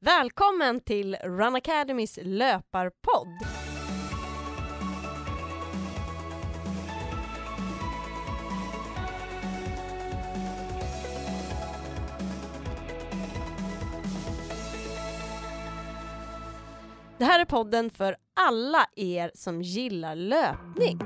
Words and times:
Välkommen 0.00 0.80
till 0.80 1.16
Run 1.16 1.54
Academys 1.56 2.18
löparpodd. 2.22 3.28
Det 17.18 17.24
här 17.24 17.40
är 17.40 17.44
podden 17.44 17.90
för 17.90 18.16
alla 18.34 18.86
er 18.96 19.30
som 19.34 19.62
gillar 19.62 20.14
löpning. 20.14 21.00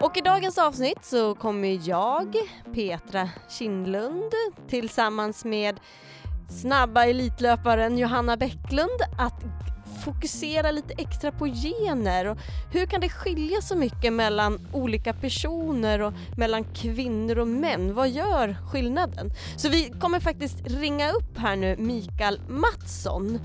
Och 0.00 0.16
i 0.16 0.20
dagens 0.20 0.58
avsnitt 0.58 1.04
så 1.04 1.34
kommer 1.34 1.88
jag, 1.88 2.36
Petra 2.74 3.28
Kindlund, 3.48 4.32
tillsammans 4.68 5.44
med 5.44 5.80
snabba 6.52 7.04
elitlöparen 7.04 7.98
Johanna 7.98 8.36
Bäcklund 8.36 9.00
att 9.18 9.44
fokusera 10.04 10.70
lite 10.70 10.94
extra 10.98 11.32
på 11.32 11.46
gener 11.46 12.26
och 12.26 12.38
hur 12.72 12.86
kan 12.86 13.00
det 13.00 13.08
skilja 13.08 13.60
så 13.60 13.76
mycket 13.76 14.12
mellan 14.12 14.68
olika 14.72 15.12
personer 15.12 16.02
och 16.02 16.12
mellan 16.36 16.64
kvinnor 16.64 17.38
och 17.38 17.48
män? 17.48 17.94
Vad 17.94 18.10
gör 18.10 18.56
skillnaden? 18.72 19.30
Så 19.56 19.68
vi 19.68 19.92
kommer 20.00 20.20
faktiskt 20.20 20.56
ringa 20.66 21.10
upp 21.10 21.38
här 21.38 21.56
nu 21.56 21.76
Mikael 21.76 22.40
Mattsson 22.48 23.38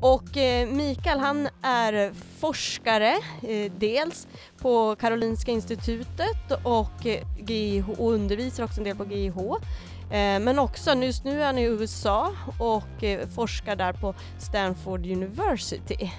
och 0.00 0.36
eh, 0.36 0.68
Mikael 0.68 1.18
han 1.18 1.48
är 1.62 2.12
forskare 2.40 3.18
eh, 3.42 3.72
dels 3.78 4.26
på 4.58 4.96
Karolinska 4.96 5.50
institutet 5.50 6.52
och, 6.62 7.06
eh, 7.06 7.26
GIH, 7.46 7.88
och 7.98 8.12
undervisar 8.12 8.64
också 8.64 8.80
en 8.80 8.84
del 8.84 8.96
på 8.96 9.04
GIH. 9.04 9.34
Eh, 10.14 10.40
men 10.40 10.58
också 10.58 10.94
just 10.94 11.24
nu 11.24 11.42
är 11.42 11.46
han 11.46 11.58
i 11.58 11.62
USA 11.62 12.32
och 12.58 13.04
eh, 13.04 13.28
forskar 13.28 13.76
där 13.76 13.92
på 13.92 14.14
Stanford 14.38 15.06
University. 15.06 16.10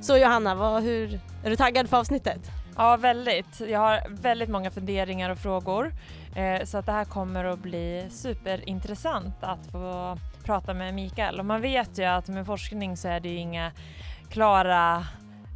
Så 0.00 0.16
Johanna, 0.16 0.54
vad, 0.54 0.82
hur, 0.82 1.20
är 1.44 1.50
du 1.50 1.56
taggad 1.56 1.90
för 1.90 1.96
avsnittet? 1.96 2.40
Ja, 2.76 2.96
väldigt. 2.96 3.60
Jag 3.60 3.80
har 3.80 4.02
väldigt 4.08 4.48
många 4.48 4.70
funderingar 4.70 5.30
och 5.30 5.38
frågor 5.38 5.92
eh, 6.36 6.64
så 6.64 6.78
att 6.78 6.86
det 6.86 6.92
här 6.92 7.04
kommer 7.04 7.44
att 7.44 7.58
bli 7.58 8.06
superintressant 8.10 9.34
att 9.40 9.66
få 9.72 10.18
prata 10.44 10.74
med 10.74 10.94
Mikael. 10.94 11.38
Och 11.38 11.46
man 11.46 11.60
vet 11.60 11.98
ju 11.98 12.04
att 12.04 12.28
med 12.28 12.46
forskning 12.46 12.96
så 12.96 13.08
är 13.08 13.20
det 13.20 13.28
ju 13.28 13.36
inga 13.36 13.72
klara 14.30 15.06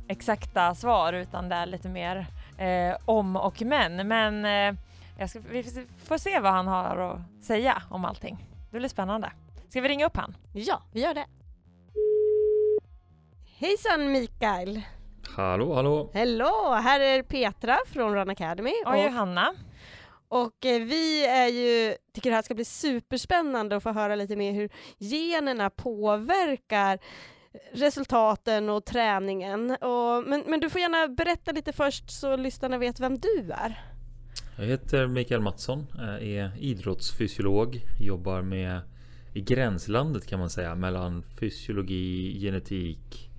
exakta 0.08 0.74
svar 0.74 1.12
utan 1.12 1.48
det 1.48 1.54
är 1.54 1.66
lite 1.66 1.88
mer 1.88 2.26
eh, 2.58 2.96
om 3.04 3.36
och 3.36 3.62
men. 3.62 4.08
Men 4.08 4.44
eh, 4.44 5.26
ska, 5.26 5.40
vi 5.50 5.62
får 6.04 6.18
se 6.18 6.40
vad 6.40 6.52
han 6.52 6.66
har 6.66 6.96
att 6.98 7.44
säga 7.44 7.82
om 7.90 8.04
allting. 8.04 8.46
Det 8.70 8.78
blir 8.78 8.88
spännande. 8.88 9.32
Ska 9.68 9.80
vi 9.80 9.88
ringa 9.88 10.06
upp 10.06 10.16
han? 10.16 10.36
Ja, 10.52 10.82
vi 10.92 11.00
gör 11.00 11.14
det. 11.14 11.26
Hejsan 13.58 14.12
Mikael! 14.12 14.80
Hallå, 15.36 15.74
hallå! 15.74 16.10
Hello! 16.14 16.72
Här 16.72 17.00
är 17.00 17.22
Petra 17.22 17.78
från 17.86 18.14
Run 18.14 18.30
Academy. 18.30 18.72
Och, 18.86 18.98
Johanna. 18.98 19.54
Och 20.28 20.66
eh, 20.66 20.82
vi 20.82 21.26
är 21.26 21.46
ju, 21.48 21.94
tycker 22.14 22.30
det 22.30 22.36
här 22.36 22.42
ska 22.42 22.54
bli 22.54 22.64
superspännande 22.64 23.76
att 23.76 23.82
få 23.82 23.92
höra 23.92 24.14
lite 24.14 24.36
mer 24.36 24.52
hur 24.52 24.70
generna 24.98 25.70
påverkar 25.70 26.98
resultaten 27.72 28.70
och 28.70 28.84
träningen. 28.84 29.70
Och, 29.70 30.24
men, 30.26 30.44
men 30.46 30.60
du 30.60 30.70
får 30.70 30.80
gärna 30.80 31.08
berätta 31.08 31.52
lite 31.52 31.72
först 31.72 32.10
så 32.10 32.36
lyssnarna 32.36 32.78
vet 32.78 33.00
vem 33.00 33.18
du 33.18 33.52
är. 33.52 33.93
Jag 34.56 34.64
heter 34.64 35.06
Mikael 35.06 35.40
Mattsson, 35.40 35.86
eh, 35.94 36.28
är 36.28 36.50
idrottsfysiolog, 36.58 37.84
jobbar 38.00 38.42
med 38.42 38.80
i 39.32 39.40
gränslandet 39.40 40.26
kan 40.26 40.38
man 40.40 40.50
säga 40.50 40.74
mellan 40.74 41.22
fysiologi, 41.22 42.40
genetik, 42.40 43.30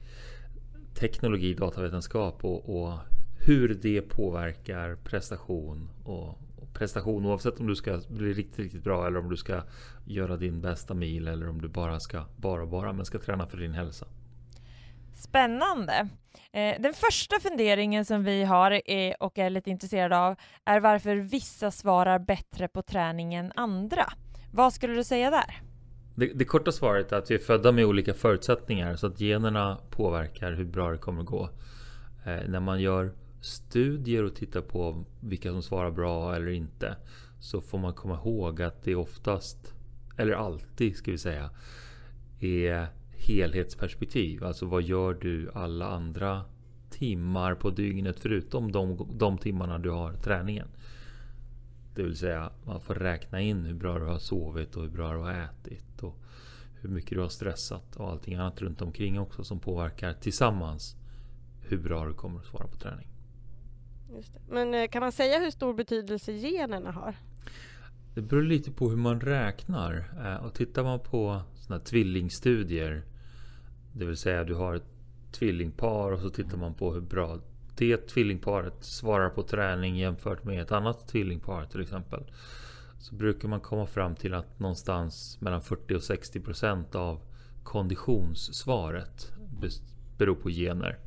teknologi, 0.94 1.54
datavetenskap 1.54 2.46
och, 2.46 2.82
och 2.82 3.00
hur 3.40 3.80
det 3.82 4.02
påverkar 4.02 4.96
prestation 4.96 5.90
och, 6.04 6.30
och, 6.30 6.74
prestation 6.74 7.26
oavsett 7.26 7.60
om 7.60 7.68
du 7.68 7.76
ska 7.76 8.02
bli 8.08 8.34
riktigt, 8.34 8.60
riktigt 8.60 8.84
bra 8.84 9.08
eller 9.08 9.20
om 9.20 9.30
du 9.30 9.38
ska 9.38 9.62
göra 10.06 10.38
din 10.38 10.62
bästa 10.62 10.94
mil 10.94 11.28
eller 11.28 11.50
om 11.50 11.62
du 11.62 11.68
bara 11.68 12.00
ska, 12.00 12.26
bara, 12.36 12.66
bara, 12.66 12.94
men 12.94 13.06
ska 13.06 13.20
träna 13.20 13.48
för 13.48 13.58
din 13.58 13.74
hälsa. 13.74 14.06
Spännande. 15.16 16.10
Eh, 16.52 16.82
den 16.82 16.94
första 16.94 17.40
funderingen 17.40 18.06
som 18.06 18.24
vi 18.24 18.44
har 18.44 18.82
är, 18.86 19.24
och 19.24 19.38
är 19.40 19.50
lite 19.50 19.70
intresserade 19.70 20.18
av 20.18 20.36
är 20.66 20.80
varför 20.80 21.16
vissa 21.16 21.72
svarar 21.72 22.20
bättre 22.20 22.68
på 22.68 22.82
träning 22.82 23.34
än 23.34 23.52
andra. 23.56 24.06
Vad 24.52 24.74
skulle 24.74 24.94
du 24.94 25.04
säga 25.04 25.32
där? 25.32 25.62
Det, 26.16 26.26
det, 26.36 26.46
korta 26.46 26.72
svaret 26.72 27.12
är 27.12 27.18
att 27.18 27.32
vi 27.32 27.36
är 27.36 27.40
födda 27.40 27.72
med 27.72 27.86
olika 27.86 28.14
förutsättningar 28.14 28.96
så 28.96 29.08
att 29.08 29.22
generna 29.22 29.78
påverkar 29.90 30.52
hur 30.52 30.66
bra 30.66 30.92
det 30.92 30.98
kommer 30.98 31.24
gå. 31.24 31.50
Eh, 32.26 32.40
när 32.48 32.60
man 32.60 32.82
gör 32.82 33.14
studier 33.42 34.24
och 34.24 34.36
tittar 34.36 34.62
på 34.62 35.06
vilka 35.20 35.52
som 35.52 35.64
svarar 35.64 35.92
bra 35.92 36.36
eller 36.36 36.52
inte 36.52 36.96
så 37.40 37.62
får 37.62 37.78
man 37.78 37.94
komma 37.94 38.16
ihåg 38.16 38.62
att 38.62 38.84
det 38.84 38.96
oftast, 38.96 39.74
eller 40.18 40.34
alltid 40.34 40.96
ska 40.96 41.12
vi 41.12 41.18
säga, 41.18 41.50
är 42.40 42.88
helhetsperspektiv. 43.28 44.44
Alltså 44.44 44.66
vad 44.66 44.82
gör 44.82 45.14
du 45.14 45.52
alla 45.54 45.88
andra 45.88 46.42
timmar 46.90 47.56
på 47.56 47.70
dygnet 47.70 48.20
förutom 48.20 48.72
de, 48.72 49.10
de 49.14 49.38
timmarna 49.38 49.80
du 49.80 49.90
har 49.90 50.14
träningen. 50.14 50.68
Det 51.96 52.04
vill 52.04 52.18
säga 52.18 52.52
man 52.66 52.82
får 52.82 52.96
räkna 52.96 53.42
in 53.42 53.66
hur 53.66 53.74
bra 53.74 54.00
du 54.00 54.06
har 54.06 54.20
sovit 54.20 54.76
och 54.76 54.84
hur 54.84 54.90
bra 54.90 55.14
du 55.14 55.20
har 55.20 55.34
ätit. 55.34 56.04
Och 56.04 56.16
hur 56.82 56.90
mycket 56.90 57.10
du 57.12 57.22
har 57.22 57.30
stressat 57.30 57.96
och 57.96 58.10
allting 58.10 58.36
annat 58.36 58.62
runt 58.62 58.82
omkring 58.82 59.20
också 59.20 59.44
som 59.44 59.60
påverkar 59.60 60.14
tillsammans 60.14 60.96
hur 61.62 61.78
bra 61.78 62.06
du 62.06 62.14
kommer 62.14 62.40
att 62.40 62.46
svara 62.46 62.68
på 62.68 62.78
träning. 62.78 63.08
Men 64.50 64.74
eh, 64.74 64.88
kan 64.88 65.02
man 65.02 65.12
säga 65.12 65.40
hur 65.40 65.52
stor 65.52 65.74
betydelse 65.74 66.32
generna 66.32 66.92
har? 66.92 67.16
Det 68.14 68.22
beror 68.22 68.44
lite 68.44 68.72
på 68.72 68.90
hur 68.90 68.98
man 68.98 69.22
räknar. 69.22 70.12
Eh, 70.26 70.46
och 70.46 70.54
tittar 70.54 70.84
man 70.84 71.00
på 71.00 71.42
såna 71.56 71.80
tvillingstudier. 71.80 73.04
Det 73.98 74.06
vill 74.06 74.18
säga 74.18 74.44
du 74.44 74.54
har 74.54 74.76
ett 74.76 74.88
tvillingpar 75.32 76.12
och 76.12 76.20
så 76.20 76.30
tittar 76.30 76.58
man 76.58 76.74
på 76.74 76.94
hur 76.94 77.02
bra 77.02 77.40
det 77.76 77.98
tvillingparet 77.98 78.84
svarar 78.84 79.30
på 79.30 79.44
träning 79.44 79.98
jämfört 79.98 80.44
med 80.44 80.62
ett 80.62 80.72
annat 80.72 81.08
tvillingpar 81.08 81.66
till 81.66 81.82
exempel. 81.82 82.24
Så 83.00 83.16
brukar 83.16 83.48
man 83.48 83.60
komma 83.60 83.86
fram 83.86 84.16
till 84.16 84.34
att 84.34 84.60
någonstans 84.60 85.38
mellan 85.42 85.62
40 85.62 85.96
och 85.96 86.04
60 86.04 86.40
procent 86.40 86.96
av 86.96 87.22
konditionssvaret 87.64 89.32
beror 90.18 90.36
på 90.36 90.50
gener. 90.50 90.98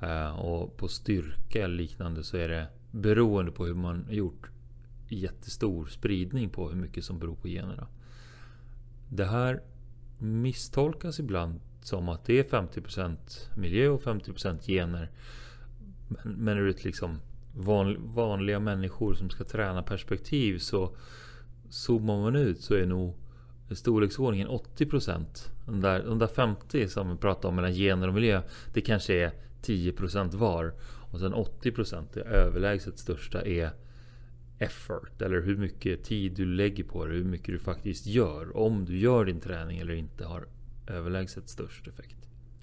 Eh, 0.00 0.40
och 0.40 0.76
på 0.76 0.88
styrka 0.88 1.64
eller 1.64 1.76
liknande 1.76 2.24
så 2.24 2.36
är 2.36 2.48
det 2.48 2.66
beroende 2.90 3.52
på 3.52 3.66
hur 3.66 3.74
man 3.74 4.06
gjort 4.10 4.50
jättestor 5.08 5.86
spridning 5.86 6.50
på 6.50 6.68
hur 6.68 6.76
mycket 6.76 7.04
som 7.04 7.18
beror 7.18 7.34
på 7.34 7.48
generna. 7.48 7.86
Det 9.08 9.24
här 9.24 9.62
misstolkas 10.18 11.20
ibland 11.20 11.60
som 11.84 12.08
att 12.08 12.24
det 12.24 12.38
är 12.38 12.44
50% 12.44 13.16
miljö 13.54 13.88
och 13.88 14.02
50% 14.02 14.66
gener. 14.66 15.10
Men 16.24 16.58
ur 16.58 16.68
ett 16.68 16.84
liksom 16.84 17.20
vanliga 17.96 18.60
människor 18.60 19.14
som 19.14 19.30
ska 19.30 19.44
träna 19.44 19.82
perspektiv 19.82 20.58
så 20.58 20.96
zoomar 21.68 22.20
man 22.20 22.36
ut 22.36 22.60
så 22.60 22.74
är 22.74 22.86
nog 22.86 23.14
storleksordningen 23.70 24.48
80%. 24.48 25.24
De 25.66 25.80
där, 25.80 26.04
de 26.04 26.18
där 26.18 26.26
50 26.26 26.88
som 26.88 27.10
vi 27.10 27.16
pratar 27.16 27.48
om 27.48 27.56
mellan 27.56 27.72
gener 27.72 28.08
och 28.08 28.14
miljö, 28.14 28.42
det 28.72 28.80
kanske 28.80 29.14
är 29.14 29.32
10% 29.62 30.36
var. 30.36 30.74
Och 31.10 31.20
sen 31.20 31.34
80% 31.34 32.04
det 32.12 32.20
överlägset 32.20 32.98
största 32.98 33.42
är 33.42 33.70
effort. 34.58 35.22
Eller 35.22 35.40
hur 35.40 35.56
mycket 35.56 36.04
tid 36.04 36.32
du 36.32 36.44
lägger 36.44 36.84
på 36.84 37.06
det, 37.06 37.12
hur 37.12 37.24
mycket 37.24 37.46
du 37.46 37.58
faktiskt 37.58 38.06
gör. 38.06 38.56
Om 38.56 38.84
du 38.84 38.98
gör 38.98 39.24
din 39.24 39.40
träning 39.40 39.78
eller 39.78 39.94
inte 39.94 40.24
har 40.24 40.46
överlägset 40.86 41.48
störst 41.48 41.86
effekt. 41.86 42.18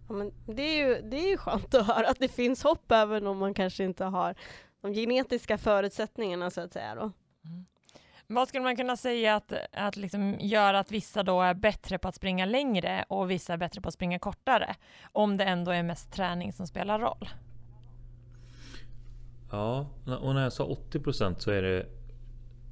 Ja, 0.08 0.14
men 0.14 0.32
det, 0.46 0.62
är 0.62 0.88
ju, 0.88 1.10
det 1.10 1.18
är 1.18 1.30
ju 1.30 1.38
skönt 1.38 1.74
att 1.74 1.88
höra 1.88 2.08
att 2.08 2.20
det 2.20 2.28
finns 2.28 2.64
hopp 2.64 2.92
även 2.92 3.28
om 3.28 3.38
man 3.38 3.54
kanske 3.54 3.84
inte 3.84 4.06
har 4.06 4.36
de 4.82 4.94
genetiska 4.94 5.58
förutsättningarna 5.58 6.50
så 6.50 6.62
att 6.62 6.74
säga. 6.74 6.96
Då. 6.96 7.02
Mm. 7.46 7.66
Vad 8.28 8.48
skulle 8.48 8.64
man 8.64 8.76
kunna 8.76 8.98
säga 8.98 9.36
att, 9.36 9.54
att 9.74 9.96
liksom 9.96 10.38
gör 10.40 10.74
att 10.74 10.92
vissa 10.92 11.24
då 11.24 11.42
är 11.42 11.54
bättre 11.54 11.98
på 11.98 12.08
att 12.08 12.16
springa 12.16 12.46
längre 12.46 13.06
och 13.10 13.32
vissa 13.32 13.54
är 13.54 13.58
bättre 13.58 13.82
på 13.82 13.88
att 13.88 13.94
springa 13.94 14.20
kortare? 14.20 14.76
Om 15.12 15.38
det 15.38 15.44
ändå 15.44 15.72
är 15.72 15.84
mest 15.84 16.12
träning 16.12 16.54
som 16.54 16.68
spelar 16.68 17.00
roll. 17.00 17.30
Ja, 19.52 19.88
och 20.22 20.36
när 20.36 20.44
jag 20.44 20.54
sa 20.54 20.78
80% 20.92 21.40
så 21.40 21.52
är 21.52 21.62
det 21.62 21.86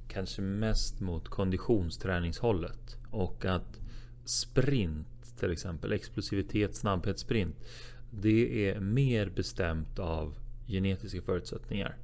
kanske 0.08 0.42
mest 0.42 1.00
mot 1.00 1.28
konditionsträningshållet. 1.28 2.96
Och 3.10 3.44
att 3.44 3.80
sprint 4.24 5.09
till 5.40 5.52
exempel, 5.52 5.92
explosivitet, 5.92 6.76
snabbhet, 6.76 7.18
sprint. 7.18 7.56
Det 8.10 8.68
är 8.68 8.80
mer 8.80 9.28
bestämt 9.28 9.98
av 9.98 10.34
genetiska 10.66 11.22
förutsättningar. 11.22 11.96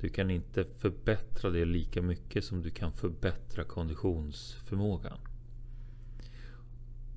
Du 0.00 0.08
kan 0.08 0.30
inte 0.30 0.64
förbättra 0.64 1.50
det 1.50 1.64
lika 1.64 2.02
mycket 2.02 2.44
som 2.44 2.62
du 2.62 2.70
kan 2.70 2.92
förbättra 2.92 3.64
konditionsförmågan. 3.64 5.18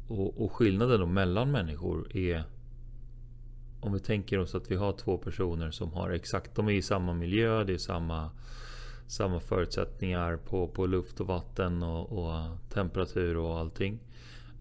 Och, 0.08 0.44
och 0.44 0.52
skillnaden 0.52 1.00
då 1.00 1.06
mellan 1.06 1.52
människor 1.52 2.18
är 2.18 2.44
om 3.80 3.94
vi 3.94 4.00
tänker 4.00 4.40
oss 4.40 4.56
att 4.56 4.72
vi 4.72 4.76
har 4.76 4.94
två 4.94 5.18
personer 5.18 5.72
som 5.72 5.94
har 5.94 6.10
exakt, 6.10 6.56
de 6.56 6.68
är 6.68 6.72
i 6.72 6.82
samma 6.82 7.14
miljö, 7.14 7.64
det 7.64 7.74
är 7.74 7.78
samma, 7.78 8.32
samma 9.08 9.40
förutsättningar 9.40 10.38
på, 10.38 10.68
på 10.68 10.86
luft 10.86 11.20
och 11.20 11.28
vatten 11.28 11.84
och, 11.84 12.12
och 12.12 12.58
temperatur 12.70 13.38
och 13.38 13.60
allting. 13.60 14.00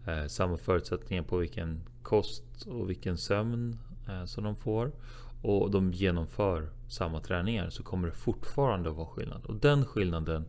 Eh, 0.06 0.26
samma 0.26 0.56
förutsättningar 0.56 1.22
på 1.22 1.36
vilken 1.36 1.80
kost 2.02 2.66
och 2.66 2.90
vilken 2.90 3.18
sömn 3.18 3.78
eh, 4.08 4.24
som 4.24 4.44
de 4.44 4.56
får. 4.56 4.92
Och 5.42 5.70
de 5.70 5.92
genomför 5.92 6.70
samma 6.88 7.20
träningar 7.20 7.70
så 7.70 7.82
kommer 7.82 8.08
det 8.08 8.14
fortfarande 8.14 8.90
att 8.90 8.96
vara 8.96 9.06
skillnad. 9.06 9.44
Och 9.44 9.56
den 9.56 9.84
skillnaden 9.84 10.44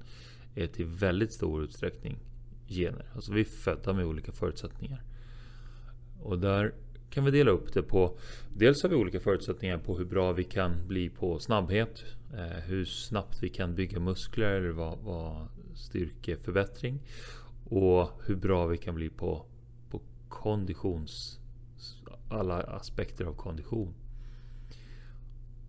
är 0.56 0.68
till 0.68 0.86
väldigt 0.86 1.34
stor 1.34 1.64
utsträckning 1.64 2.18
gener. 2.68 3.06
Alltså 3.16 3.34
vi 3.34 3.42
är 3.42 3.46
födda 3.46 3.94
med 3.94 4.06
olika 4.06 4.32
förutsättningar. 4.32 5.04
Och 6.22 6.40
där 6.40 6.74
kan 7.10 7.26
vi 7.26 7.32
dela 7.32 7.52
upp 7.52 7.74
det 7.74 7.84
på 7.84 8.18
Dels 8.50 8.84
har 8.84 8.90
vi 8.90 8.96
olika 8.96 9.20
förutsättningar 9.20 9.78
på 9.78 9.98
hur 9.98 10.06
bra 10.06 10.32
vi 10.32 10.44
kan 10.44 10.88
bli 10.88 11.10
på 11.10 11.40
snabbhet. 11.40 12.04
Eh, 12.34 12.64
hur 12.64 12.86
snabbt 12.86 13.44
vi 13.44 13.50
kan 13.50 13.76
bygga 13.76 14.00
muskler 14.00 14.52
eller 14.52 14.72
vad, 14.72 14.98
vad 15.00 15.48
styrkeförbättring. 15.76 17.00
Och 17.72 18.10
hur 18.26 18.36
bra 18.36 18.66
vi 18.66 18.78
kan 18.78 18.96
bli 18.96 19.10
på, 19.10 19.46
på 19.90 20.02
konditions... 20.30 21.40
Alla 22.30 22.62
aspekter 22.64 23.26
av 23.26 23.34
kondition. 23.34 23.94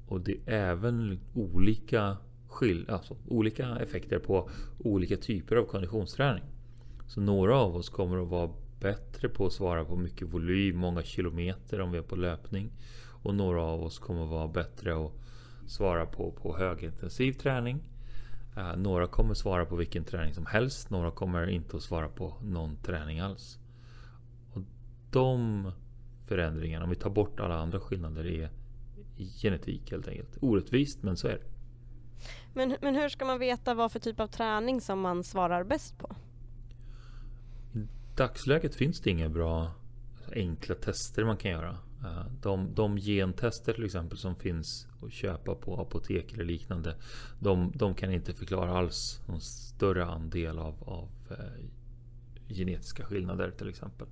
Och 0.09 0.21
det 0.21 0.37
är 0.47 0.71
även 0.71 1.21
olika, 1.35 2.17
skill 2.49 2.91
alltså, 2.91 3.17
olika 3.29 3.77
effekter 3.77 4.19
på 4.19 4.51
olika 4.79 5.17
typer 5.17 5.57
av 5.57 5.65
konditionsträning. 5.65 6.45
Så 7.07 7.21
några 7.21 7.57
av 7.57 7.77
oss 7.77 7.89
kommer 7.89 8.23
att 8.23 8.29
vara 8.29 8.51
bättre 8.81 9.29
på 9.29 9.47
att 9.47 9.53
svara 9.53 9.85
på 9.85 9.97
mycket 9.97 10.29
volym, 10.29 10.77
många 10.77 11.03
kilometer 11.03 11.81
om 11.81 11.93
vi 11.93 11.99
är 11.99 12.03
på 12.03 12.17
löpning. 12.17 12.71
Och 13.23 13.35
några 13.35 13.63
av 13.63 13.83
oss 13.83 13.99
kommer 13.99 14.23
att 14.23 14.31
vara 14.31 14.49
bättre 14.49 15.07
att 15.07 15.13
svara 15.67 16.07
på, 16.07 16.31
på 16.31 16.57
högintensiv 16.57 17.33
träning. 17.33 17.92
Uh, 18.57 18.77
några 18.77 19.07
kommer 19.07 19.35
svara 19.35 19.67
på 19.67 19.77
vilken 19.77 20.05
träning 20.05 20.35
som 20.35 20.47
helst. 20.47 20.91
Några 20.91 21.11
kommer 21.11 21.47
inte 21.47 21.77
att 21.77 21.83
svara 21.83 22.09
på 22.09 22.35
någon 22.43 22.77
träning 22.77 23.21
alls. 23.21 23.59
Och 24.53 24.63
De 25.11 25.73
förändringarna, 26.29 26.85
om 26.85 26.91
vi 26.91 26.97
tar 26.97 27.11
bort 27.11 27.41
alla 27.41 27.55
andra 27.55 27.81
skillnader, 27.81 28.27
är 28.27 28.51
genetik 29.43 29.91
helt 29.91 30.09
enkelt. 30.09 30.39
Orättvist, 30.41 31.03
men 31.03 31.17
så 31.17 31.29
är 31.29 31.33
det. 31.33 31.45
Men, 32.55 32.77
men 32.81 32.95
hur 32.95 33.09
ska 33.09 33.25
man 33.25 33.39
veta 33.39 33.75
vad 33.75 33.93
för 33.93 33.99
typ 33.99 34.21
av 34.21 34.27
träning 34.27 34.81
som 34.81 35.01
man 35.01 35.25
svarar 35.25 35.65
bäst 35.65 35.99
på? 35.99 36.17
dagsläget 38.17 38.75
finns 38.75 39.01
det 39.01 39.11
inga 39.11 39.29
bra 39.29 39.71
enkla 40.33 40.75
tester 40.75 41.25
man 41.25 41.37
kan 41.37 41.51
göra. 41.51 41.79
Eh, 42.05 42.27
de, 42.43 42.75
de 42.75 42.97
gentester 42.97 43.73
till 43.73 43.85
exempel 43.85 44.19
som 44.19 44.37
finns 44.37 44.89
att 45.03 45.13
köpa 45.13 45.55
på 45.55 45.81
apotek 45.81 46.33
eller 46.33 46.45
liknande. 46.45 46.97
De, 47.39 47.73
de 47.75 47.95
kan 47.95 48.13
inte 48.13 48.33
förklara 48.33 48.79
alls 48.79 49.21
någon 49.27 49.41
större 49.41 50.05
andel 50.05 50.59
av, 50.59 50.75
av 50.81 51.09
eh, 51.31 51.65
genetiska 52.49 53.05
skillnader 53.05 53.51
till 53.51 53.69
exempel. 53.69 54.07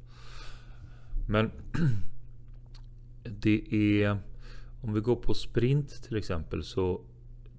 Men 1.29 1.51
det 3.23 3.75
är 4.03 4.19
om 4.83 4.93
vi 4.93 5.01
går 5.01 5.17
på 5.17 5.35
sprint 5.35 6.03
till 6.03 6.17
exempel 6.17 6.65
så 6.65 7.01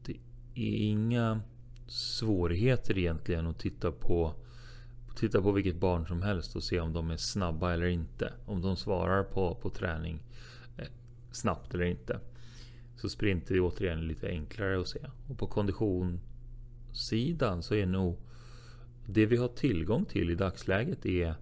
det 0.04 0.18
är 0.56 0.76
inga 0.78 1.42
svårigheter 1.88 2.98
egentligen 2.98 3.48
att 3.48 3.60
titta 3.60 3.92
på 3.92 4.34
Titta 5.16 5.42
på 5.42 5.52
vilket 5.52 5.76
barn 5.76 6.08
som 6.08 6.22
helst 6.22 6.56
och 6.56 6.64
se 6.64 6.80
om 6.80 6.94
de 6.94 7.12
är 7.12 7.18
snabba 7.18 7.74
eller 7.74 7.86
inte. 7.86 8.34
Om 8.46 8.62
de 8.62 8.76
svarar 8.76 9.24
på, 9.24 9.56
på 9.56 9.70
träning 9.70 10.20
eh, 10.78 10.88
snabbt 11.32 11.74
eller 11.74 11.86
inte. 11.86 12.20
Så 12.96 13.10
sprinter 13.10 13.56
är 13.56 13.62
återigen 13.62 14.08
lite 14.08 14.28
enklare 14.28 14.82
att 14.82 14.88
se. 14.88 15.00
Och 15.28 15.38
på 15.38 15.48
konditionssidan 15.48 17.64
så 17.64 17.76
är 17.76 17.86
nog 17.86 18.18
det 19.06 19.26
vi 19.26 19.38
har 19.38 19.48
tillgång 19.48 20.06
till 20.06 20.30
i 20.30 20.36
dagsläget 20.36 21.06
är 21.06 21.36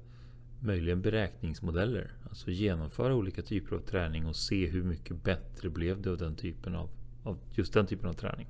möjligen 0.59 1.01
beräkningsmodeller. 1.01 2.11
Alltså 2.29 2.51
genomföra 2.51 3.15
olika 3.15 3.41
typer 3.41 3.75
av 3.75 3.79
träning 3.79 4.25
och 4.25 4.35
se 4.35 4.67
hur 4.67 4.83
mycket 4.83 5.23
bättre 5.23 5.69
blev 5.69 6.01
det 6.01 6.09
av 6.09 6.17
den 6.17 6.35
typen 6.35 6.75
av, 6.75 6.89
av 7.23 7.37
just 7.53 7.73
den 7.73 7.87
typen 7.87 8.09
av 8.09 8.13
träning. 8.13 8.47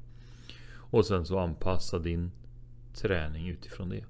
Och 0.71 1.05
sen 1.05 1.25
så 1.25 1.39
anpassa 1.39 1.99
din 1.99 2.31
träning 2.93 3.49
utifrån 3.49 3.89
det. 3.89 4.05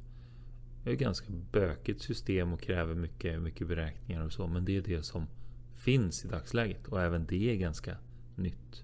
Det 0.83 0.89
är 0.89 0.93
ett 0.93 0.99
ganska 0.99 1.27
bökigt 1.51 2.01
system 2.01 2.53
och 2.53 2.61
kräver 2.61 2.95
mycket, 2.95 3.41
mycket 3.41 3.67
beräkningar 3.67 4.25
och 4.25 4.33
så. 4.33 4.47
Men 4.47 4.65
det 4.65 4.77
är 4.77 4.81
det 4.81 5.03
som 5.03 5.27
finns 5.75 6.25
i 6.25 6.27
dagsläget 6.27 6.87
och 6.87 7.01
även 7.01 7.25
det 7.25 7.51
är 7.51 7.55
ganska 7.55 7.97
nytt. 8.35 8.83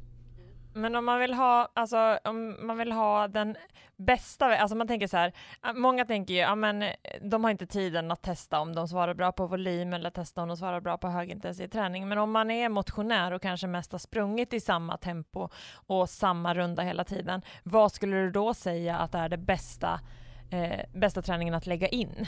Men 0.74 0.96
om 0.96 1.06
man 1.06 1.20
vill 1.20 1.34
ha, 1.34 1.72
alltså 1.74 2.20
om 2.24 2.68
man 2.68 2.78
vill 2.78 2.92
ha 2.92 3.28
den 3.28 3.56
bästa, 3.98 4.58
alltså 4.58 4.76
man 4.76 4.88
tänker 4.88 5.08
så 5.08 5.18
här, 5.18 5.34
ah, 5.62 5.74
många 5.74 6.06
tänker 6.06 6.34
ju, 6.34 6.40
ja 6.40 6.56
men 6.56 6.82
eh, 6.82 6.92
de 7.22 7.44
har 7.44 7.52
inte 7.52 7.66
tiden 7.68 8.12
att 8.12 8.22
testa 8.22 8.60
om 8.60 8.76
de 8.76 8.88
svarar 8.88 9.14
bra 9.14 9.32
på 9.32 9.48
volym 9.48 9.94
eller 9.94 10.10
testa 10.10 10.42
om 10.42 10.48
de 10.48 10.58
svarar 10.58 10.82
bra 10.82 10.98
på 10.98 11.08
högintensiv 11.08 11.68
träning. 11.68 12.08
Men 12.08 12.18
om 12.18 12.32
man 12.32 12.52
är 12.52 12.70
motionär 12.70 13.32
och 13.32 13.42
kanske 13.42 13.68
mest 13.68 13.92
har 13.92 14.00
sprungit 14.00 14.54
i 14.54 14.60
samma 14.60 14.98
tempo 14.98 15.50
och 15.74 16.10
samma 16.10 16.54
runda 16.54 16.84
hela 16.84 17.04
tiden, 17.04 17.42
vad 17.64 17.92
skulle 17.92 18.16
du 18.16 18.32
då 18.32 18.54
säga 18.54 18.98
att 18.98 19.16
är 19.16 19.30
det 19.30 19.38
bästa 19.38 20.00
eh, 20.50 20.80
bästa 20.94 21.22
träningen 21.22 21.54
att 21.54 21.68
lägga 21.68 21.88
in? 21.88 22.28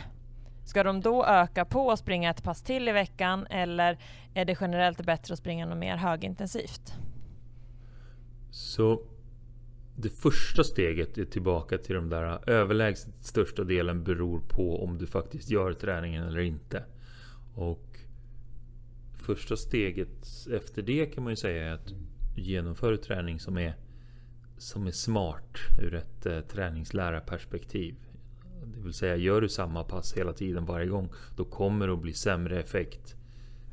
Ska 0.65 0.83
de 0.83 1.01
då 1.01 1.25
öka 1.25 1.65
på 1.65 1.87
och 1.87 1.99
springa 1.99 2.29
ett 2.29 2.43
pass 2.43 2.63
till 2.63 2.89
i 2.89 2.91
veckan 2.91 3.47
eller 3.49 3.97
är 4.33 4.45
det 4.45 4.57
generellt 4.61 5.05
bättre 5.05 5.33
att 5.33 5.39
springa 5.39 5.65
något 5.65 5.77
mer 5.77 5.97
högintensivt? 5.97 6.93
Så 8.51 9.01
det 9.95 10.09
första 10.09 10.63
steget 10.63 11.17
är 11.17 11.25
tillbaka 11.25 11.77
till 11.77 11.95
de 11.95 12.09
där 12.09 12.49
överlägset 12.49 13.13
största 13.19 13.63
delen 13.63 14.03
beror 14.03 14.39
på 14.39 14.83
om 14.83 14.97
du 14.97 15.07
faktiskt 15.07 15.49
gör 15.49 15.73
träningen 15.73 16.23
eller 16.23 16.39
inte. 16.39 16.83
Och 17.55 17.99
första 19.13 19.57
steget 19.57 20.27
efter 20.51 20.81
det 20.81 21.05
kan 21.05 21.23
man 21.23 21.31
ju 21.31 21.37
säga 21.37 21.67
är 21.67 21.73
att 21.73 21.93
genomföra 22.35 22.97
träning 22.97 23.39
som 23.39 23.57
är, 23.57 23.75
som 24.57 24.87
är 24.87 24.91
smart 24.91 25.57
ur 25.81 25.95
ett 25.95 26.25
eh, 26.25 26.39
träningslärarperspektiv. 26.39 27.95
Det 28.63 28.79
vill 28.79 28.93
säga, 28.93 29.15
gör 29.15 29.41
du 29.41 29.49
samma 29.49 29.83
pass 29.83 30.13
hela 30.13 30.33
tiden 30.33 30.65
varje 30.65 30.87
gång, 30.87 31.09
då 31.35 31.45
kommer 31.45 31.87
det 31.87 31.93
att 31.93 32.01
bli 32.01 32.13
sämre 32.13 32.59
effekt 32.59 33.15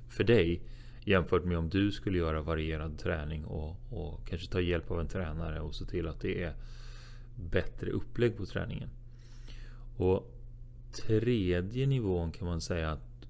för 0.09 0.25
dig 0.25 0.63
jämfört 1.05 1.45
med 1.45 1.59
om 1.59 1.69
du 1.69 1.93
skulle 1.93 2.19
göra 2.19 2.43
varierad 2.43 2.99
träning 2.99 3.45
och, 3.45 3.77
och 3.91 4.27
kanske 4.29 4.49
ta 4.49 4.61
hjälp 4.61 4.91
av 4.91 5.01
en 5.01 5.09
tränare 5.09 5.61
och 5.61 5.75
se 5.75 5.85
till 5.85 6.09
att 6.09 6.21
det 6.21 6.43
är 6.43 6.55
bättre 7.37 7.91
upplägg 7.91 8.37
på 8.37 8.47
träningen. 8.47 8.89
Och 9.97 10.31
tredje 10.93 11.87
nivån 11.87 12.33
kan 12.33 12.47
man 12.47 12.61
säga 12.61 12.91
att 12.91 13.27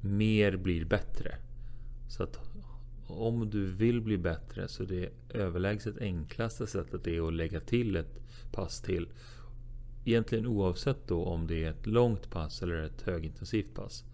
mer 0.00 0.56
blir 0.56 0.84
bättre. 0.84 1.34
Så 2.08 2.22
att 2.22 2.40
om 3.06 3.50
du 3.50 3.66
vill 3.66 4.00
bli 4.00 4.18
bättre 4.18 4.68
så 4.68 4.84
det 4.84 5.08
överlägset 5.28 5.98
enklaste 5.98 6.66
sättet 6.66 7.06
är 7.06 7.28
att 7.28 7.34
lägga 7.34 7.60
till 7.60 7.96
ett 7.96 8.20
pass 8.52 8.80
till 8.80 9.08
egentligen 10.04 10.46
oavsett 10.46 11.08
då 11.08 11.24
om 11.24 11.46
det 11.46 11.64
är 11.64 11.70
ett 11.70 11.86
långt 11.86 12.30
pass 12.30 12.62
eller 12.62 12.74
ett 12.74 13.02
högintensivt 13.02 13.74
pass. 13.74 14.04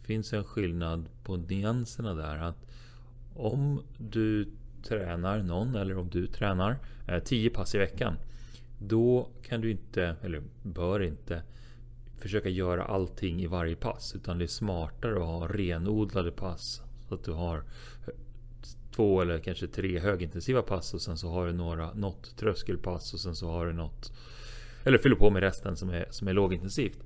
Det 0.00 0.06
finns 0.06 0.32
en 0.32 0.44
skillnad 0.44 1.08
på 1.22 1.36
nyanserna 1.36 2.14
där. 2.14 2.36
att 2.36 2.66
Om 3.34 3.82
du 3.98 4.48
tränar 4.82 5.42
någon 5.42 5.74
eller 5.74 5.98
om 5.98 6.08
du 6.08 6.26
tränar 6.26 6.76
eh, 7.08 7.22
10 7.22 7.50
pass 7.50 7.74
i 7.74 7.78
veckan. 7.78 8.14
Då 8.78 9.28
kan 9.42 9.60
du 9.60 9.70
inte, 9.70 10.16
eller 10.22 10.42
bör 10.62 11.02
inte, 11.02 11.42
försöka 12.18 12.48
göra 12.48 12.84
allting 12.84 13.42
i 13.42 13.46
varje 13.46 13.76
pass. 13.76 14.14
Utan 14.14 14.38
det 14.38 14.44
är 14.44 14.48
smartare 14.48 15.16
att 15.16 15.26
ha 15.26 15.48
renodlade 15.48 16.30
pass. 16.30 16.82
Så 17.08 17.14
att 17.14 17.24
du 17.24 17.32
har 17.32 17.64
två 18.96 19.20
eller 19.20 19.38
kanske 19.38 19.66
tre 19.66 19.98
högintensiva 19.98 20.62
pass 20.62 20.94
och 20.94 21.02
sen 21.02 21.16
så 21.18 21.28
har 21.28 21.46
du 21.46 21.52
några, 21.52 21.94
något 21.94 22.36
tröskelpass 22.36 23.14
och 23.14 23.20
sen 23.20 23.36
så 23.36 23.50
har 23.50 23.66
du 23.66 23.72
något 23.72 24.12
eller 24.84 24.98
fyller 24.98 25.16
på 25.16 25.30
med 25.30 25.42
resten 25.42 25.76
som 25.76 25.90
är, 25.90 26.06
som 26.10 26.28
är 26.28 26.32
lågintensivt. 26.32 26.98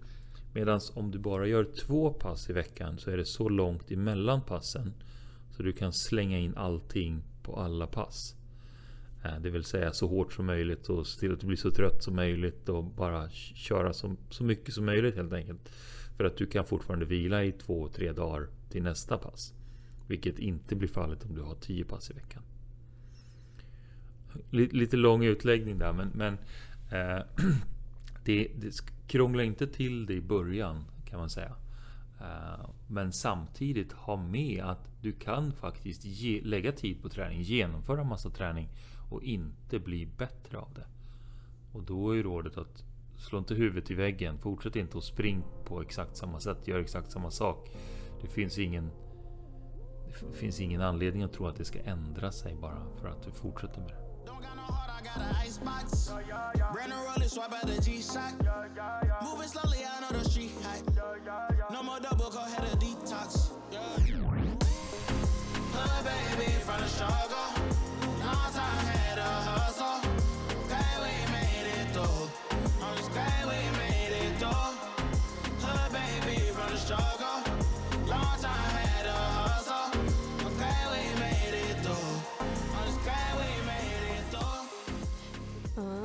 Medan 0.54 0.80
om 0.94 1.10
du 1.10 1.18
bara 1.18 1.46
gör 1.46 1.64
två 1.64 2.10
pass 2.10 2.50
i 2.50 2.52
veckan 2.52 2.98
så 2.98 3.10
är 3.10 3.16
det 3.16 3.24
så 3.24 3.48
långt 3.48 3.90
emellan 3.90 4.42
passen 4.42 4.92
så 5.56 5.62
du 5.62 5.72
kan 5.72 5.92
slänga 5.92 6.38
in 6.38 6.56
allting 6.56 7.22
på 7.42 7.56
alla 7.56 7.86
pass. 7.86 8.34
Eh, 9.24 9.40
det 9.40 9.50
vill 9.50 9.64
säga 9.64 9.92
så 9.92 10.06
hårt 10.06 10.32
som 10.32 10.46
möjligt 10.46 10.88
och 10.88 11.06
se 11.06 11.20
till 11.20 11.32
att 11.32 11.40
du 11.40 11.46
blir 11.46 11.56
så 11.56 11.70
trött 11.70 12.02
som 12.02 12.16
möjligt 12.16 12.68
och 12.68 12.84
bara 12.84 13.30
köra 13.54 13.92
så, 13.92 14.16
så 14.30 14.44
mycket 14.44 14.74
som 14.74 14.84
möjligt 14.84 15.16
helt 15.16 15.32
enkelt. 15.32 15.68
För 16.16 16.24
att 16.24 16.36
du 16.36 16.46
kan 16.46 16.64
fortfarande 16.64 17.06
vila 17.06 17.44
i 17.44 17.52
två, 17.52 17.88
tre 17.88 18.12
dagar 18.12 18.48
till 18.70 18.82
nästa 18.82 19.18
pass. 19.18 19.54
Vilket 20.10 20.38
inte 20.38 20.76
blir 20.76 20.88
fallet 20.88 21.24
om 21.24 21.34
du 21.34 21.42
har 21.42 21.54
10 21.54 21.84
pass 21.84 22.10
i 22.10 22.14
veckan. 22.14 22.42
Lite 24.50 24.96
lång 24.96 25.24
utläggning 25.24 25.78
där 25.78 25.92
men, 25.92 26.08
men 26.14 26.32
eh, 26.90 27.24
det, 28.24 28.48
det 28.56 28.82
krånglar 29.06 29.44
inte 29.44 29.66
till 29.66 30.06
det 30.06 30.14
i 30.14 30.20
början 30.20 30.84
kan 31.04 31.18
man 31.18 31.30
säga. 31.30 31.56
Eh, 32.20 32.70
men 32.86 33.12
samtidigt 33.12 33.92
ha 33.92 34.16
med 34.16 34.64
att 34.64 34.88
du 35.02 35.12
kan 35.12 35.52
faktiskt 35.52 36.04
ge, 36.04 36.40
lägga 36.42 36.72
tid 36.72 37.02
på 37.02 37.08
träning, 37.08 37.42
genomföra 37.42 38.04
massa 38.04 38.30
träning 38.30 38.68
och 39.10 39.22
inte 39.22 39.78
bli 39.78 40.06
bättre 40.06 40.58
av 40.58 40.68
det. 40.74 40.86
Och 41.72 41.82
då 41.82 42.16
är 42.16 42.22
rådet 42.22 42.58
att 42.58 42.84
slå 43.16 43.38
inte 43.38 43.54
huvudet 43.54 43.90
i 43.90 43.94
väggen. 43.94 44.38
Fortsätt 44.38 44.76
inte 44.76 44.98
att 44.98 45.04
springa 45.04 45.42
på 45.64 45.82
exakt 45.82 46.16
samma 46.16 46.40
sätt, 46.40 46.68
gör 46.68 46.78
exakt 46.78 47.12
samma 47.12 47.30
sak. 47.30 47.70
Det 48.22 48.28
finns 48.28 48.58
ingen 48.58 48.90
det 50.30 50.36
finns 50.36 50.60
ingen 50.60 50.82
anledning 50.82 51.22
att 51.22 51.32
tro 51.32 51.46
att 51.46 51.56
det 51.56 51.64
ska 51.64 51.78
ändra 51.80 52.32
sig 52.32 52.54
bara 52.54 52.82
för 53.00 53.08
att 53.08 53.22
du 53.22 53.32
fortsätter 53.32 53.80
med 53.80 53.88
det. 53.90 54.10
baby 66.04 66.52
from 66.64 66.80
the 66.80 66.88
struggle. 66.88 67.59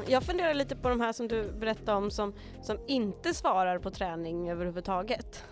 Jag 0.07 0.23
funderar 0.23 0.53
lite 0.53 0.75
på 0.75 0.89
de 0.89 1.01
här 1.01 1.13
som 1.13 1.27
du 1.27 1.51
berättade 1.51 1.97
om 1.97 2.11
som, 2.11 2.33
som 2.61 2.77
inte 2.87 3.33
svarar 3.33 3.79
på 3.79 3.91
träning 3.91 4.49
överhuvudtaget. 4.49 5.43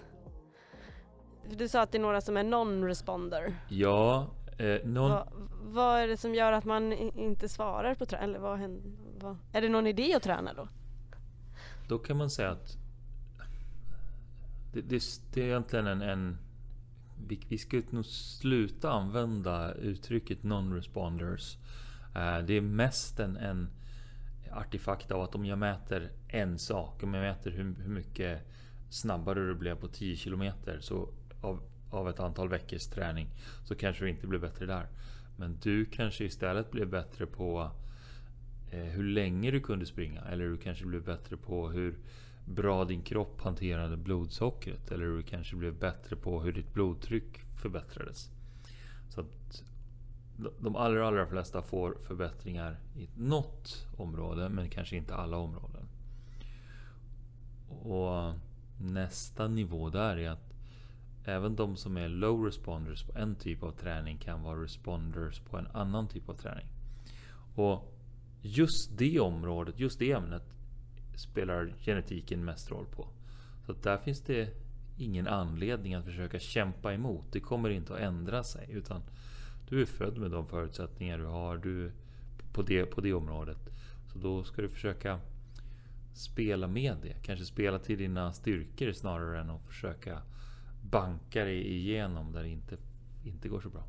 Du 1.49 1.67
sa 1.67 1.81
att 1.81 1.91
det 1.91 1.97
är 1.97 2.01
några 2.01 2.21
som 2.21 2.37
är 2.37 2.43
non-responder. 2.43 3.55
Ja. 3.69 4.27
Eh, 4.57 4.85
non... 4.85 5.09
Va, 5.09 5.27
vad 5.63 5.99
är 5.99 6.07
det 6.07 6.17
som 6.17 6.35
gör 6.35 6.51
att 6.51 6.65
man 6.65 6.93
inte 6.93 7.49
svarar 7.49 7.95
på 7.95 8.05
träning? 8.05 8.29
Eller 8.29 8.39
vad, 8.39 8.59
vad, 9.19 9.37
är 9.53 9.61
det 9.61 9.69
någon 9.69 9.87
idé 9.87 10.13
att 10.13 10.23
träna 10.23 10.53
då? 10.53 10.67
Då 11.87 11.99
kan 11.99 12.17
man 12.17 12.29
säga 12.29 12.51
att 12.51 12.77
det, 14.73 14.81
det, 14.81 15.03
det 15.33 15.41
är 15.41 15.45
egentligen 15.45 15.87
en, 15.87 16.01
en 16.01 16.37
vi, 17.27 17.39
vi 17.49 17.57
ska 17.57 17.81
nog 17.89 18.05
sluta 18.05 18.91
använda 18.91 19.73
uttrycket 19.73 20.43
non-responders. 20.43 21.57
Eh, 22.15 22.45
det 22.45 22.53
är 22.53 22.61
mest 22.61 23.19
en, 23.19 23.37
en 23.37 23.69
artefakt 24.55 25.11
av 25.11 25.21
att 25.21 25.35
om 25.35 25.45
jag 25.45 25.57
mäter 25.57 26.11
en 26.27 26.59
sak, 26.59 27.03
om 27.03 27.13
jag 27.13 27.21
mäter 27.21 27.51
hur, 27.51 27.75
hur 27.83 27.93
mycket 27.93 28.41
snabbare 28.89 29.47
du 29.47 29.55
blev 29.55 29.75
på 29.75 29.87
10 29.87 30.15
kilometer 30.15 30.79
så 30.79 31.09
av, 31.41 31.63
av 31.89 32.09
ett 32.09 32.19
antal 32.19 32.49
veckors 32.49 32.87
träning 32.87 33.27
så 33.63 33.75
kanske 33.75 34.03
du 34.03 34.09
inte 34.09 34.27
blir 34.27 34.39
bättre 34.39 34.65
där. 34.65 34.87
Men 35.37 35.57
du 35.61 35.85
kanske 35.85 36.25
istället 36.25 36.71
blir 36.71 36.85
bättre 36.85 37.25
på 37.25 37.71
eh, 38.71 38.79
hur 38.79 39.03
länge 39.03 39.51
du 39.51 39.61
kunde 39.61 39.85
springa. 39.85 40.21
Eller 40.21 40.45
du 40.45 40.57
kanske 40.57 40.85
blev 40.85 41.03
bättre 41.03 41.37
på 41.37 41.69
hur 41.69 41.97
bra 42.45 42.85
din 42.85 43.01
kropp 43.01 43.41
hanterade 43.41 43.97
blodsockret. 43.97 44.91
Eller 44.91 45.05
du 45.05 45.23
kanske 45.23 45.55
blev 45.55 45.79
bättre 45.79 46.15
på 46.15 46.41
hur 46.41 46.51
ditt 46.51 46.73
blodtryck 46.73 47.39
förbättrades. 47.61 48.29
Så 49.09 49.21
att 49.21 49.63
de 50.59 50.75
allra, 50.75 51.07
allra 51.07 51.27
flesta 51.27 51.61
får 51.61 51.97
förbättringar 52.01 52.79
i 52.95 53.09
något 53.15 53.87
område, 53.97 54.49
men 54.49 54.69
kanske 54.69 54.95
inte 54.95 55.15
alla 55.15 55.37
områden. 55.37 55.87
Och 57.67 58.33
nästa 58.77 59.47
nivå 59.47 59.89
där 59.89 60.17
är 60.17 60.29
att 60.29 60.53
Även 61.25 61.55
de 61.55 61.77
som 61.77 61.97
är 61.97 62.09
low 62.09 62.45
responders 62.45 63.03
på 63.03 63.17
en 63.17 63.35
typ 63.35 63.63
av 63.63 63.71
träning 63.71 64.17
kan 64.17 64.43
vara 64.43 64.63
responders 64.63 65.39
på 65.39 65.57
en 65.57 65.67
annan 65.67 66.07
typ 66.07 66.29
av 66.29 66.33
träning. 66.33 66.65
Och 67.55 67.93
just 68.41 68.97
det 68.97 69.19
området, 69.19 69.79
just 69.79 69.99
det 69.99 70.11
ämnet 70.11 70.43
spelar 71.15 71.73
genetiken 71.79 72.45
mest 72.45 72.71
roll 72.71 72.85
på. 72.85 73.07
Så 73.65 73.73
där 73.73 73.97
finns 73.97 74.21
det 74.21 74.49
ingen 74.97 75.27
anledning 75.27 75.93
att 75.93 76.05
försöka 76.05 76.39
kämpa 76.39 76.93
emot. 76.93 77.25
Det 77.31 77.39
kommer 77.39 77.69
inte 77.69 77.93
att 77.93 77.99
ändra 77.99 78.43
sig. 78.43 78.67
Utan 78.71 79.01
du 79.73 79.81
är 79.81 79.85
född 79.85 80.17
med 80.17 80.31
de 80.31 80.45
förutsättningar 80.45 81.17
du 81.17 81.25
har 81.25 81.57
du, 81.57 81.91
på, 82.51 82.61
det, 82.61 82.85
på 82.85 83.01
det 83.01 83.13
området. 83.13 83.57
Så 84.13 84.19
då 84.19 84.43
ska 84.43 84.61
du 84.61 84.69
försöka 84.69 85.19
spela 86.13 86.67
med 86.67 86.97
det. 87.01 87.15
Kanske 87.21 87.45
spela 87.45 87.79
till 87.79 87.97
dina 87.97 88.33
styrkor 88.33 88.91
snarare 88.91 89.39
än 89.39 89.49
att 89.49 89.61
försöka 89.67 90.21
banka 90.81 91.43
dig 91.43 91.67
igenom 91.67 92.31
där 92.31 92.43
det 92.43 92.49
inte, 92.49 92.77
inte 93.23 93.49
går 93.49 93.61
så 93.61 93.69
bra. 93.69 93.83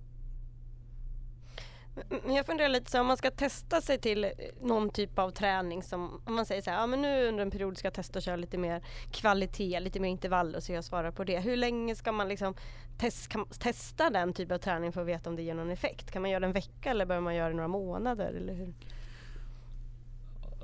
Men 2.08 2.34
jag 2.34 2.46
funderar 2.46 2.68
lite 2.68 2.90
så 2.90 3.00
om 3.00 3.06
man 3.06 3.16
ska 3.16 3.30
testa 3.30 3.80
sig 3.80 3.98
till 3.98 4.24
eh, 4.24 4.30
någon 4.60 4.90
typ 4.90 5.18
av 5.18 5.30
träning 5.30 5.82
som 5.82 6.22
om 6.24 6.34
man 6.34 6.46
säger 6.46 6.62
så 6.62 6.70
här, 6.70 6.78
ja 6.78 6.86
men 6.86 7.02
nu 7.02 7.28
under 7.28 7.42
en 7.42 7.50
period 7.50 7.78
ska 7.78 7.86
jag 7.86 7.94
testa 7.94 8.18
att 8.18 8.24
köra 8.24 8.36
lite 8.36 8.58
mer 8.58 8.82
kvalitet, 9.10 9.80
lite 9.80 10.00
mer 10.00 10.08
intervaller 10.08 10.60
så 10.60 10.72
jag 10.72 10.84
svarar 10.84 11.10
på 11.10 11.24
det. 11.24 11.40
Hur 11.40 11.56
länge 11.56 11.94
ska 11.94 12.12
man 12.12 12.28
liksom 12.28 12.54
test, 12.98 13.28
kan, 13.28 13.46
testa 13.46 14.10
den 14.10 14.32
typen 14.32 14.54
av 14.54 14.58
träning 14.58 14.92
för 14.92 15.00
att 15.00 15.06
veta 15.06 15.30
om 15.30 15.36
det 15.36 15.42
ger 15.42 15.54
någon 15.54 15.70
effekt? 15.70 16.10
Kan 16.10 16.22
man 16.22 16.30
göra 16.30 16.40
det 16.40 16.46
en 16.46 16.52
vecka 16.52 16.90
eller 16.90 17.06
behöver 17.06 17.24
man 17.24 17.34
göra 17.34 17.48
det 17.48 17.54
några 17.54 17.68
månader 17.68 18.32
eller 18.32 18.54
hur? 18.54 18.74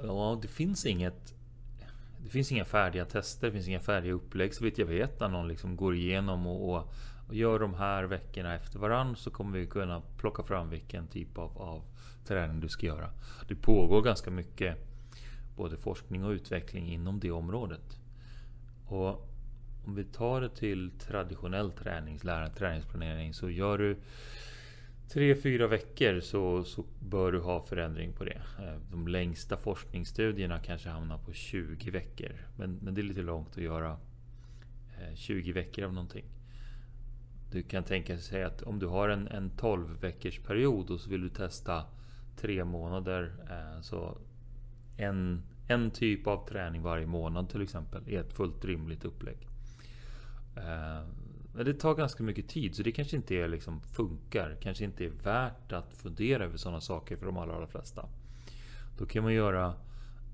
Ja, 0.03 0.39
det 0.43 0.49
finns 0.49 0.87
inget 0.87 1.35
det 2.25 2.31
finns 2.31 2.53
inga 2.53 2.65
färdiga 2.65 3.05
tester, 3.05 3.47
det 3.47 3.53
finns 3.53 3.69
inga 3.69 3.81
färdiga 3.81 4.13
upplägg 4.13 4.55
så 4.55 4.65
vitt 4.65 4.79
jag 4.79 4.87
vet. 4.87 5.19
Där 5.19 5.29
någon 5.29 5.49
liksom 5.49 5.77
går 5.77 5.95
igenom 5.95 6.47
och, 6.47 6.75
och, 6.75 6.93
och 7.31 7.37
gör 7.37 7.59
de 7.59 7.75
här 7.75 8.05
veckorna 8.05 8.55
efter 8.55 8.79
varandra 8.79 9.17
så 9.17 9.31
kommer 9.31 9.59
vi 9.59 9.67
kunna 9.67 10.03
plocka 10.17 10.43
fram 10.43 10.71
vilken 10.71 11.07
typ 11.07 11.39
av, 11.39 11.59
av 11.59 11.83
träning 12.25 12.61
du 12.61 12.69
ska 12.69 12.87
göra. 12.87 13.11
Det 13.49 13.55
pågår 13.55 14.03
ganska 14.03 14.31
mycket 14.31 14.77
både 15.57 15.77
forskning 15.77 16.25
och 16.25 16.31
utveckling 16.31 16.87
inom 16.89 17.21
det 17.21 17.31
området. 17.31 17.99
Och 18.87 19.29
om 19.85 19.95
vi 19.95 20.05
tar 20.05 20.41
det 20.41 20.49
till 20.49 20.91
traditionell 20.91 21.73
träningslära, 21.73 22.49
träningsplanering, 22.49 23.35
så 23.35 23.51
gör 23.51 23.79
du 23.79 23.97
tre, 25.09 25.37
fyra 25.37 25.67
veckor 25.67 26.21
så, 26.21 26.65
så 26.65 26.85
bör 27.01 27.33
du 27.33 27.41
ha 27.41 27.63
förändring 27.63 28.13
på 28.13 28.25
det. 28.25 28.43
Eh, 28.59 28.77
de 28.91 29.09
längsta 29.09 29.57
forskningsstudierna 29.57 30.59
kanske 30.59 30.89
hamnar 30.89 31.19
på 31.19 31.33
20 31.33 31.91
veckor. 31.91 32.33
Men, 32.57 32.79
men 32.83 32.95
det 32.95 33.01
är 33.01 33.03
lite 33.03 33.23
långt 33.23 33.51
att 33.51 33.63
göra 33.63 33.97
eh, 35.01 35.15
20 35.15 35.53
veckor 35.53 35.85
av 35.85 35.93
någonting. 35.93 36.25
Du 37.51 37.63
kan 37.63 37.85
tänka 37.85 38.19
sig 38.19 38.45
att 38.45 38.63
om 38.63 38.79
du 38.79 38.87
har 38.87 39.09
en, 39.09 39.29
en 39.29 39.51
12 39.51 40.01
veckors 40.01 40.39
period 40.39 40.91
och 40.91 41.01
så 41.01 41.11
vill 41.11 41.21
du 41.21 41.29
testa 41.29 41.85
tre 42.37 42.65
månader. 42.65 43.33
Eh, 43.51 43.81
så 43.81 44.19
en, 44.97 45.43
en 45.69 45.91
typ 45.91 46.27
av 46.27 46.49
träning 46.49 46.83
varje 46.83 47.07
månad 47.07 47.49
till 47.49 47.63
exempel 47.63 48.03
är 48.09 48.21
ett 48.21 48.33
fullt 48.33 48.65
rimligt 48.65 49.05
upplägg. 49.05 49.47
Men 51.55 51.65
det 51.65 51.75
tar 51.75 51.95
ganska 51.95 52.23
mycket 52.23 52.49
tid 52.49 52.75
så 52.75 52.83
det 52.83 52.93
kanske 52.93 53.17
inte 53.17 53.35
är 53.35 53.49
liksom 53.49 53.81
funkar. 53.81 54.57
Kanske 54.61 54.85
inte 54.85 55.05
är 55.05 55.11
värt 55.11 55.73
att 55.73 55.95
fundera 55.95 56.45
över 56.45 56.57
sådana 56.57 56.81
saker 56.81 57.17
för 57.17 57.27
de 57.27 57.37
allra, 57.37 57.55
allra 57.55 57.67
flesta. 57.67 58.09
Då 58.99 59.07
kan 59.07 59.23
man 59.23 59.35
göra 59.35 59.75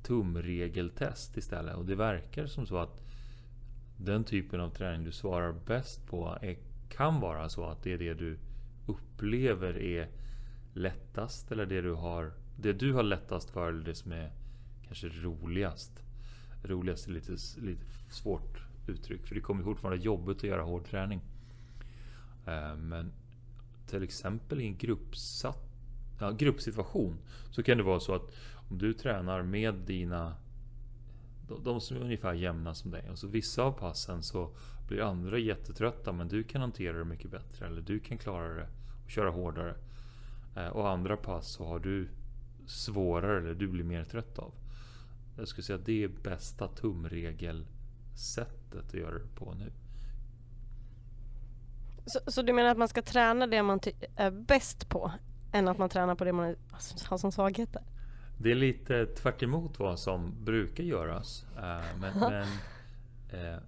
tumregeltest 0.03 1.37
istället. 1.37 1.77
Och 1.77 1.85
det 1.85 1.95
verkar 1.95 2.47
som 2.47 2.67
så 2.67 2.79
att 2.79 3.01
den 3.97 4.25
typen 4.25 4.61
av 4.61 4.71
träning 4.71 5.05
du 5.05 5.13
svarar 5.13 5.53
bäst 5.67 6.07
på 6.07 6.39
är, 6.43 6.57
kan 6.89 7.21
vara 7.21 7.49
så 7.49 7.65
att 7.65 7.83
det 7.83 7.93
är 7.93 7.99
det 7.99 8.15
du 8.15 8.39
upplever 8.87 9.79
är 9.79 10.09
lättast. 10.73 11.53
Eller 11.53 11.67
det 11.67 11.81
du 11.81 11.93
har, 11.93 12.33
det 12.57 12.73
du 12.73 12.93
har 12.93 13.03
lättast 13.03 13.51
för. 13.51 13.69
Eller 13.69 13.85
det 13.85 13.95
som 13.95 14.13
är 14.13 14.33
kanske 14.87 15.09
roligast. 15.09 16.03
Roligast 16.63 17.09
är 17.09 17.13
lite, 17.13 17.33
lite 17.57 17.85
svårt 18.11 18.61
uttryck. 18.87 19.27
För 19.27 19.35
det 19.35 19.41
kommer 19.41 19.65
fortfarande 19.65 20.05
jobbigt 20.05 20.37
att 20.37 20.43
göra 20.43 20.63
hård 20.63 20.85
träning. 20.85 21.21
Eh, 22.47 22.77
men 22.77 23.13
till 23.87 24.03
exempel 24.03 24.61
i 24.61 24.67
en 24.67 24.77
gruppsatt, 24.77 25.65
ja, 26.21 26.31
gruppsituation 26.31 27.19
så 27.51 27.63
kan 27.63 27.77
det 27.77 27.83
vara 27.83 28.01
så 28.01 28.15
att 28.15 28.31
om 28.71 28.79
du 28.79 28.93
tränar 28.93 29.43
med 29.43 29.75
dina 29.75 30.35
de 31.65 31.81
som 31.81 31.97
är 31.97 32.01
ungefär 32.01 32.33
jämna 32.33 32.75
som 32.75 32.91
dig. 32.91 33.11
Och 33.11 33.19
så 33.19 33.27
vissa 33.27 33.63
av 33.63 33.73
passen 33.73 34.23
så 34.23 34.51
blir 34.89 35.01
andra 35.01 35.39
jättetrötta 35.39 36.13
men 36.13 36.29
du 36.29 36.45
kan 36.45 36.61
hantera 36.61 36.99
det 36.99 37.05
mycket 37.05 37.31
bättre. 37.31 37.67
Eller 37.67 37.83
du 37.83 38.01
kan 38.01 38.19
klara 38.19 38.55
det 38.55 38.69
och 39.05 39.11
köra 39.11 39.31
hårdare. 39.31 39.75
Eh, 40.57 40.69
och 40.69 40.89
andra 40.89 41.17
pass 41.17 41.49
så 41.49 41.67
har 41.67 41.79
du 41.79 42.09
svårare 42.67 43.39
eller 43.39 43.55
du 43.55 43.69
blir 43.69 43.85
mer 43.85 44.05
trött 44.05 44.39
av. 44.39 44.55
Jag 45.37 45.49
skulle 45.49 45.65
säga 45.65 45.79
att 45.79 45.87
det 45.87 46.05
är 46.05 46.09
bästa 46.09 46.69
tumregelsättet 46.69 48.75
att 48.75 48.95
göra 48.95 49.19
det 49.19 49.35
på 49.35 49.55
nu. 49.55 49.73
Så, 52.07 52.21
så, 52.27 52.43
du 52.43 52.53
menar 52.53 52.71
att 52.71 52.79
man 52.79 52.89
ska 52.89 53.03
träna 53.03 53.47
det 53.47 53.63
man 53.63 53.81
är 54.17 54.31
bäst 54.31 54.89
på 54.89 55.13
än 55.53 55.69
att 55.69 55.79
man 55.79 55.89
tränar 55.89 56.15
på 56.15 56.25
det 56.25 56.33
man 56.33 56.57
har 57.09 57.19
som 57.19 57.33
svagheter? 57.33 57.83
Det 58.39 58.51
är 58.51 58.55
lite 58.55 59.07
tvärt 59.07 59.43
vad 59.79 59.99
som 59.99 60.45
brukar 60.45 60.85
göras. 60.85 61.47
Uh, 61.57 62.01
men, 62.01 62.19
men 62.21 62.49
uh, 63.41 63.59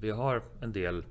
Vi 0.00 0.10
har 0.10 0.42
en 0.60 0.72
del 0.72 1.04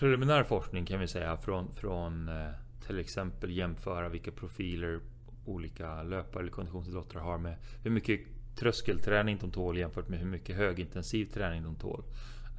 preliminär 0.00 0.44
forskning 0.44 0.86
kan 0.86 1.00
vi 1.00 1.08
säga 1.08 1.36
från, 1.36 1.72
från 1.72 2.28
eh, 2.28 2.50
till 2.86 2.98
exempel 2.98 3.50
jämföra 3.50 4.08
vilka 4.08 4.30
profiler 4.30 5.00
olika 5.44 6.02
löpare 6.02 6.42
eller 6.42 6.52
konditionsidrottare 6.52 7.22
har 7.22 7.38
med 7.38 7.56
hur 7.82 7.90
mycket 7.90 8.20
tröskelträning 8.56 9.38
de 9.40 9.50
tål 9.50 9.78
jämfört 9.78 10.08
med 10.08 10.18
hur 10.18 10.26
mycket 10.26 10.56
högintensiv 10.56 11.26
träning 11.26 11.62
de 11.62 11.74
tål. 11.76 12.02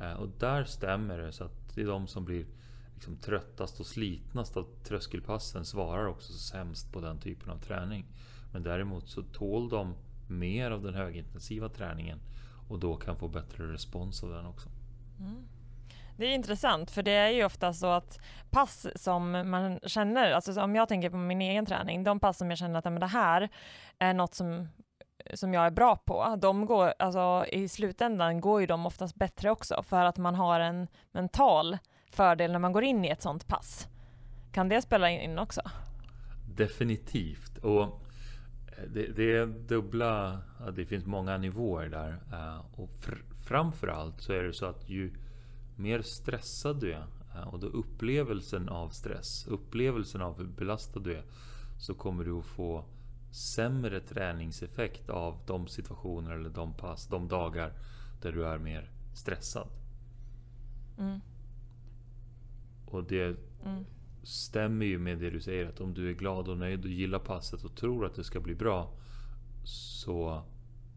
Eh, 0.02 0.14
och 0.14 0.30
där 0.40 0.64
stämmer 0.64 1.18
det 1.18 1.32
så 1.32 1.44
att 1.44 1.76
det 1.76 1.82
är 1.82 1.86
de 1.86 2.08
som 2.08 2.26
blir 2.26 2.46
liksom 2.94 3.16
tröttast 3.18 3.80
och 3.80 3.86
slitnast 3.86 4.58
av 4.58 4.68
tröskelpassen 4.84 5.66
svarar 5.66 6.06
också 6.06 6.34
sämst 6.34 6.92
på 6.94 7.02
den 7.02 7.20
typen 7.20 7.50
av 7.50 7.58
träning. 7.58 8.06
Men 8.52 8.64
däremot 8.64 9.10
så 9.10 9.22
tål 9.22 9.70
de 9.70 9.96
mer 10.28 10.72
av 10.72 10.84
den 10.84 10.94
högintensiva 10.94 11.70
träningen 11.70 12.20
och 12.70 12.80
då 12.80 12.96
kan 12.96 13.16
få 13.16 13.28
bättre 13.28 13.74
respons 13.74 14.24
av 14.24 14.30
den 14.30 14.46
också. 14.46 14.70
Mm. 15.20 15.48
Det 16.18 16.26
är 16.26 16.36
intressant 16.36 16.92
för 16.92 17.04
det 17.04 17.12
är 17.12 17.30
ju 17.30 17.46
ofta 17.46 17.74
så 17.74 17.88
att 17.88 18.20
pass 18.50 18.88
som 18.96 19.32
man 19.32 19.80
känner, 19.84 20.32
alltså 20.32 20.62
om 20.62 20.76
jag 20.76 20.88
tänker 20.88 21.10
på 21.10 21.18
min 21.18 21.42
egen 21.42 21.66
träning, 21.66 22.04
de 22.04 22.20
pass 22.20 22.38
som 22.38 22.50
jag 22.50 22.60
känner 22.60 22.80
att 22.80 22.86
men 22.86 23.00
det 23.00 23.08
här 23.08 23.50
är 24.00 24.14
något 24.14 24.34
som, 24.34 24.68
som 25.34 25.54
jag 25.54 25.66
är 25.66 25.72
bra 25.72 25.96
på, 25.96 26.38
de 26.42 26.66
går, 26.66 26.94
alltså 27.00 27.46
i 27.52 27.68
slutändan 27.68 28.42
går 28.42 28.62
ju 28.62 28.68
de 28.68 28.86
oftast 28.86 29.16
bättre 29.16 29.52
också 29.52 29.84
för 29.84 30.06
att 30.06 30.18
man 30.18 30.36
har 30.36 30.60
en 30.60 30.88
mental 31.12 31.78
fördel 32.12 32.52
när 32.52 32.60
man 32.60 32.74
går 32.74 32.84
in 32.84 33.06
i 33.06 33.08
ett 33.08 33.22
sånt 33.22 33.48
pass. 33.48 33.88
Kan 34.52 34.70
det 34.70 34.82
spela 34.82 35.10
in 35.10 35.40
också? 35.40 35.62
Definitivt. 36.56 37.58
Och 37.58 38.02
det, 38.88 39.08
det 39.16 39.36
är 39.36 39.46
dubbla, 39.46 40.42
det 40.76 40.86
finns 40.86 41.06
många 41.06 41.38
nivåer 41.38 41.90
där. 41.90 42.20
Eh, 42.32 42.66
och 42.72 42.90
fr 43.00 43.14
framförallt 43.46 44.22
så 44.22 44.34
är 44.34 44.44
det 44.44 44.54
så 44.54 44.66
att 44.66 44.90
ju 44.90 45.14
mer 45.76 46.02
stressad 46.02 46.80
du 46.80 46.94
är 46.94 47.08
eh, 47.36 47.48
och 47.48 47.60
då 47.60 47.68
upplevelsen 47.68 48.70
av 48.70 48.90
stress, 48.90 49.48
upplevelsen 49.48 50.22
av 50.22 50.38
hur 50.38 50.48
belastad 50.48 51.00
du 51.00 51.16
är, 51.16 51.24
så 51.80 51.94
kommer 51.94 52.24
du 52.24 52.40
att 52.40 52.46
få 52.46 52.86
sämre 53.32 54.00
träningseffekt 54.00 55.10
av 55.10 55.38
de 55.48 55.68
situationer 55.68 56.32
eller 56.32 56.50
de 56.50 56.74
pass, 56.74 57.08
de 57.08 57.28
dagar 57.28 57.74
där 58.22 58.32
du 58.32 58.46
är 58.46 58.58
mer 58.58 58.90
stressad. 59.14 59.68
Mm. 60.98 61.20
Och 62.86 63.04
det 63.04 63.38
mm. 63.66 63.86
Stämmer 64.24 64.86
ju 64.86 65.00
med 65.00 65.18
det 65.18 65.30
du 65.30 65.42
säger 65.42 65.66
att 65.66 65.82
om 65.82 65.94
du 65.94 66.10
är 66.10 66.14
glad 66.14 66.48
och 66.48 66.58
nöjd 66.58 66.86
och 66.86 66.92
gillar 66.92 67.20
passet 67.20 67.64
och 67.64 67.76
tror 67.76 68.06
att 68.06 68.16
det 68.16 68.24
ska 68.24 68.40
bli 68.40 68.56
bra 68.56 68.94
så 69.64 70.44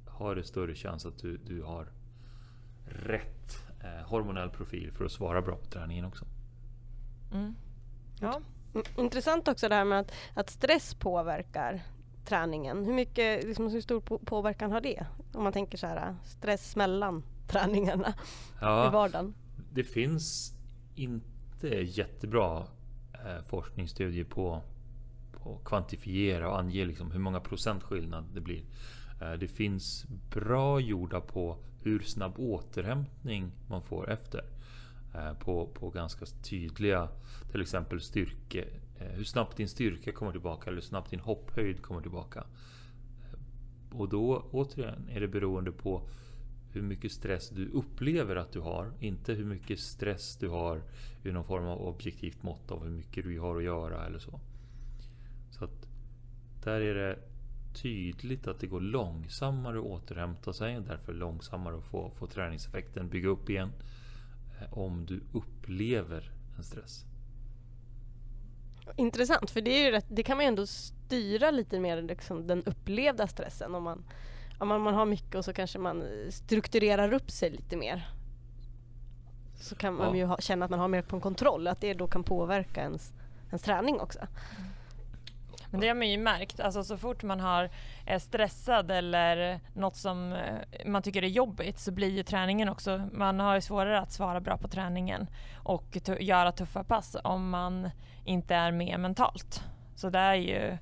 har 0.06 0.34
det 0.34 0.44
större 0.44 0.74
chans 0.74 1.06
att 1.06 1.18
du, 1.18 1.36
du 1.36 1.62
har 1.62 1.88
rätt 2.86 3.58
eh, 3.80 4.08
hormonell 4.08 4.50
profil 4.50 4.92
för 4.92 5.04
att 5.04 5.12
svara 5.12 5.42
bra 5.42 5.56
på 5.56 5.66
träningen 5.66 6.04
också. 6.04 6.24
Mm. 7.32 7.54
Ja. 8.20 8.40
Intressant 8.96 9.48
också 9.48 9.68
det 9.68 9.74
här 9.74 9.84
med 9.84 10.00
att, 10.00 10.12
att 10.34 10.50
stress 10.50 10.94
påverkar 10.94 11.82
träningen. 12.24 12.84
Hur, 12.84 12.92
mycket, 12.92 13.44
liksom, 13.44 13.68
hur 13.68 13.80
stor 13.80 14.00
påverkan 14.00 14.72
har 14.72 14.80
det? 14.80 15.06
Om 15.32 15.44
man 15.44 15.52
tänker 15.52 15.78
så 15.78 15.86
här, 15.86 16.16
stress 16.24 16.76
mellan 16.76 17.22
träningarna 17.48 18.14
ja, 18.60 18.88
i 18.88 18.90
vardagen. 18.90 19.34
Det 19.72 19.84
finns 19.84 20.54
inte 20.94 21.68
jättebra 21.68 22.66
Eh, 23.26 23.42
forskningsstudier 23.42 24.24
på, 24.24 24.62
på 25.32 25.56
att 25.56 25.64
kvantifiera 25.64 26.50
och 26.50 26.58
ange 26.58 26.84
liksom 26.84 27.10
hur 27.10 27.18
många 27.18 27.40
procent 27.40 27.82
skillnad 27.82 28.24
det 28.34 28.40
blir. 28.40 28.62
Eh, 29.20 29.32
det 29.32 29.48
finns 29.48 30.06
bra 30.30 30.80
gjorda 30.80 31.20
på 31.20 31.58
hur 31.82 32.00
snabb 32.00 32.38
återhämtning 32.38 33.52
man 33.68 33.82
får 33.82 34.10
efter. 34.10 34.44
Eh, 35.14 35.32
på, 35.32 35.66
på 35.66 35.90
ganska 35.90 36.26
tydliga, 36.26 37.08
till 37.50 37.62
exempel 37.62 38.00
styrke, 38.00 38.64
hur 38.98 39.24
snabbt 39.24 39.56
din 39.56 39.68
styrka 39.68 40.12
kommer 40.12 40.32
tillbaka 40.32 40.70
eller 40.70 40.80
hur 40.80 40.88
snabbt 40.88 41.10
din 41.10 41.20
hopphöjd 41.20 41.82
kommer 41.82 42.00
tillbaka. 42.00 42.44
Och 43.92 44.08
då 44.08 44.48
återigen 44.50 45.08
är 45.08 45.20
det 45.20 45.28
beroende 45.28 45.72
på 45.72 46.08
hur 46.74 46.82
mycket 46.82 47.12
stress 47.12 47.50
du 47.50 47.68
upplever 47.68 48.36
att 48.36 48.52
du 48.52 48.60
har. 48.60 48.92
Inte 49.00 49.32
hur 49.32 49.44
mycket 49.44 49.80
stress 49.80 50.36
du 50.36 50.48
har 50.48 50.82
i 51.22 51.32
någon 51.32 51.44
form 51.44 51.66
av 51.66 51.80
objektivt 51.80 52.42
mått 52.42 52.70
av 52.70 52.84
hur 52.84 52.90
mycket 52.90 53.24
du 53.24 53.40
har 53.40 53.56
att 53.56 53.62
göra 53.62 54.06
eller 54.06 54.18
så. 54.18 54.40
Så 55.50 55.64
att 55.64 55.86
där 56.64 56.80
är 56.80 56.94
det 56.94 57.18
tydligt 57.74 58.46
att 58.46 58.60
det 58.60 58.66
går 58.66 58.80
långsammare 58.80 59.78
att 59.78 59.84
återhämta 59.84 60.52
sig. 60.52 60.80
Därför 60.80 61.12
långsammare 61.12 61.76
att 61.76 61.84
få, 61.84 62.10
få 62.10 62.26
träningseffekten 62.26 63.08
bygga 63.08 63.28
upp 63.28 63.50
igen. 63.50 63.72
Eh, 64.60 64.78
om 64.78 65.06
du 65.06 65.20
upplever 65.32 66.32
en 66.56 66.64
stress. 66.64 67.04
Intressant, 68.96 69.50
för 69.50 69.60
det, 69.60 69.70
är 69.70 69.92
rätt, 69.92 70.06
det 70.08 70.22
kan 70.22 70.36
man 70.36 70.44
ju 70.44 70.48
ändå 70.48 70.66
styra 70.66 71.50
lite 71.50 71.80
mer 71.80 72.02
liksom, 72.02 72.46
den 72.46 72.64
upplevda 72.64 73.26
stressen. 73.26 73.74
Om 73.74 73.82
man, 73.82 74.04
om 74.64 74.68
man, 74.68 74.80
man 74.80 74.94
har 74.94 75.06
mycket 75.06 75.34
och 75.34 75.44
så 75.44 75.52
kanske 75.52 75.78
man 75.78 76.04
strukturerar 76.30 77.12
upp 77.12 77.30
sig 77.30 77.50
lite 77.50 77.76
mer. 77.76 78.08
Så 79.54 79.74
kan 79.74 79.94
man 79.94 80.08
ja. 80.08 80.16
ju 80.16 80.24
ha, 80.24 80.38
känna 80.38 80.64
att 80.64 80.70
man 80.70 80.80
har 80.80 80.88
mer 80.88 81.02
på 81.02 81.20
kontroll, 81.20 81.68
att 81.68 81.80
det 81.80 81.94
då 81.94 82.08
kan 82.08 82.24
påverka 82.24 82.80
ens, 82.80 83.12
ens 83.50 83.62
träning 83.62 84.00
också. 84.00 84.18
Mm. 84.18 84.70
Men 85.70 85.80
det 85.80 85.88
har 85.88 85.94
man 85.94 86.10
ju 86.10 86.18
märkt, 86.18 86.60
alltså 86.60 86.84
så 86.84 86.96
fort 86.96 87.22
man 87.22 87.40
har 87.40 87.70
är 88.06 88.18
stressad 88.18 88.90
eller 88.90 89.60
något 89.74 89.96
som 89.96 90.32
eh, 90.32 90.86
man 90.86 91.02
tycker 91.02 91.22
är 91.22 91.28
jobbigt 91.28 91.78
så 91.78 91.92
blir 91.92 92.10
ju 92.10 92.22
träningen 92.22 92.68
också, 92.68 93.08
man 93.12 93.40
har 93.40 93.54
ju 93.54 93.60
svårare 93.60 94.00
att 94.00 94.12
svara 94.12 94.40
bra 94.40 94.56
på 94.56 94.68
träningen 94.68 95.26
och 95.56 95.98
göra 96.20 96.52
tuffa 96.52 96.84
pass 96.84 97.16
om 97.24 97.50
man 97.50 97.90
inte 98.24 98.54
är 98.54 98.72
med 98.72 99.00
mentalt. 99.00 99.62
Så 99.96 100.10
det 100.10 100.18
är 100.18 100.34
ju, 100.34 100.78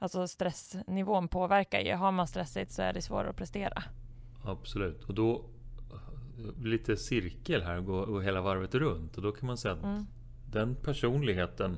alltså 0.00 0.28
stressnivån 0.28 1.28
påverkar 1.28 1.80
ju, 1.80 1.94
har 1.94 2.12
man 2.12 2.26
stressigt 2.26 2.72
så 2.72 2.82
är 2.82 2.92
det 2.92 3.02
svårare 3.02 3.30
att 3.30 3.36
prestera. 3.36 3.82
Absolut, 4.44 5.04
och 5.04 5.14
då 5.14 5.44
lite 6.62 6.96
cirkel 6.96 7.62
här, 7.62 7.80
gå, 7.80 8.04
gå 8.04 8.20
hela 8.20 8.40
varvet 8.40 8.74
runt 8.74 9.16
och 9.16 9.22
då 9.22 9.32
kan 9.32 9.46
man 9.46 9.58
säga 9.58 9.74
att 9.74 9.82
mm. 9.82 10.06
den 10.52 10.74
personligheten 10.74 11.76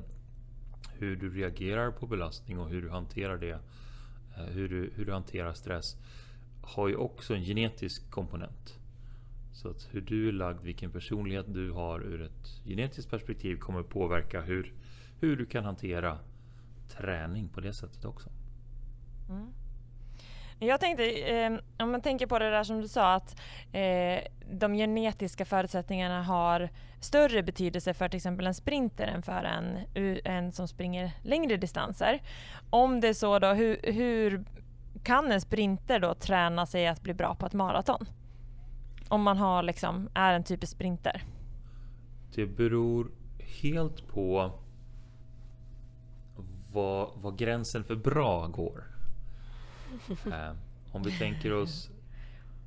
hur 1.03 1.15
du 1.15 1.29
reagerar 1.29 1.91
på 1.91 2.07
belastning 2.07 2.59
och 2.59 2.69
hur 2.69 2.81
du 2.81 2.89
hanterar 2.89 3.37
det. 3.37 3.59
Eh, 4.37 4.43
hur 4.43 4.69
du, 4.69 4.91
hur 4.95 5.05
du 5.05 5.13
hanterar 5.13 5.53
stress. 5.53 5.95
Har 6.61 6.87
ju 6.87 6.95
också 6.95 7.35
en 7.35 7.43
genetisk 7.43 8.09
komponent. 8.09 8.79
Så 9.53 9.69
att 9.69 9.87
hur 9.91 10.01
du 10.01 10.27
är 10.27 10.31
lagd, 10.31 10.63
vilken 10.63 10.91
personlighet 10.91 11.45
du 11.53 11.71
har 11.71 11.99
ur 11.99 12.21
ett 12.21 12.61
genetiskt 12.65 13.11
perspektiv 13.11 13.57
kommer 13.57 13.83
påverka 13.83 14.41
hur, 14.41 14.73
hur 15.19 15.35
du 15.37 15.45
kan 15.45 15.65
hantera 15.65 16.19
träning 16.89 17.49
på 17.49 17.61
det 17.61 17.73
sättet 17.73 18.05
också. 18.05 18.29
Mm. 19.29 19.53
Jag 20.59 20.79
tänkte, 20.79 21.11
eh, 21.11 21.53
om 21.79 21.91
man 21.91 22.01
tänker 22.01 22.27
på 22.27 22.39
det 22.39 22.49
där 22.49 22.63
som 22.63 22.81
du 22.81 22.87
sa 22.87 23.13
att 23.13 23.39
eh, 23.71 24.23
de 24.51 24.73
genetiska 24.73 25.45
förutsättningarna 25.45 26.23
har 26.23 26.69
större 26.99 27.43
betydelse 27.43 27.93
för 27.93 28.09
till 28.09 28.17
exempel 28.17 28.47
en 28.47 28.53
sprinter 28.53 29.07
än 29.07 29.21
för 29.21 29.43
en, 29.43 29.79
en 30.23 30.51
som 30.51 30.67
springer 30.67 31.11
längre 31.21 31.57
distanser. 31.57 32.21
Om 32.69 32.99
det 32.99 33.07
är 33.07 33.13
så 33.13 33.39
då, 33.39 33.47
hur, 33.47 33.79
hur 33.83 34.45
kan 35.03 35.31
en 35.31 35.41
sprinter 35.41 35.99
då 35.99 36.13
träna 36.13 36.65
sig 36.65 36.87
att 36.87 37.01
bli 37.01 37.13
bra 37.13 37.35
på 37.35 37.45
ett 37.45 37.53
maraton? 37.53 38.05
Om 39.09 39.21
man 39.21 39.37
har 39.37 39.63
liksom, 39.63 40.09
är 40.13 40.33
en 40.33 40.43
typisk 40.43 40.73
sprinter. 40.73 41.23
Det 42.35 42.45
beror 42.45 43.11
helt 43.61 44.07
på 44.07 44.51
vad, 46.73 47.09
vad 47.15 47.37
gränsen 47.37 47.83
för 47.83 47.95
bra 47.95 48.47
går. 48.47 48.83
Eh, 50.09 50.51
om 50.91 51.03
vi 51.03 51.17
tänker 51.17 51.53
oss 51.53 51.89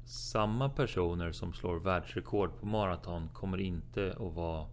samma 0.04 0.68
personer 0.68 1.32
som 1.32 1.52
slår 1.52 1.76
världsrekord 1.76 2.60
på 2.60 2.66
maraton 2.66 3.28
kommer 3.32 3.58
inte 3.60 4.10
att 4.12 4.34
vara 4.34 4.66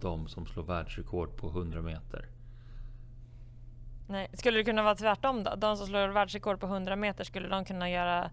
de 0.00 0.28
som 0.28 0.46
slår 0.46 0.62
världsrekord 0.62 1.36
på 1.36 1.48
100 1.48 1.82
meter. 1.82 2.26
Nej, 4.08 4.30
skulle 4.32 4.58
det 4.58 4.64
kunna 4.64 4.82
vara 4.82 4.94
tvärtom 4.94 5.44
då? 5.44 5.54
De 5.54 5.76
som 5.76 5.86
slår 5.86 6.08
världsrekord 6.08 6.60
på 6.60 6.66
100 6.66 6.96
meter, 6.96 7.24
skulle 7.24 7.48
de 7.48 7.64
kunna 7.64 7.90
göra 7.90 8.30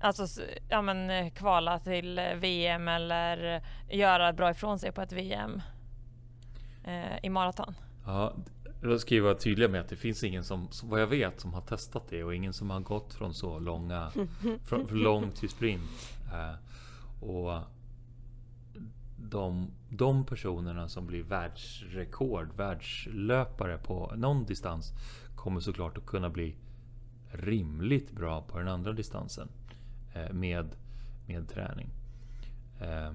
Alltså 0.00 0.42
ja, 0.68 0.82
men, 0.82 1.10
eh, 1.10 1.30
kvala 1.30 1.78
till 1.78 2.18
eh, 2.18 2.34
VM 2.34 2.88
eller 2.88 3.62
göra 3.88 4.32
bra 4.32 4.50
ifrån 4.50 4.78
sig 4.78 4.92
på 4.92 5.02
ett 5.02 5.12
VM 5.12 5.62
eh, 6.84 7.18
i 7.24 7.28
maraton? 7.28 7.74
Ja, 8.06 8.32
då 8.86 8.98
ska 8.98 9.14
jag 9.14 9.22
vara 9.22 9.34
tydlig 9.34 9.70
med 9.70 9.80
att 9.80 9.88
det 9.88 9.96
finns 9.96 10.24
ingen 10.24 10.44
som, 10.44 10.68
vad 10.82 11.00
jag 11.00 11.06
vet, 11.06 11.40
som 11.40 11.54
har 11.54 11.60
testat 11.60 12.02
det 12.08 12.24
och 12.24 12.34
ingen 12.34 12.52
som 12.52 12.70
har 12.70 12.80
gått 12.80 13.14
från 13.14 13.34
så 13.34 13.58
långa, 13.58 14.10
från, 14.64 14.88
från 14.88 14.98
lång 14.98 15.30
till 15.30 15.48
sprint. 15.48 16.18
Eh, 16.32 16.54
och 17.28 17.62
de, 19.16 19.70
de 19.90 20.24
personerna 20.24 20.88
som 20.88 21.06
blir 21.06 21.22
världsrekord, 21.22 22.48
världslöpare 22.56 23.78
på 23.78 24.12
någon 24.16 24.44
distans 24.44 24.92
kommer 25.36 25.60
såklart 25.60 25.98
att 25.98 26.06
kunna 26.06 26.30
bli 26.30 26.56
rimligt 27.30 28.12
bra 28.12 28.42
på 28.42 28.58
den 28.58 28.68
andra 28.68 28.92
distansen 28.92 29.48
eh, 30.14 30.32
med, 30.32 30.76
med 31.26 31.48
träning. 31.48 31.90
Eh, 32.80 33.12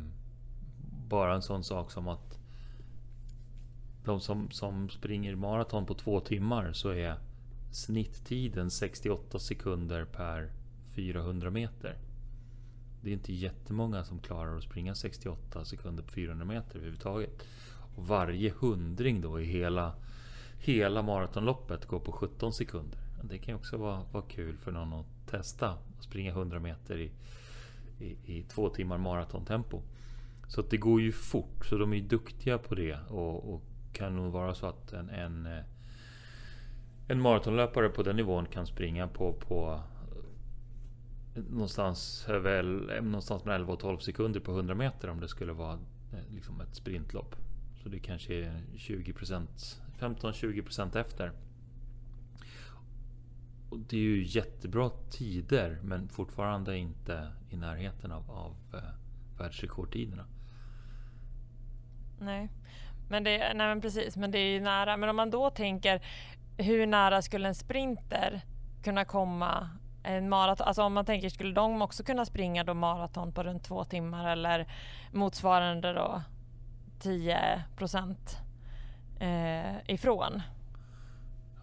bara 1.08 1.36
en 1.36 1.42
sån 1.42 1.64
sak 1.64 1.92
som 1.92 2.08
att 2.08 2.41
de 4.06 4.22
som, 4.22 4.52
som 4.52 4.90
springer 4.90 5.36
maraton 5.36 5.86
på 5.86 5.94
två 5.94 6.20
timmar 6.20 6.74
så 6.74 6.90
är 6.90 7.16
snitttiden 7.72 8.72
68 8.72 9.40
sekunder 9.40 10.06
per 10.06 10.52
400 10.96 11.50
meter. 11.50 11.98
Det 13.02 13.10
är 13.10 13.14
inte 13.14 13.34
jättemånga 13.34 14.04
som 14.04 14.20
klarar 14.20 14.58
att 14.58 14.64
springa 14.64 14.96
68 14.96 15.66
sekunder 15.66 16.04
på 16.04 16.12
400 16.12 16.46
meter 16.46 16.76
överhuvudtaget. 16.76 17.44
Och 17.96 18.08
varje 18.08 18.54
hundring 18.60 19.22
då 19.22 19.40
i 19.40 19.46
hela, 19.46 19.94
hela 20.58 21.02
maratonloppet 21.02 21.86
går 21.86 22.00
på 22.00 22.12
17 22.12 22.54
sekunder. 22.54 23.00
Det 23.24 23.38
kan 23.38 23.54
ju 23.54 23.56
också 23.56 23.78
vara, 23.78 24.04
vara 24.12 24.24
kul 24.24 24.58
för 24.58 24.72
någon 24.72 24.94
att 24.94 25.06
testa 25.28 25.70
att 25.70 26.04
springa 26.04 26.32
100 26.32 26.60
meter 26.60 26.98
i, 26.98 27.12
i, 28.00 28.18
i 28.26 28.44
två 28.44 28.70
timmar 28.70 28.98
maratontempo. 28.98 29.82
Så 30.48 30.62
att 30.62 30.70
det 30.70 30.78
går 30.78 31.02
ju 31.02 31.12
fort, 31.12 31.66
så 31.66 31.78
de 31.78 31.94
är 31.94 32.02
duktiga 32.02 32.58
på 32.58 32.76
det 32.76 32.98
och, 33.10 33.54
och 33.54 33.62
kan 33.94 34.16
nog 34.16 34.32
vara 34.32 34.56
så 34.56 34.66
att 34.66 34.94
en, 34.94 35.10
en, 35.10 35.46
eh, 35.46 35.64
en 37.08 37.22
maratonlöpare 37.22 37.90
på 37.90 38.04
den 38.04 38.16
nivån 38.16 38.46
kan 38.46 38.68
springa 38.68 39.08
på, 39.08 39.34
på 39.34 39.84
eh, 41.36 41.44
någonstans, 41.50 42.26
väl, 42.30 42.90
eh, 42.90 43.02
någonstans 43.02 43.46
mellan 43.46 43.62
11 43.62 43.74
och 43.74 43.80
12 43.80 43.98
sekunder 43.98 44.40
på 44.40 44.52
100 44.52 44.76
meter 44.76 45.10
om 45.10 45.20
det 45.20 45.28
skulle 45.28 45.54
vara 45.54 45.80
liksom 46.30 46.62
ett 46.62 46.76
sprintlopp. 46.76 47.36
Så 47.84 47.90
det 47.90 48.00
kanske 48.00 48.34
är 48.34 48.64
20% 48.76 49.48
15-20% 50.00 50.98
efter. 50.98 51.32
Och 53.70 53.80
det 53.80 53.98
är 53.98 54.02
ju 54.02 54.24
jättebra 54.24 54.90
tider 55.10 55.80
men 55.84 56.10
fortfarande 56.10 56.78
inte 56.78 57.32
i 57.50 57.58
närheten 57.58 58.12
av, 58.12 58.32
av 58.32 58.56
världsrekordtiderna. 59.38 60.26
Nej. 62.20 62.50
Men 63.12 63.24
det, 63.24 63.38
nej 63.38 63.68
men 63.68 63.82
precis, 63.82 64.18
men 64.18 64.32
det 64.32 64.40
är 64.40 64.52
ju 64.52 64.60
nära. 64.60 64.98
Men 64.98 65.10
om 65.10 65.16
man 65.16 65.30
då 65.30 65.50
tänker 65.50 66.02
hur 66.58 66.86
nära 66.86 67.22
skulle 67.22 67.48
en 67.48 67.56
sprinter 67.56 68.42
kunna 68.84 69.06
komma 69.06 69.70
en 70.04 70.30
maraton? 70.30 70.68
Alltså 70.68 70.84
om 70.84 70.94
man 70.94 71.06
tänker, 71.06 71.30
skulle 71.30 71.54
de 71.54 71.82
också 71.82 72.04
kunna 72.04 72.26
springa 72.26 72.64
då 72.64 72.74
maraton 72.74 73.34
på 73.34 73.44
runt 73.44 73.64
två 73.64 73.84
timmar 73.84 74.32
eller 74.32 74.68
motsvarande 75.12 75.94
då 75.94 76.22
10 77.00 77.64
procent 77.78 78.38
eh, 79.20 79.94
ifrån? 79.94 80.42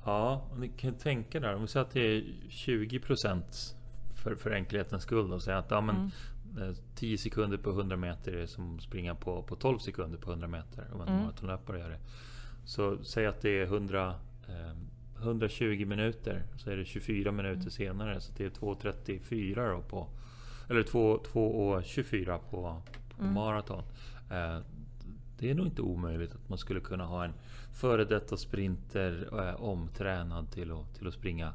Ja, 0.05 0.43
ni 0.57 0.69
kan 0.69 0.95
tänka 0.95 1.41
där. 1.41 1.55
Om 1.55 1.63
vi 1.63 1.69
säger 1.69 1.87
att 1.87 1.93
det 1.93 2.17
är 2.17 2.25
20 2.49 2.99
procent 2.99 3.77
för, 4.15 4.35
för 4.35 4.51
enkelhetens 4.51 5.03
skull 5.03 5.33
och 5.33 5.43
säga 5.43 5.59
att 5.59 5.71
ja, 5.71 5.81
men 5.81 5.97
mm. 5.97 6.11
10 6.95 7.15
eh, 7.15 7.19
sekunder 7.19 7.57
på 7.59 7.71
100 7.71 7.97
meter 7.97 8.33
är 8.33 8.47
som 8.47 8.81
springa 8.81 9.15
på, 9.15 9.43
på 9.43 9.57
12 9.57 9.79
sekunder 9.79 10.19
på 10.19 10.31
100 10.31 10.49
meter. 10.49 10.87
Om 10.93 11.01
en 11.01 11.09
mm. 11.09 11.21
maratonlöpare 11.21 11.79
gör 11.79 11.89
det. 11.89 11.99
Så 12.65 13.05
säg 13.05 13.27
att 13.27 13.41
det 13.41 13.51
är 13.51 13.63
100, 13.63 14.15
eh, 14.49 15.23
120 15.23 15.87
minuter. 15.87 16.43
Så 16.57 16.71
är 16.71 16.77
det 16.77 16.85
24 16.85 17.33
minuter 17.33 17.61
mm. 17.61 17.71
senare. 17.71 18.21
Så 18.21 18.33
det 18.37 18.45
är 18.45 18.51
2.34 18.51 19.75
då 19.75 19.83
på... 19.83 20.07
Eller 20.69 20.83
2.24 20.83 22.39
på, 22.39 22.83
på 23.17 23.23
mm. 23.23 23.35
maraton. 23.35 23.83
Eh, 24.31 24.59
det 25.39 25.51
är 25.51 25.55
nog 25.55 25.67
inte 25.67 25.83
omöjligt 25.83 26.35
att 26.35 26.49
man 26.49 26.59
skulle 26.59 26.81
kunna 26.81 27.05
ha 27.05 27.25
en 27.25 27.33
före 27.73 28.05
detta 28.05 28.37
sprinter 28.37 29.29
eh, 29.33 29.63
omtränad 29.63 30.51
till 30.51 30.73
att, 30.73 30.95
till 30.95 31.07
att 31.07 31.15
springa 31.15 31.53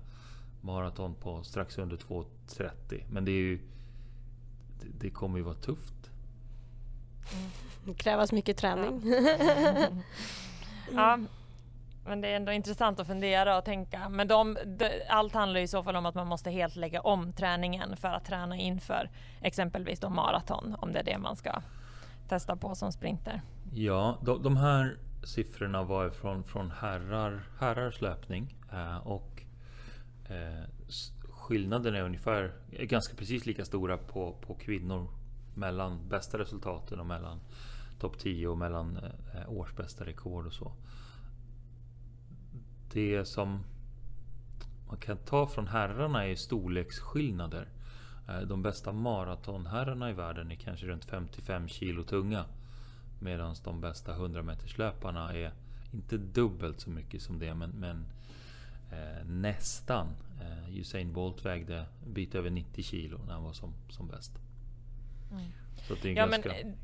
maraton 0.61 1.15
på 1.15 1.43
strax 1.43 1.77
under 1.77 1.97
2.30. 1.97 3.03
Men 3.09 3.25
det 3.25 3.31
är 3.31 3.41
ju 3.41 3.59
det 4.99 5.09
kommer 5.09 5.37
ju 5.37 5.43
vara 5.43 5.55
tufft. 5.55 6.11
Mm. 7.33 7.49
Det 7.85 7.93
krävs 7.93 8.31
mycket 8.31 8.57
träning. 8.57 9.01
Ja. 9.05 9.87
ja. 10.91 11.19
Men 12.05 12.21
det 12.21 12.27
är 12.27 12.35
ändå 12.35 12.51
intressant 12.51 12.99
att 12.99 13.07
fundera 13.07 13.57
och 13.57 13.65
tänka. 13.65 14.09
Men 14.09 14.27
de, 14.27 14.57
de, 14.65 14.89
allt 15.09 15.33
handlar 15.33 15.59
i 15.59 15.67
så 15.67 15.83
fall 15.83 15.95
om 15.95 16.05
att 16.05 16.15
man 16.15 16.27
måste 16.27 16.51
helt 16.51 16.75
lägga 16.75 17.01
om 17.01 17.33
träningen 17.33 17.97
för 17.97 18.07
att 18.07 18.25
träna 18.25 18.57
inför 18.57 19.09
exempelvis 19.41 19.99
då 19.99 20.09
maraton, 20.09 20.75
om 20.79 20.93
det 20.93 20.99
är 20.99 21.03
det 21.03 21.17
man 21.17 21.35
ska 21.35 21.61
testa 22.27 22.55
på 22.55 22.75
som 22.75 22.91
sprinter. 22.91 23.41
Ja, 23.73 24.17
de, 24.21 24.43
de 24.43 24.57
här 24.57 24.97
siffrorna 25.23 25.83
var 25.83 26.09
från, 26.09 26.43
från 26.43 26.71
herrar, 26.71 27.43
herrars 27.59 28.01
löpning 28.01 28.55
eh, 28.71 28.97
och 28.97 29.43
eh, 30.29 30.63
skillnaden 31.43 31.95
är 31.95 32.01
ungefär 32.01 32.53
ganska 32.69 33.15
precis 33.15 33.45
lika 33.45 33.65
stora 33.65 33.97
på, 33.97 34.37
på 34.41 34.53
kvinnor 34.55 35.07
mellan 35.53 36.09
bästa 36.09 36.37
resultaten 36.37 36.99
och 36.99 37.05
mellan 37.05 37.39
topp 37.99 38.19
10 38.19 38.47
och 38.47 38.57
mellan 38.57 38.97
eh, 38.97 39.49
årsbästa 39.49 40.05
rekord 40.05 40.45
och 40.45 40.53
så. 40.53 40.71
Det 42.93 43.25
som 43.25 43.63
man 44.87 44.97
kan 44.97 45.17
ta 45.17 45.47
från 45.47 45.67
herrarna 45.67 46.27
är 46.27 46.35
storleksskillnader. 46.35 47.67
Eh, 48.29 48.41
de 48.41 48.61
bästa 48.61 48.91
maratonherrarna 48.91 50.09
i 50.09 50.13
världen 50.13 50.51
är 50.51 50.55
kanske 50.55 50.85
runt 50.85 51.05
55 51.05 51.67
kilo 51.67 52.03
tunga. 52.03 52.45
Medan 53.19 53.55
de 53.63 53.81
bästa 53.81 54.13
100 54.13 54.41
meterslöparna 54.41 55.33
är 55.33 55.51
inte 55.91 56.17
dubbelt 56.17 56.81
så 56.81 56.89
mycket 56.89 57.21
som 57.21 57.39
det 57.39 57.53
men, 57.53 57.69
men 57.69 58.05
eh, 58.93 59.25
nästan. 59.25 60.07
Eh, 60.41 60.79
Usain 60.79 61.13
Bolt 61.13 61.45
vägde 61.45 61.85
bit 62.07 62.35
över 62.35 62.49
90 62.49 62.83
kilo 62.83 63.19
när 63.25 63.33
han 63.33 63.43
var 63.43 63.53
som, 63.53 63.73
som 63.89 64.07
bäst. 64.07 64.31
Mm. 65.31 65.43
Så 65.87 65.95
det 66.01 66.11
är 66.11 66.15
ja, 66.15 66.27
ganska... 66.27 66.49
men, 66.49 66.77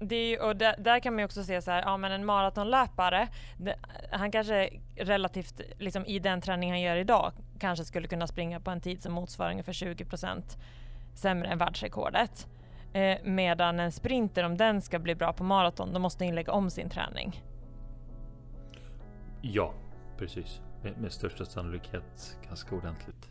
det 0.00 0.16
är, 0.16 0.42
och 0.42 0.56
där, 0.56 0.74
där, 0.78 1.00
kan 1.00 1.14
man 1.14 1.18
ju 1.18 1.24
också 1.24 1.44
se 1.44 1.62
så 1.62 1.70
här, 1.70 1.82
ja 1.82 1.96
men 1.96 2.12
en 2.12 2.24
maratonlöpare, 2.24 3.28
det, 3.56 3.76
han 4.10 4.30
kanske 4.30 4.70
relativt, 4.96 5.60
liksom 5.78 6.06
i 6.06 6.18
den 6.18 6.40
träning 6.40 6.70
han 6.70 6.80
gör 6.80 6.96
idag, 6.96 7.32
kanske 7.58 7.84
skulle 7.84 8.08
kunna 8.08 8.26
springa 8.26 8.60
på 8.60 8.70
en 8.70 8.80
tid 8.80 9.02
som 9.02 9.12
motsvarar 9.12 9.50
ungefär 9.50 9.72
20% 9.72 10.42
sämre 11.14 11.48
än 11.48 11.58
världsrekordet. 11.58 12.48
Eh, 12.92 13.18
medan 13.24 13.80
en 13.80 13.92
sprinter, 13.92 14.44
om 14.44 14.56
den 14.56 14.82
ska 14.82 14.98
bli 14.98 15.14
bra 15.14 15.32
på 15.32 15.44
maraton, 15.44 15.92
då 15.92 15.98
måste 15.98 16.24
den 16.24 16.34
lägga 16.34 16.52
om 16.52 16.70
sin 16.70 16.90
träning. 16.90 17.42
Ja, 19.42 19.74
precis 20.18 20.60
med, 20.82 20.98
med 20.98 21.12
största 21.12 21.44
sannolikhet 21.44 22.36
ganska 22.48 22.74
ordentligt. 22.74 23.28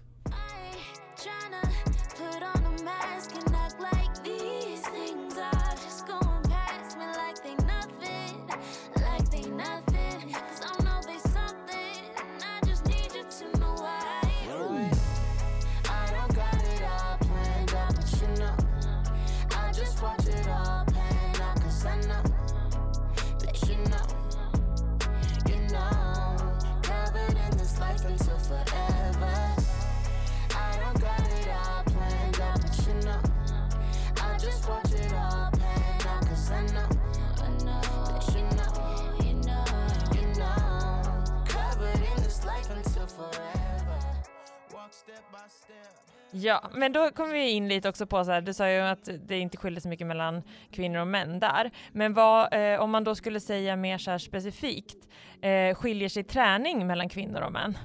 Ja, 46.47 46.69
men 46.73 46.93
då 46.93 47.11
kommer 47.11 47.33
vi 47.33 47.49
in 47.49 47.67
lite 47.67 47.89
också 47.89 48.07
på 48.07 48.25
så 48.25 48.31
här, 48.31 48.41
du 48.41 48.53
sa 48.53 48.69
ju 48.69 48.79
att 48.79 49.09
det 49.27 49.39
inte 49.39 49.57
skiljer 49.57 49.79
så 49.79 49.89
mycket 49.89 50.07
mellan 50.07 50.43
kvinnor 50.71 50.99
och 50.99 51.07
män 51.07 51.39
där. 51.39 51.71
Men 51.91 52.13
vad, 52.13 52.53
eh, 52.53 52.79
om 52.79 52.91
man 52.91 53.03
då 53.03 53.15
skulle 53.15 53.39
säga 53.39 53.75
mer 53.75 53.97
så 53.97 54.11
här 54.11 54.17
specifikt, 54.17 54.97
eh, 55.41 55.75
skiljer 55.75 56.09
sig 56.09 56.23
träning 56.23 56.87
mellan 56.87 57.09
kvinnor 57.09 57.41
och 57.41 57.51
män? 57.51 57.77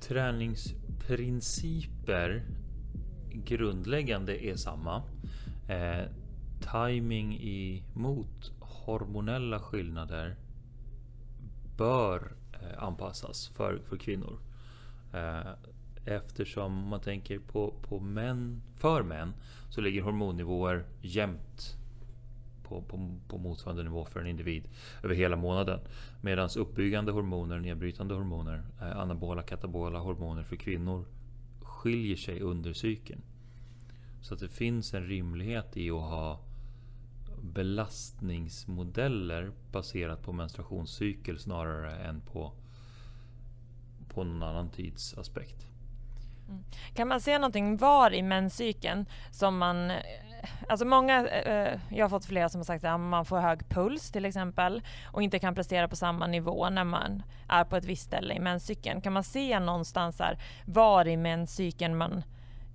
Träningsprinciper 0.00 2.42
grundläggande 3.32 4.46
är 4.46 4.56
samma. 4.56 5.02
Eh, 5.68 6.04
timing 6.72 7.38
emot 7.42 8.52
hormonella 8.60 9.60
skillnader 9.60 10.36
bör 11.76 12.32
eh, 12.52 12.82
anpassas 12.82 13.48
för, 13.48 13.78
för 13.88 13.96
kvinnor. 13.96 14.38
Eh, 15.14 15.50
Eftersom 16.06 16.88
man 16.88 17.00
tänker 17.00 17.38
på, 17.38 17.74
på 17.82 18.00
män, 18.00 18.62
för 18.76 19.02
män, 19.02 19.34
så 19.70 19.80
ligger 19.80 20.02
hormonnivåer 20.02 20.84
jämnt 21.00 21.76
på, 22.62 22.82
på, 22.82 23.18
på, 23.28 23.38
motsvarande 23.38 23.82
nivå 23.82 24.04
för 24.04 24.20
en 24.20 24.26
individ 24.26 24.68
över 25.02 25.14
hela 25.14 25.36
månaden. 25.36 25.80
Medan 26.20 26.48
uppbyggande 26.56 27.12
hormoner, 27.12 27.58
nedbrytande 27.58 28.14
hormoner, 28.14 28.62
eh, 28.80 28.98
anabola, 28.98 29.42
katabola 29.42 29.98
hormoner 29.98 30.42
för 30.42 30.56
kvinnor 30.56 31.04
skiljer 31.62 32.16
sig 32.16 32.40
under 32.40 32.72
cykeln. 32.72 33.22
Så 34.20 34.34
att 34.34 34.40
det 34.40 34.48
finns 34.48 34.94
en 34.94 35.06
rimlighet 35.06 35.76
i 35.76 35.90
att 35.90 36.00
ha 36.00 36.40
belastningsmodeller 37.42 39.52
baserat 39.72 40.22
på 40.22 40.32
menstruationscykel 40.32 41.38
snarare 41.38 41.96
än 41.96 42.20
på, 42.20 42.52
på 44.08 44.24
någon 44.24 44.42
annan 44.42 44.70
tidsaspekt. 44.70 45.66
Mm. 46.48 46.64
Kan 46.94 47.08
man 47.08 47.20
se 47.20 47.38
någonting 47.38 47.76
var 47.76 48.14
i 48.14 48.22
menscykeln 48.22 49.06
som 49.30 49.58
man 49.58 49.90
eh, 49.90 49.96
Alltså 50.68 50.86
många, 50.86 51.28
eh, 51.28 51.52
eh, 51.52 51.80
jag 51.90 52.04
har 52.04 52.08
fått 52.08 52.24
flera 52.24 52.48
som 52.48 52.58
har 52.58 52.64
sagt 52.64 52.84
att 52.84 53.00
man 53.00 53.24
får 53.24 53.38
hög 53.38 53.68
puls 53.68 54.10
till 54.10 54.24
exempel 54.24 54.82
och 55.12 55.22
inte 55.22 55.38
kan 55.38 55.54
prestera 55.54 55.88
på 55.88 55.96
samma 55.96 56.26
nivå 56.26 56.70
när 56.70 56.84
man 56.84 57.22
är 57.48 57.64
på 57.64 57.76
ett 57.76 57.84
visst 57.84 58.06
ställe 58.06 58.34
i 58.34 58.40
menscykeln. 58.40 59.00
Kan 59.00 59.12
man 59.12 59.24
se 59.24 59.60
någonstans 59.60 60.18
här 60.18 60.38
var 60.64 61.08
i 61.08 61.16
menscykeln 61.16 61.96
man 61.96 62.22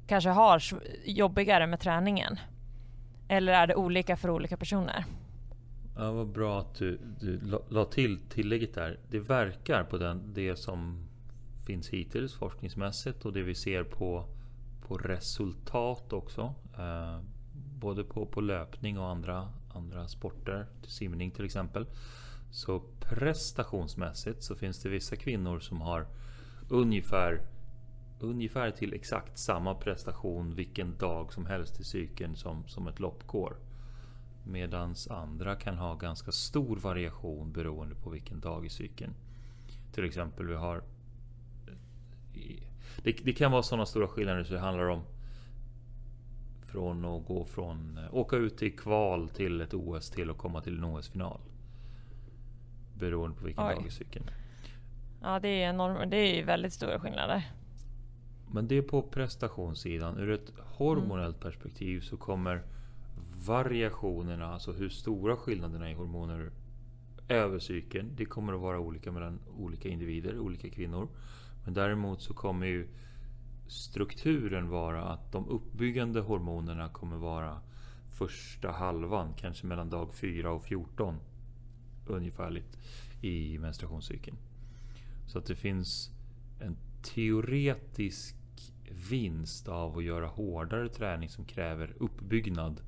kanske 0.07 0.29
har 0.29 0.62
jobbigare 1.05 1.67
med 1.67 1.79
träningen? 1.79 2.39
Eller 3.27 3.53
är 3.53 3.67
det 3.67 3.75
olika 3.75 4.17
för 4.17 4.29
olika 4.29 4.57
personer? 4.57 5.05
Ja, 5.97 6.12
vad 6.12 6.27
bra 6.27 6.60
att 6.60 6.75
du, 6.75 6.99
du 7.19 7.60
la 7.69 7.86
till 7.86 8.19
tillägget 8.29 8.73
där. 8.73 8.99
Det 9.10 9.19
verkar 9.19 9.84
på 9.84 9.97
den, 9.97 10.34
det 10.34 10.55
som 10.55 11.07
finns 11.71 11.89
hittills 11.89 12.34
forskningsmässigt 12.34 13.25
och 13.25 13.34
det 13.34 13.43
vi 13.43 13.55
ser 13.55 13.84
på, 13.84 14.25
på 14.88 14.97
resultat 14.97 16.13
också. 16.13 16.53
Eh, 16.77 17.19
både 17.79 18.03
på, 18.03 18.25
på 18.25 18.41
löpning 18.41 18.99
och 18.99 19.07
andra, 19.07 19.49
andra 19.73 20.07
sporter, 20.07 20.67
simning 20.84 21.31
till 21.31 21.45
exempel. 21.45 21.86
Så 22.51 22.84
prestationsmässigt 22.99 24.43
så 24.43 24.55
finns 24.55 24.79
det 24.81 24.89
vissa 24.89 25.15
kvinnor 25.15 25.60
som 25.60 25.81
har 25.81 26.07
ungefär 26.69 27.41
ungefär 28.19 28.71
till 28.71 28.93
exakt 28.93 29.38
samma 29.38 29.75
prestation 29.75 30.55
vilken 30.55 30.97
dag 30.97 31.34
som 31.34 31.45
helst 31.45 31.79
i 31.79 31.84
cykeln 31.84 32.36
som, 32.36 32.67
som 32.67 32.88
ett 32.88 32.99
lopp 32.99 33.27
går. 33.27 33.55
Medan 34.43 34.95
andra 35.10 35.55
kan 35.55 35.77
ha 35.77 35.95
ganska 35.95 36.31
stor 36.31 36.77
variation 36.77 37.51
beroende 37.51 37.95
på 37.95 38.10
vilken 38.10 38.39
dag 38.39 38.65
i 38.65 38.69
cykeln. 38.69 39.13
Till 39.91 40.05
exempel 40.05 40.47
vi 40.47 40.55
har... 40.55 40.84
Det, 43.04 43.12
det 43.12 43.34
kan 43.34 43.51
vara 43.51 43.63
sådana 43.63 43.86
stora 43.86 44.08
skillnader 44.08 44.43
så 44.43 44.54
det 44.54 44.60
handlar 44.60 44.89
om 44.89 45.04
från 46.71 47.06
att 47.06 47.25
gå 47.25 47.45
från 47.45 47.99
åka 48.12 48.36
ut 48.36 48.62
i 48.62 48.71
kval 48.71 49.30
till 49.30 49.62
ett 49.62 49.73
OS 49.73 50.10
till 50.10 50.30
att 50.30 50.38
komma 50.38 50.62
till 50.62 50.77
en 50.77 50.84
OS-final. 50.84 51.39
Beroende 52.93 53.38
på 53.38 53.45
vilken 53.45 53.67
Oj. 53.67 53.75
dag 53.75 53.88
i 53.88 53.91
cykeln. 53.91 54.25
Ja, 55.21 55.39
det 55.39 55.47
är, 55.47 55.69
enorm, 55.69 56.10
det 56.10 56.17
är 56.17 56.45
väldigt 56.45 56.73
stora 56.73 56.99
skillnader. 56.99 57.51
Men 58.51 58.67
det 58.67 58.77
är 58.77 58.82
på 58.82 59.01
prestationssidan. 59.01 60.17
Ur 60.17 60.32
ett 60.32 60.51
hormonellt 60.58 61.36
mm. 61.36 61.51
perspektiv 61.51 62.01
så 62.01 62.17
kommer 62.17 62.62
variationerna, 63.45 64.54
alltså 64.54 64.71
hur 64.71 64.89
stora 64.89 65.36
skillnaderna 65.36 65.91
i 65.91 65.93
hormoner 65.93 66.51
över 67.27 67.60
cykeln. 67.60 68.12
Det 68.15 68.25
kommer 68.25 68.54
att 68.54 68.60
vara 68.60 68.80
olika 68.80 69.12
mellan 69.12 69.39
olika 69.58 69.89
individer, 69.89 70.39
olika 70.39 70.69
kvinnor. 70.69 71.08
Men 71.63 71.74
däremot 71.74 72.21
så 72.21 72.34
kommer 72.34 72.67
ju 72.67 72.88
strukturen 73.67 74.69
vara 74.69 75.04
att 75.04 75.32
de 75.32 75.47
uppbyggande 75.47 76.21
hormonerna 76.21 76.89
kommer 76.89 77.17
vara 77.17 77.62
första 78.10 78.71
halvan, 78.71 79.34
kanske 79.38 79.67
mellan 79.67 79.89
dag 79.89 80.13
4 80.13 80.52
och 80.52 80.65
14 80.65 81.15
ungefärligt 82.08 82.78
i 83.21 83.58
menstruationscykeln. 83.58 84.38
Så 85.28 85.38
att 85.38 85.45
det 85.45 85.56
finns 85.56 86.12
en 86.60 86.78
teoretisk 87.02 88.36
vinst 89.10 89.67
av 89.67 89.97
att 89.97 90.04
göra 90.04 90.28
hårdare 90.28 90.89
träning 90.89 91.30
som 91.30 91.45
kräver 91.45 91.93
uppbyggnad 92.00 92.82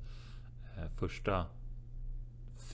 eh, 0.76 0.90
första 0.90 1.46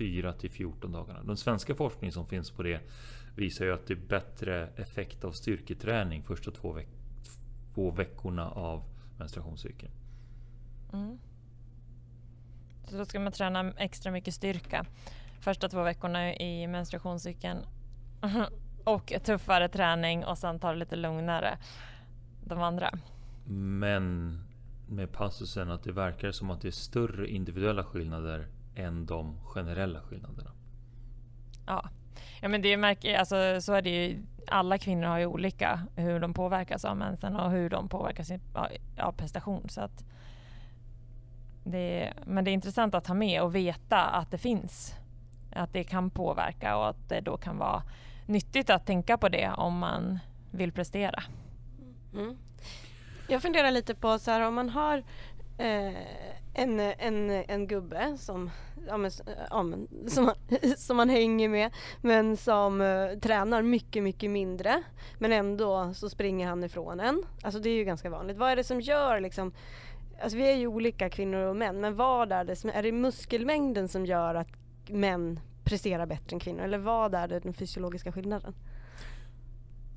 4 0.00 0.32
till 0.32 0.50
14 0.50 0.92
dagarna. 0.92 1.22
Den 1.22 1.36
svenska 1.36 1.74
forskning 1.74 2.12
som 2.12 2.26
finns 2.26 2.50
på 2.50 2.62
det 2.62 2.80
visar 3.36 3.64
ju 3.64 3.74
att 3.74 3.86
det 3.86 3.94
är 3.94 4.08
bättre 4.08 4.68
effekt 4.76 5.24
av 5.24 5.32
styrketräning 5.32 6.22
första 6.22 6.50
två, 6.50 6.72
veck 6.72 6.88
två 7.74 7.90
veckorna 7.90 8.50
av 8.50 8.84
menstruationscykeln. 9.18 9.92
Mm. 10.92 11.18
Så 12.84 12.96
då 12.96 13.04
ska 13.04 13.20
man 13.20 13.32
träna 13.32 13.72
extra 13.76 14.12
mycket 14.12 14.34
styrka 14.34 14.86
första 15.40 15.68
två 15.68 15.82
veckorna 15.82 16.34
i 16.34 16.66
menstruationscykeln 16.66 17.58
och 18.84 19.12
tuffare 19.24 19.68
träning 19.68 20.24
och 20.24 20.38
sen 20.38 20.60
ta 20.60 20.72
det 20.72 20.78
lite 20.78 20.96
lugnare 20.96 21.58
de 22.44 22.62
andra. 22.62 22.98
Men 23.46 24.38
med 24.88 25.12
passusen 25.12 25.70
att 25.70 25.82
det 25.82 25.92
verkar 25.92 26.30
som 26.30 26.50
att 26.50 26.60
det 26.60 26.68
är 26.68 26.72
större 26.72 27.28
individuella 27.28 27.84
skillnader 27.84 28.48
än 28.80 29.06
de 29.06 29.40
generella 29.44 30.00
skillnaderna. 30.00 30.50
Ja, 31.66 31.88
ja 32.40 32.48
men 32.48 32.62
det 32.62 32.76
märker, 32.76 33.18
alltså, 33.18 33.60
så 33.60 33.72
är 33.72 33.82
det 33.82 33.90
ju. 33.90 34.22
Alla 34.46 34.78
kvinnor 34.78 35.06
har 35.06 35.18
ju 35.18 35.26
olika 35.26 35.86
hur 35.96 36.20
de 36.20 36.34
påverkas 36.34 36.84
av 36.84 36.96
mensen 36.96 37.36
och 37.36 37.50
hur 37.50 37.70
de 37.70 37.88
påverkas 37.88 38.30
av 38.98 39.12
prestation. 39.12 39.68
Så 39.68 39.80
att 39.80 40.04
det, 41.64 42.12
men 42.26 42.44
det 42.44 42.50
är 42.50 42.52
intressant 42.52 42.94
att 42.94 43.06
ha 43.06 43.14
med 43.14 43.42
och 43.42 43.54
veta 43.54 44.04
att 44.04 44.30
det 44.30 44.38
finns. 44.38 44.94
Att 45.52 45.72
det 45.72 45.84
kan 45.84 46.10
påverka 46.10 46.76
och 46.76 46.88
att 46.88 47.08
det 47.08 47.20
då 47.20 47.36
kan 47.36 47.58
vara 47.58 47.82
nyttigt 48.26 48.70
att 48.70 48.86
tänka 48.86 49.18
på 49.18 49.28
det 49.28 49.50
om 49.50 49.78
man 49.78 50.18
vill 50.50 50.72
prestera. 50.72 51.22
Mm. 52.14 52.36
Jag 53.28 53.42
funderar 53.42 53.70
lite 53.70 53.94
på 53.94 54.18
så 54.18 54.30
här 54.30 54.40
om 54.40 54.54
man 54.54 54.68
har 54.68 54.98
eh, 55.58 55.94
en, 56.54 56.80
en, 56.80 57.30
en 57.30 57.66
gubbe 57.66 58.16
som, 58.18 58.50
ja, 58.86 58.96
men, 58.96 59.10
ja, 59.50 59.62
men, 59.62 59.88
som, 60.08 60.24
man, 60.24 60.34
som 60.76 60.96
man 60.96 61.08
hänger 61.08 61.48
med 61.48 61.70
men 62.00 62.36
som 62.36 62.80
uh, 62.80 63.18
tränar 63.18 63.62
mycket, 63.62 64.02
mycket 64.02 64.30
mindre 64.30 64.82
men 65.18 65.32
ändå 65.32 65.94
så 65.94 66.10
springer 66.10 66.48
han 66.48 66.64
ifrån 66.64 67.00
en. 67.00 67.22
Alltså 67.42 67.60
det 67.60 67.70
är 67.70 67.74
ju 67.74 67.84
ganska 67.84 68.10
vanligt. 68.10 68.36
Vad 68.36 68.50
är 68.50 68.56
det 68.56 68.64
som 68.64 68.80
gör 68.80 69.20
liksom 69.20 69.52
Alltså 70.22 70.38
vi 70.38 70.50
är 70.50 70.56
ju 70.56 70.66
olika 70.66 71.10
kvinnor 71.10 71.38
och 71.38 71.56
män 71.56 71.80
men 71.80 71.96
vad 71.96 72.32
är 72.32 72.44
det 72.44 72.56
som, 72.56 72.70
är 72.70 72.82
det 72.82 72.92
muskelmängden 72.92 73.88
som 73.88 74.06
gör 74.06 74.34
att 74.34 74.48
män 74.88 75.40
presterar 75.64 76.06
bättre 76.06 76.34
än 76.34 76.40
kvinnor 76.40 76.62
eller 76.62 76.78
vad 76.78 77.14
är 77.14 77.28
det 77.28 77.40
den 77.40 77.54
fysiologiska 77.54 78.12
skillnaden? 78.12 78.54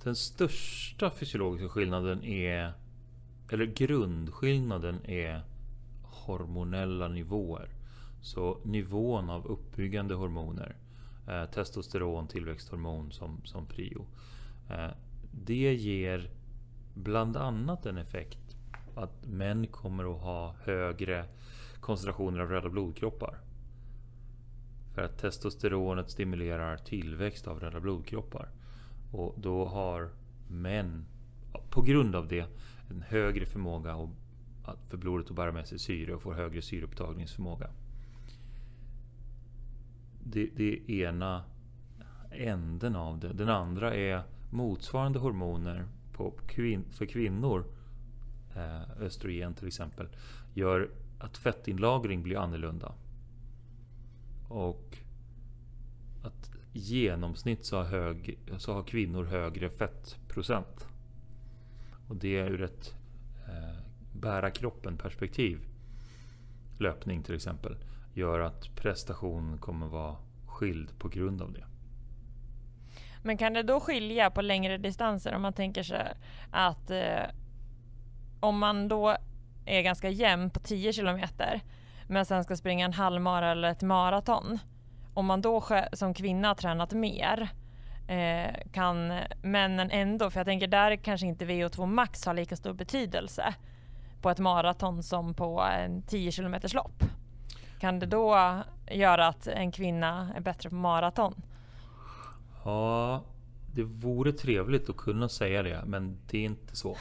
Den 0.03 0.15
största 0.15 1.11
fysiologiska 1.11 1.69
skillnaden 1.69 2.23
är 2.23 2.73
eller 3.51 3.65
grundskillnaden 3.65 5.05
är 5.05 5.41
hormonella 6.03 7.07
nivåer. 7.07 7.69
Så 8.23 8.57
nivån 8.63 9.29
av 9.29 9.47
uppbyggande 9.47 10.13
hormoner, 10.13 10.75
eh, 11.27 11.45
testosteron, 11.45 12.27
tillväxthormon 12.27 13.11
som, 13.11 13.41
som 13.43 13.65
prio. 13.65 14.05
Eh, 14.69 14.91
det 15.31 15.73
ger 15.73 16.29
bland 16.93 17.37
annat 17.37 17.85
en 17.85 17.97
effekt 17.97 18.55
att 18.95 19.25
män 19.25 19.67
kommer 19.67 20.15
att 20.15 20.21
ha 20.21 20.55
högre 20.63 21.25
koncentrationer 21.79 22.39
av 22.39 22.49
röda 22.49 22.69
blodkroppar. 22.69 23.37
För 24.93 25.01
att 25.01 25.17
testosteronet 25.17 26.09
stimulerar 26.09 26.77
tillväxt 26.77 27.47
av 27.47 27.59
röda 27.59 27.79
blodkroppar. 27.79 28.49
Och 29.11 29.35
då 29.37 29.65
har 29.65 30.09
män, 30.47 31.05
på 31.69 31.81
grund 31.81 32.15
av 32.15 32.27
det, 32.27 32.45
en 32.89 33.01
högre 33.01 33.45
förmåga 33.45 34.09
för 34.89 34.97
blodet 34.97 35.29
att 35.29 35.35
bära 35.35 35.51
med 35.51 35.67
sig 35.67 35.79
syre 35.79 36.15
och 36.15 36.21
får 36.21 36.33
högre 36.33 36.61
syreupptagningsförmåga. 36.61 37.69
Det, 40.25 40.49
det 40.55 40.73
är 40.73 40.91
ena 40.91 41.43
änden 42.31 42.95
av 42.95 43.19
det. 43.19 43.33
Den 43.33 43.49
andra 43.49 43.95
är 43.95 44.23
motsvarande 44.49 45.19
hormoner 45.19 45.85
på 46.13 46.31
kvin 46.31 46.85
för 46.91 47.05
kvinnor, 47.05 47.65
eh, 48.55 49.01
östrogen 49.01 49.53
till 49.53 49.67
exempel, 49.67 50.07
gör 50.53 50.89
att 51.19 51.37
fettinlagring 51.37 52.23
blir 52.23 52.37
annorlunda. 52.37 52.93
Och 54.49 54.97
att 56.23 56.51
i 56.73 56.79
genomsnitt 56.79 57.65
så 57.65 57.77
har, 57.77 57.83
hög, 57.85 58.39
så 58.57 58.73
har 58.73 58.83
kvinnor 58.83 59.23
högre 59.23 59.69
fettprocent. 59.69 60.87
Och 62.07 62.15
det 62.15 62.37
är 62.37 62.49
ur 62.49 62.61
ett 62.61 62.95
eh, 63.47 63.79
bära 64.13 64.51
kroppen 64.51 64.97
perspektiv, 64.97 65.59
löpning 66.77 67.23
till 67.23 67.35
exempel, 67.35 67.75
gör 68.13 68.39
att 68.39 68.75
prestation 68.75 69.57
kommer 69.57 69.87
vara 69.87 70.15
skild 70.45 70.99
på 70.99 71.07
grund 71.07 71.41
av 71.41 71.53
det. 71.53 71.65
Men 73.23 73.37
kan 73.37 73.53
det 73.53 73.63
då 73.63 73.79
skilja 73.79 74.31
på 74.31 74.41
längre 74.41 74.77
distanser 74.77 75.35
om 75.35 75.41
man 75.41 75.53
tänker 75.53 75.83
sig 75.83 76.13
att 76.51 76.91
eh, 76.91 77.23
om 78.39 78.59
man 78.59 78.87
då 78.87 79.17
är 79.65 79.81
ganska 79.81 80.09
jämn 80.09 80.49
på 80.49 80.59
10 80.59 80.93
kilometer 80.93 81.61
men 82.07 82.25
sen 82.25 82.43
ska 82.43 82.55
springa 82.55 82.85
en 82.85 82.93
halvmara 82.93 83.51
eller 83.51 83.71
ett 83.71 83.81
maraton. 83.81 84.59
Om 85.13 85.25
man 85.25 85.41
då 85.41 85.63
som 85.93 86.13
kvinna 86.13 86.47
har 86.47 86.55
tränat 86.55 86.93
mer 86.93 87.49
eh, 88.07 88.71
kan 88.71 89.19
männen 89.41 89.91
ändå, 89.91 90.29
för 90.29 90.39
jag 90.39 90.47
tänker 90.47 90.67
där 90.67 90.95
kanske 90.95 91.27
inte 91.27 91.45
VO2 91.45 91.85
max 91.85 92.25
har 92.25 92.33
lika 92.33 92.55
stor 92.55 92.73
betydelse 92.73 93.53
på 94.21 94.29
ett 94.29 94.39
maraton 94.39 95.03
som 95.03 95.33
på 95.33 95.61
en 95.61 96.01
10 96.01 96.31
km 96.31 96.55
lopp 96.73 97.03
kan 97.83 97.99
det 97.99 98.05
då 98.05 98.63
göra 98.91 99.27
att 99.27 99.47
en 99.47 99.71
kvinna 99.71 100.33
är 100.35 100.41
bättre 100.41 100.69
på 100.69 100.75
maraton? 100.75 101.33
Ja, 102.63 103.23
det 103.71 103.83
vore 103.83 104.31
trevligt 104.31 104.89
att 104.89 104.97
kunna 104.97 105.29
säga 105.29 105.63
det, 105.63 105.83
men 105.85 106.17
det 106.29 106.37
är 106.37 106.45
inte 106.45 106.75
så. 106.75 106.97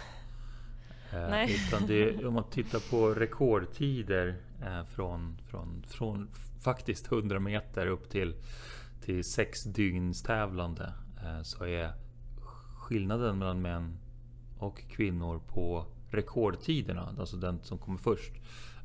Eh. 1.12 1.50
Utan 1.50 1.86
det, 1.86 2.24
om 2.24 2.34
man 2.34 2.50
tittar 2.50 2.90
på 2.90 3.14
rekordtider 3.14 4.36
eh, 4.62 4.84
från, 4.84 5.38
från, 5.50 5.84
från 5.88 6.28
faktiskt 6.60 7.12
100 7.12 7.40
meter 7.40 7.86
upp 7.86 8.10
till, 8.10 8.34
till 9.04 9.24
sex 9.24 9.64
dygns 9.64 10.22
tävlande 10.22 10.92
eh, 11.24 11.42
så 11.42 11.64
är 11.64 11.92
skillnaden 12.76 13.38
mellan 13.38 13.62
män 13.62 13.98
och 14.58 14.82
kvinnor 14.88 15.40
på 15.48 15.86
rekordtiderna, 16.10 17.14
alltså 17.18 17.36
den 17.36 17.60
som 17.62 17.78
kommer 17.78 17.98
först, 17.98 18.32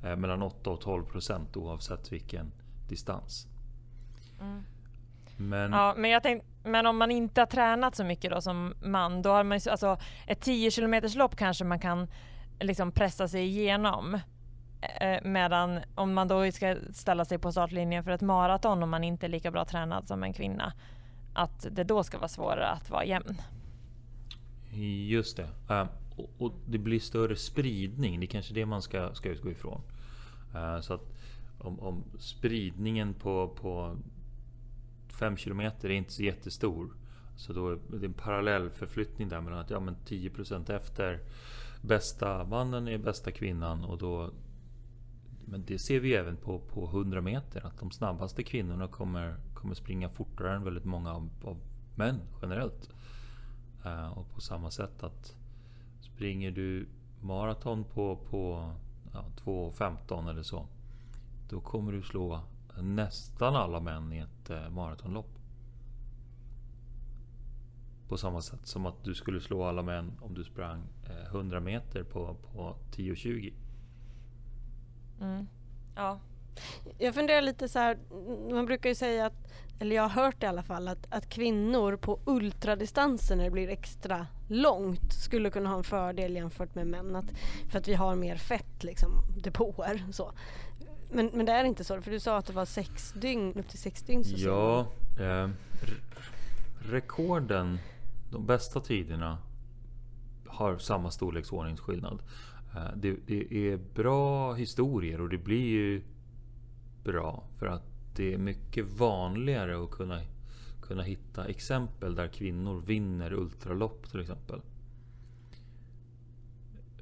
mellan 0.02 0.42
8 0.42 0.70
och 0.70 0.82
12 0.82 1.06
procent 1.06 1.58
oavsett 1.58 2.12
vilken 2.12 2.52
distans. 2.90 3.48
Mm. 4.42 4.64
Men 5.38 5.72
Ja, 5.72 5.94
men, 5.98 6.12
jag 6.12 6.24
tänkte, 6.24 6.48
men 6.64 6.86
om 6.86 6.98
man 6.98 7.12
inte 7.12 7.42
har 7.42 7.46
tränat 7.46 7.96
så 7.96 8.04
mycket 8.04 8.32
då 8.32 8.42
som 8.42 8.74
man, 8.84 9.22
då 9.22 9.30
har 9.30 9.44
man 9.44 9.58
ju, 9.58 9.72
alltså 9.72 9.98
ett 10.28 10.42
10 10.42 10.72
km 10.72 10.96
lopp 11.16 11.36
kanske 11.36 11.66
man 11.66 11.80
kan 11.80 12.08
liksom 12.60 12.92
pressa 12.92 13.28
sig 13.28 13.46
igenom. 13.46 14.20
Eh, 14.82 15.22
medan 15.24 15.80
om 15.96 16.14
man 16.14 16.28
då 16.28 16.52
ska 16.52 16.76
ställa 16.94 17.26
sig 17.26 17.38
på 17.38 17.52
startlinjen 17.52 18.04
för 18.04 18.12
ett 18.12 18.22
maraton 18.22 18.84
om 18.84 18.90
man 18.90 19.04
inte 19.04 19.26
är 19.26 19.30
lika 19.30 19.52
bra 19.52 19.66
tränad 19.66 20.08
som 20.08 20.24
en 20.24 20.34
kvinna, 20.34 20.74
att 21.34 21.68
det 21.72 21.84
då 21.84 22.04
ska 22.04 22.18
vara 22.18 22.28
svårare 22.28 22.68
att 22.68 22.90
vara 22.90 23.06
jämn. 23.06 23.42
Just 25.08 25.38
det. 25.38 25.50
Eh, 25.70 25.86
och, 26.18 26.30
och 26.38 26.54
det 26.66 26.78
blir 26.78 27.00
större 27.00 27.36
spridning. 27.36 28.20
Det 28.20 28.26
är 28.26 28.28
kanske 28.28 28.54
det 28.54 28.66
man 28.66 28.82
ska, 28.82 29.14
ska 29.14 29.30
utgå 29.30 29.52
ifrån. 29.52 29.82
Uh, 30.56 30.82
så 30.82 30.94
att 30.94 31.14
om, 31.58 31.80
om 31.80 32.04
spridningen 32.20 33.14
på, 33.14 33.48
på 33.48 33.98
5 35.10 35.36
km 35.36 35.60
är 35.60 35.90
inte 35.90 36.14
så 36.14 36.24
jättestor. 36.24 36.90
Så 37.36 37.54
då 37.54 37.70
är 37.70 37.80
det 38.00 38.06
en 38.06 38.14
parallell 38.14 38.70
förflyttning 38.70 39.30
där 39.30 39.42
mellan 39.42 39.60
att 39.60 39.70
ja, 39.70 39.80
men 39.80 39.96
10% 39.96 40.72
efter 40.72 41.20
bästa 41.82 42.46
mannen 42.46 42.88
är 42.88 42.98
bästa 42.98 43.32
kvinnan 43.32 43.84
och 43.84 43.98
då 43.98 44.32
men 45.50 45.64
det 45.66 45.80
ser 45.80 46.00
vi 46.00 46.14
även 46.14 46.38
på, 46.38 46.60
på 46.60 46.86
100 46.86 47.22
meter 47.22 47.66
att 47.66 47.80
de 47.80 47.92
snabbaste 47.92 48.44
kvinnorna 48.44 48.88
kommer, 48.88 49.36
kommer 49.54 49.76
springa 49.76 50.10
fortare 50.10 50.56
än 50.56 50.64
väldigt 50.64 50.86
många 50.86 51.14
av, 51.14 51.30
av 51.44 51.58
män 51.96 52.22
generellt. 52.42 52.90
Uh, 53.86 54.18
och 54.18 54.34
på 54.34 54.42
samma 54.42 54.72
sätt 54.72 55.04
att 55.04 55.37
springer 56.18 56.52
du 56.52 56.88
maraton 57.22 57.84
på, 57.84 58.16
på 58.16 58.72
ja, 59.14 59.26
2.15 59.44 60.30
eller 60.30 60.44
så. 60.44 60.68
Då 61.50 61.62
kommer 61.62 61.92
du 61.92 62.02
slå 62.02 62.42
nästan 62.82 63.56
alla 63.56 63.80
män 63.80 64.14
i 64.14 64.18
ett 64.18 64.50
eh, 64.50 64.70
maratonlopp. 64.70 65.40
På 68.08 68.18
samma 68.18 68.42
sätt 68.42 68.68
som 68.68 68.86
att 68.86 69.04
du 69.04 69.16
skulle 69.16 69.42
slå 69.42 69.64
alla 69.64 69.82
män 69.82 70.12
om 70.22 70.34
du 70.34 70.44
sprang 70.44 70.84
eh, 71.04 71.26
100 71.28 71.60
meter 71.60 72.04
på, 72.04 72.36
på 72.36 72.76
10.20. 72.92 73.54
Mm. 75.22 75.48
Ja. 75.96 76.20
Jag 76.98 77.16
funderar 77.16 77.42
lite 77.42 77.70
så 77.70 77.80
här, 77.80 77.98
man 78.54 78.66
brukar 78.66 78.90
ju 78.90 78.96
säga 78.96 79.26
att, 79.26 79.34
eller 79.80 79.96
jag 79.96 80.04
har 80.04 80.24
hört 80.24 80.44
i 80.44 80.46
alla 80.46 80.64
fall, 80.64 80.88
att, 80.88 81.08
att 81.10 81.30
kvinnor 81.30 81.96
på 81.96 82.20
ultradistanser 82.26 83.36
när 83.36 83.44
det 83.44 83.52
blir 83.52 83.70
extra 83.70 84.28
långt 84.48 85.14
skulle 85.14 85.50
kunna 85.50 85.70
ha 85.70 85.78
en 85.78 85.84
fördel 85.84 86.36
jämfört 86.36 86.76
med 86.76 86.88
män. 86.88 87.16
Att, 87.16 87.26
för 87.70 87.80
att 87.80 87.88
vi 87.88 87.94
har 87.94 88.16
mer 88.16 88.36
fett 88.36 88.84
liksom, 88.84 89.12
depåer. 89.38 90.04
Så. 90.12 90.32
Men, 91.12 91.30
men 91.34 91.46
det 91.46 91.52
är 91.52 91.64
inte 91.64 91.84
så, 91.84 92.02
för 92.02 92.12
du 92.12 92.20
sa 92.20 92.38
att 92.38 92.46
det 92.46 92.54
var 92.54 92.66
sex 92.66 93.12
dygn, 93.12 93.60
upp 93.60 93.70
till 93.70 93.80
sex 93.80 94.02
dygn. 94.02 94.24
Så 94.24 94.36
Ja, 94.38 94.80
eh, 95.20 95.24
re- 95.24 95.52
rekorden, 96.80 97.80
de 98.32 98.46
bästa 98.46 98.80
tiderna 98.80 99.38
har 100.48 100.78
samma 100.78 101.12
storleksordningsskillnad. 101.12 102.20
Eh, 102.76 102.96
det, 102.96 103.16
det 103.28 103.72
är 103.72 103.78
bra 103.78 104.54
historier 104.54 105.22
och 105.22 105.30
det 105.30 105.38
blir 105.38 105.68
ju 105.68 106.02
bra 107.08 107.44
för 107.58 107.68
att 107.68 107.84
det 108.16 108.34
är 108.34 108.38
mycket 108.38 108.86
vanligare 108.86 109.84
att 109.84 109.92
kunna, 109.92 110.22
kunna 110.82 111.04
hitta 111.04 111.46
exempel 111.46 112.16
där 112.16 112.28
kvinnor 112.28 112.82
vinner 112.82 113.34
ultralopp 113.34 114.10
till 114.12 114.20
exempel. 114.20 114.62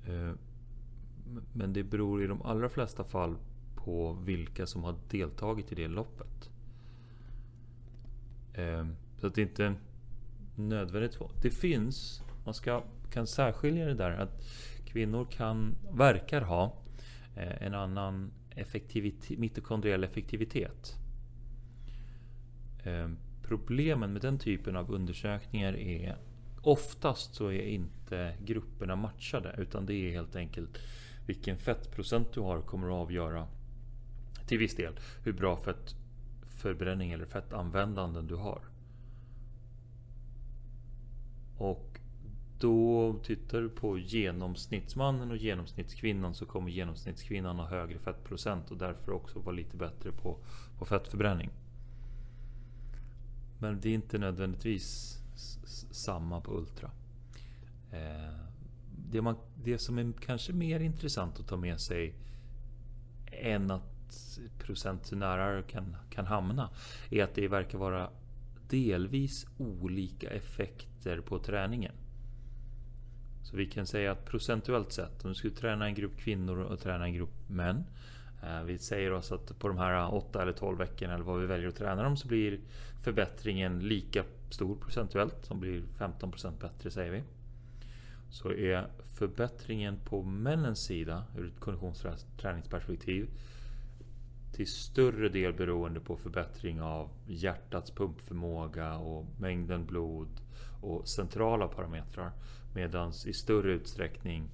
Eh, 0.06 0.32
men 1.54 1.74
det 1.74 1.84
beror 1.84 2.24
i 2.24 2.28
de 2.28 2.42
allra 2.42 2.70
flesta 2.70 3.04
fall 3.04 3.36
på 3.76 4.14
vilka 4.14 4.68
som 4.68 4.84
har 4.84 4.96
deltagit 5.10 5.72
i 5.72 5.76
det 5.76 5.88
loppet. 5.88 6.50
Eh, 8.54 8.88
så 9.20 9.28
att 9.28 9.36
det 9.36 9.42
inte 9.42 9.76
nödvändigt. 10.56 11.20
Det 11.42 11.50
finns, 11.50 12.24
man 12.46 12.54
ska, 12.54 12.84
kan 13.12 13.28
särskilja 13.28 13.86
det 13.86 13.94
där 13.94 14.12
att 14.12 14.44
kvinnor 14.86 15.28
kan, 15.32 15.76
verkar 15.92 16.42
ha 16.42 16.74
eh, 17.36 17.64
en 17.64 17.74
annan 17.74 18.32
effektivitet, 18.56 19.40
mitokondriell 19.40 20.04
effektivitet. 20.04 20.96
Ehm, 22.84 23.18
problemen 23.42 24.14
med 24.14 24.22
den 24.22 24.40
typen 24.40 24.76
av 24.76 24.92
undersökningar 24.92 25.74
är 25.78 26.18
oftast 26.62 27.36
så 27.36 27.52
är 27.52 27.62
inte 27.62 28.36
grupperna 28.46 28.96
matchade 28.96 29.56
utan 29.58 29.86
det 29.86 29.94
är 29.94 30.12
helt 30.12 30.36
enkelt 30.36 30.80
vilken 31.26 31.58
fettprocent 31.58 32.34
du 32.34 32.40
har 32.40 32.62
kommer 32.62 32.88
att 32.88 32.94
avgöra 32.94 33.48
till 34.48 34.58
viss 34.58 34.76
del 34.76 35.00
hur 35.24 35.34
bra 35.34 35.58
fettförbränning 35.58 37.12
eller 37.12 37.26
fettanvändande 37.26 38.22
du 38.22 38.36
har. 38.36 38.62
Och 41.58 41.95
då 42.60 43.16
tittar 43.24 43.62
du 43.62 43.70
på 43.70 43.98
genomsnittsmannen 43.98 45.32
och 45.32 45.38
genomsnittskvinnan 45.38 46.36
så 46.36 46.46
kommer 46.46 46.70
genomsnittskvinnan 46.70 47.60
ha 47.60 47.66
högre 47.66 48.00
fettprocent 48.00 48.72
och 48.72 48.78
därför 48.78 49.12
också 49.12 49.40
vara 49.40 49.56
lite 49.56 49.78
bättre 49.78 50.12
på, 50.12 50.38
på 50.78 50.86
fettförbränning. 50.86 51.50
Men 53.60 53.80
det 53.82 53.90
är 53.90 53.94
inte 53.94 54.18
nödvändigtvis 54.18 55.18
samma 55.92 56.42
på 56.42 56.58
Ultra. 56.58 56.92
Eh, 57.92 58.40
det, 59.12 59.22
man, 59.22 59.36
det 59.64 59.78
som 59.78 59.98
är 59.98 60.14
kanske 60.22 60.54
mer 60.54 60.80
intressant 60.80 61.40
att 61.40 61.48
ta 61.48 61.58
med 61.58 61.80
sig 61.80 62.14
än 63.32 63.72
att 63.72 64.40
procentenärer 64.58 65.62
kan, 65.62 65.96
kan 66.10 66.26
hamna 66.26 66.70
är 67.10 67.24
att 67.24 67.36
det 67.36 67.48
verkar 67.48 67.78
vara 67.78 68.10
delvis 68.70 69.48
olika 69.58 70.30
effekter 70.30 71.22
på 71.22 71.40
träningen. 71.40 71.94
Så 73.46 73.58
vi 73.58 73.66
kan 73.66 73.86
säga 73.86 74.12
att 74.12 74.26
procentuellt 74.26 74.92
sett, 74.92 75.24
om 75.26 75.30
du 75.30 75.36
skulle 75.36 75.56
träna 75.56 75.86
en 75.86 75.96
grupp 75.96 76.18
kvinnor 76.18 76.58
och 76.58 76.80
träna 76.80 77.06
en 77.06 77.14
grupp 77.14 77.50
män. 77.50 77.84
Eh, 78.44 78.64
vi 78.64 78.78
säger 78.78 79.14
oss 79.14 79.32
att 79.32 79.60
på 79.60 79.68
de 79.68 79.78
här 79.78 80.14
8 80.14 80.42
eller 80.42 80.52
12 80.52 80.78
veckorna 80.78 81.14
eller 81.14 81.24
vad 81.24 81.40
vi 81.40 81.46
väljer 81.46 81.68
att 81.68 81.76
träna 81.76 82.04
dem 82.04 82.18
så 82.18 82.28
blir 82.28 82.60
förbättringen 83.02 83.80
lika 83.80 84.24
stor 84.50 84.76
procentuellt. 84.76 85.46
Som 85.46 85.60
blir 85.60 85.84
15% 85.98 86.60
bättre 86.62 86.92
säger 86.92 87.12
vi. 87.12 87.24
Så 88.30 88.52
är 88.52 88.88
förbättringen 89.18 90.00
på 90.06 90.24
männens 90.24 90.80
sida 90.80 91.24
ur 91.38 91.48
ett 91.48 91.60
konditionsträningsperspektiv 91.60 93.30
till 94.52 94.68
större 94.68 95.30
del 95.30 95.54
beroende 95.54 96.00
på 96.00 96.18
förbättring 96.18 96.82
av 96.82 97.10
hjärtats 97.28 97.92
pumpförmåga 97.92 98.96
och 98.96 99.26
mängden 99.40 99.86
blod 99.86 100.30
och 100.82 101.08
centrala 101.08 101.68
parametrar. 101.68 102.32
Medan 102.76 103.12
i 103.26 103.34
större 103.34 103.74
utsträckning 103.74 104.50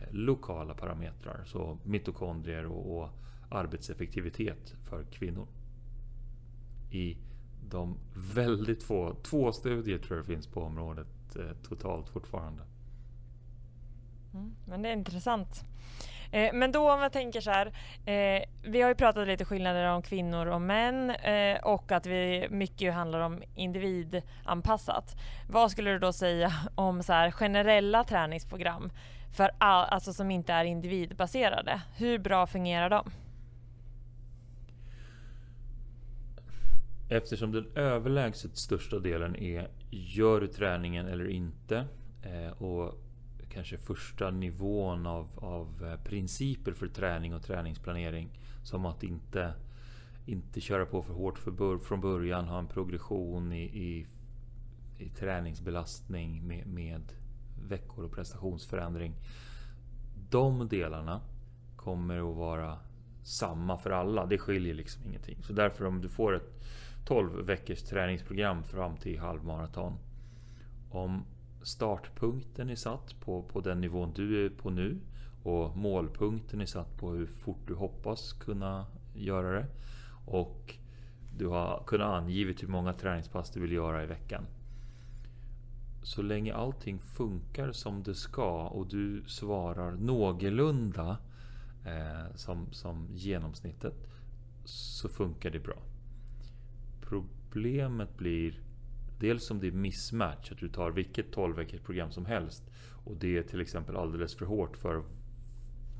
eh, 0.00 0.08
lokala 0.10 0.74
parametrar, 0.74 1.44
så 1.44 1.78
mitokondrier 1.84 2.66
och, 2.66 2.96
och 2.98 3.08
arbetseffektivitet 3.48 4.74
för 4.82 5.04
kvinnor. 5.04 5.48
I 6.90 7.16
de 7.68 7.98
väldigt 8.34 8.82
få, 8.82 9.14
två 9.22 9.52
studier 9.52 9.98
tror 9.98 10.16
jag 10.18 10.26
det 10.26 10.34
finns 10.34 10.46
på 10.46 10.60
området 10.60 11.36
eh, 11.36 11.50
totalt 11.62 12.08
fortfarande. 12.08 12.62
Mm, 14.34 14.54
men 14.64 14.82
det 14.82 14.88
är 14.88 14.92
intressant. 14.92 15.64
Eh, 16.30 16.52
men 16.52 16.72
då 16.72 16.92
om 16.92 17.00
jag 17.00 17.12
tänker 17.12 17.40
så 17.40 17.50
här. 17.50 17.66
Eh, 18.04 18.42
vi 18.62 18.82
har 18.82 18.88
ju 18.88 18.94
pratat 18.94 19.28
lite 19.28 19.44
skillnader 19.44 19.84
om 19.84 20.02
kvinnor 20.02 20.46
och 20.46 20.60
män 20.60 21.10
eh, 21.10 21.58
och 21.58 21.92
att 21.92 22.06
vi 22.06 22.46
mycket 22.50 22.94
handlar 22.94 23.20
om 23.20 23.42
individanpassat. 23.54 25.16
Vad 25.48 25.70
skulle 25.70 25.90
du 25.90 25.98
då 25.98 26.12
säga 26.12 26.52
om 26.74 27.02
så 27.02 27.12
här 27.12 27.30
generella 27.30 28.04
träningsprogram 28.04 28.90
för 29.36 29.50
all, 29.58 29.84
alltså 29.84 30.12
som 30.12 30.30
inte 30.30 30.52
är 30.52 30.64
individbaserade? 30.64 31.80
Hur 31.96 32.18
bra 32.18 32.46
fungerar 32.46 32.90
de? 32.90 33.10
Eftersom 37.08 37.52
den 37.52 37.66
överlägset 37.74 38.56
största 38.56 38.98
delen 38.98 39.36
är 39.36 39.68
gör 39.90 40.40
du 40.40 40.46
träningen 40.46 41.06
eller 41.06 41.28
inte? 41.28 41.84
Eh, 42.22 42.62
och 42.62 42.94
kanske 43.56 43.78
första 43.78 44.30
nivån 44.30 45.06
av, 45.06 45.28
av 45.36 45.84
eh, 45.84 45.96
principer 46.04 46.72
för 46.72 46.88
träning 46.88 47.34
och 47.34 47.42
träningsplanering. 47.42 48.28
Som 48.62 48.86
att 48.86 49.02
inte, 49.02 49.54
inte 50.26 50.60
köra 50.60 50.86
på 50.86 51.02
för 51.02 51.14
hårt 51.14 51.38
för 51.38 51.50
bör, 51.50 51.78
från 51.78 52.00
början, 52.00 52.48
ha 52.48 52.58
en 52.58 52.66
progression 52.66 53.52
i, 53.52 53.62
i, 53.62 54.06
i 54.98 55.08
träningsbelastning 55.08 56.46
med, 56.46 56.66
med 56.66 57.12
veckor 57.68 58.04
och 58.04 58.12
prestationsförändring. 58.12 59.14
De 60.30 60.68
delarna 60.68 61.20
kommer 61.76 62.30
att 62.30 62.36
vara 62.36 62.78
samma 63.22 63.78
för 63.78 63.90
alla. 63.90 64.26
Det 64.26 64.38
skiljer 64.38 64.74
liksom 64.74 65.06
ingenting. 65.06 65.42
Så 65.42 65.52
därför 65.52 65.84
om 65.84 66.00
du 66.00 66.08
får 66.08 66.36
ett 66.36 66.64
12 67.04 67.46
veckors 67.46 67.82
träningsprogram 67.82 68.62
fram 68.62 68.96
till 68.96 69.18
halvmaraton. 69.18 69.98
Om 70.90 71.24
startpunkten 71.66 72.70
är 72.70 72.74
satt 72.74 73.20
på, 73.20 73.42
på 73.42 73.60
den 73.60 73.80
nivån 73.80 74.12
du 74.14 74.46
är 74.46 74.50
på 74.50 74.70
nu 74.70 75.00
och 75.42 75.76
målpunkten 75.76 76.60
är 76.60 76.66
satt 76.66 76.96
på 76.96 77.10
hur 77.10 77.26
fort 77.26 77.60
du 77.66 77.74
hoppas 77.74 78.32
kunna 78.32 78.86
göra 79.14 79.52
det. 79.52 79.66
Och 80.26 80.74
du 81.36 81.46
har 81.46 81.82
kunnat 81.86 82.22
angivit 82.22 82.62
hur 82.62 82.68
många 82.68 82.92
träningspass 82.92 83.50
du 83.50 83.60
vill 83.60 83.72
göra 83.72 84.02
i 84.02 84.06
veckan. 84.06 84.46
Så 86.02 86.22
länge 86.22 86.54
allting 86.54 86.98
funkar 86.98 87.72
som 87.72 88.02
det 88.02 88.14
ska 88.14 88.66
och 88.66 88.86
du 88.86 89.24
svarar 89.26 89.92
någorlunda 89.92 91.18
eh, 91.84 92.34
som, 92.34 92.72
som 92.72 93.08
genomsnittet 93.14 93.94
så 94.64 95.08
funkar 95.08 95.50
det 95.50 95.60
bra. 95.60 95.78
Problemet 97.00 98.16
blir 98.16 98.65
dels 99.18 99.50
om 99.50 99.60
det 99.60 99.66
är 99.66 99.72
mismatch, 99.72 100.52
att 100.52 100.58
du 100.58 100.68
tar 100.68 100.90
vilket 100.90 101.32
12 101.32 101.56
veckors 101.56 101.80
program 101.80 102.10
som 102.10 102.26
helst 102.26 102.62
och 103.04 103.16
det 103.16 103.38
är 103.38 103.42
till 103.42 103.60
exempel 103.60 103.96
alldeles 103.96 104.34
för 104.34 104.46
hårt 104.46 104.76
för 104.76 105.02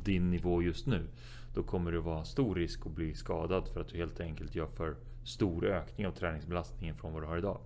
din 0.05 0.31
nivå 0.31 0.63
just 0.63 0.87
nu. 0.87 1.07
Då 1.55 1.63
kommer 1.63 1.93
det 1.93 2.01
vara 2.01 2.25
stor 2.25 2.55
risk 2.55 2.87
att 2.87 2.93
bli 2.93 3.15
skadad 3.15 3.69
för 3.69 3.81
att 3.81 3.89
du 3.89 3.97
helt 3.97 4.21
enkelt 4.21 4.55
gör 4.55 4.67
för 4.67 4.97
stor 5.25 5.67
ökning 5.67 6.07
av 6.07 6.11
träningsbelastningen 6.11 6.95
från 6.95 7.13
vad 7.13 7.23
du 7.23 7.27
har 7.27 7.39
idag. 7.39 7.61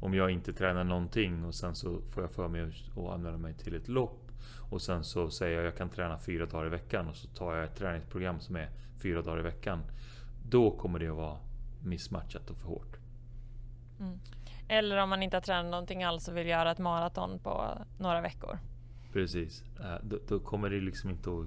Om 0.00 0.14
jag 0.14 0.30
inte 0.30 0.52
tränar 0.52 0.84
någonting 0.84 1.44
och 1.44 1.54
sen 1.54 1.74
så 1.74 2.00
får 2.00 2.22
jag 2.22 2.32
för 2.32 2.48
mig 2.48 2.62
att 2.96 2.98
anmäla 2.98 3.36
mig 3.36 3.54
till 3.54 3.74
ett 3.74 3.88
lopp 3.88 4.30
och 4.70 4.82
sen 4.82 5.04
så 5.04 5.30
säger 5.30 5.56
jag 5.56 5.60
att 5.60 5.72
jag 5.72 5.78
kan 5.78 5.88
träna 5.88 6.18
fyra 6.18 6.46
dagar 6.46 6.66
i 6.66 6.70
veckan 6.70 7.08
och 7.08 7.16
så 7.16 7.28
tar 7.28 7.54
jag 7.54 7.64
ett 7.64 7.76
träningsprogram 7.76 8.40
som 8.40 8.56
är 8.56 8.70
fyra 8.98 9.22
dagar 9.22 9.40
i 9.40 9.42
veckan. 9.42 9.78
Då 10.48 10.70
kommer 10.70 10.98
det 10.98 11.08
att 11.08 11.16
vara 11.16 11.38
missmatchat 11.82 12.50
och 12.50 12.56
för 12.56 12.68
hårt. 12.68 12.96
Mm. 14.00 14.18
Eller 14.72 14.96
om 14.96 15.08
man 15.08 15.22
inte 15.22 15.36
har 15.36 15.42
tränat 15.42 15.70
någonting 15.70 16.04
alls 16.04 16.28
och 16.28 16.36
vill 16.36 16.46
göra 16.46 16.70
ett 16.70 16.78
maraton 16.78 17.38
på 17.38 17.78
några 17.98 18.20
veckor. 18.20 18.58
Precis. 19.12 19.64
Eh, 19.80 19.94
då, 20.02 20.18
då 20.28 20.38
kommer 20.38 20.70
det 20.70 20.80
liksom 20.80 21.10
inte 21.10 21.30
att... 21.30 21.46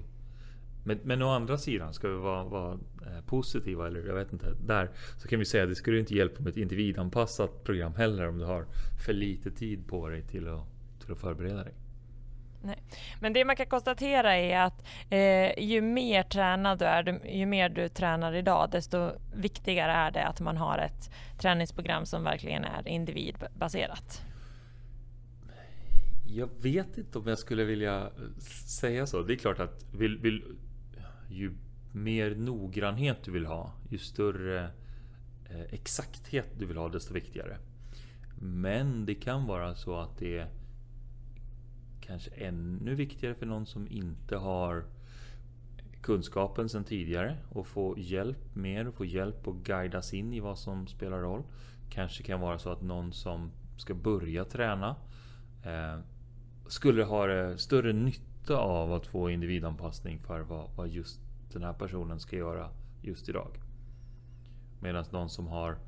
Men, 0.84 1.00
men 1.02 1.22
å 1.22 1.28
andra 1.28 1.58
sidan, 1.58 1.94
ska 1.94 2.08
vi 2.08 2.16
vara, 2.16 2.44
vara 2.44 2.72
eh, 2.72 3.24
positiva, 3.26 3.86
eller 3.86 4.06
jag 4.06 4.14
vet 4.14 4.32
inte. 4.32 4.54
Där 4.66 4.90
så 5.16 5.28
kan 5.28 5.38
vi 5.38 5.44
säga 5.44 5.62
att 5.62 5.68
det 5.68 5.74
skulle 5.74 5.98
inte 5.98 6.14
hjälpa 6.14 6.42
med 6.42 6.50
ett 6.50 6.56
individanpassat 6.56 7.64
program 7.64 7.94
heller 7.94 8.28
om 8.28 8.38
du 8.38 8.44
har 8.44 8.66
för 9.06 9.12
lite 9.12 9.50
tid 9.50 9.88
på 9.88 10.08
dig 10.08 10.22
till 10.22 10.48
att, 10.48 10.64
till 11.00 11.12
att 11.12 11.20
förbereda 11.20 11.64
dig. 11.64 11.74
Nej. 12.64 12.82
Men 13.20 13.32
det 13.32 13.44
man 13.44 13.56
kan 13.56 13.66
konstatera 13.66 14.36
är 14.36 14.60
att 14.60 14.84
eh, 15.10 15.64
ju 15.64 15.80
mer 15.80 16.22
tränad 16.22 16.78
du 16.78 16.84
är, 16.84 17.26
ju 17.26 17.46
mer 17.46 17.68
du 17.68 17.88
tränar 17.88 18.32
idag, 18.34 18.68
desto 18.70 19.10
viktigare 19.34 19.92
är 19.92 20.10
det 20.10 20.26
att 20.26 20.40
man 20.40 20.56
har 20.56 20.78
ett 20.78 21.10
träningsprogram 21.38 22.06
som 22.06 22.24
verkligen 22.24 22.64
är 22.64 22.88
individbaserat. 22.88 24.22
Jag 26.26 26.48
vet 26.62 26.98
inte 26.98 27.18
om 27.18 27.26
jag 27.26 27.38
skulle 27.38 27.64
vilja 27.64 28.10
säga 28.66 29.06
så. 29.06 29.22
Det 29.22 29.32
är 29.32 29.36
klart 29.36 29.60
att 29.60 29.84
vill, 29.92 30.18
vill, 30.18 30.42
ju 31.30 31.52
mer 31.92 32.34
noggrannhet 32.34 33.24
du 33.24 33.30
vill 33.30 33.46
ha, 33.46 33.72
ju 33.90 33.98
större 33.98 34.70
eh, 35.50 35.62
exakthet 35.70 36.46
du 36.58 36.66
vill 36.66 36.76
ha, 36.76 36.88
desto 36.88 37.14
viktigare. 37.14 37.58
Men 38.40 39.06
det 39.06 39.14
kan 39.14 39.46
vara 39.46 39.74
så 39.74 39.96
att 39.96 40.18
det 40.18 40.38
är 40.38 40.46
kanske 42.06 42.30
ännu 42.30 42.94
viktigare 42.94 43.34
för 43.34 43.46
någon 43.46 43.66
som 43.66 43.88
inte 43.90 44.36
har 44.36 44.84
kunskapen 46.00 46.68
sedan 46.68 46.84
tidigare 46.84 47.36
och 47.48 47.66
få 47.66 47.98
hjälp 47.98 48.54
mer 48.54 48.88
och 48.88 48.94
få 48.94 49.04
hjälp 49.04 49.48
att 49.48 49.54
guidas 49.54 50.14
in 50.14 50.32
i 50.32 50.40
vad 50.40 50.58
som 50.58 50.86
spelar 50.86 51.18
roll. 51.18 51.42
Kanske 51.90 52.22
kan 52.22 52.40
vara 52.40 52.58
så 52.58 52.70
att 52.70 52.82
någon 52.82 53.12
som 53.12 53.50
ska 53.76 53.94
börja 53.94 54.44
träna 54.44 54.96
eh, 55.62 56.00
skulle 56.66 57.04
ha 57.04 57.56
större 57.56 57.92
nytta 57.92 58.56
av 58.56 58.92
att 58.92 59.06
få 59.06 59.30
individanpassning 59.30 60.18
för 60.18 60.40
vad, 60.40 60.70
vad 60.76 60.88
just 60.88 61.20
den 61.52 61.62
här 61.62 61.72
personen 61.72 62.20
ska 62.20 62.36
göra 62.36 62.70
just 63.02 63.28
idag. 63.28 63.50
Medan 64.80 65.04
någon 65.10 65.28
som 65.28 65.46
har 65.46 65.78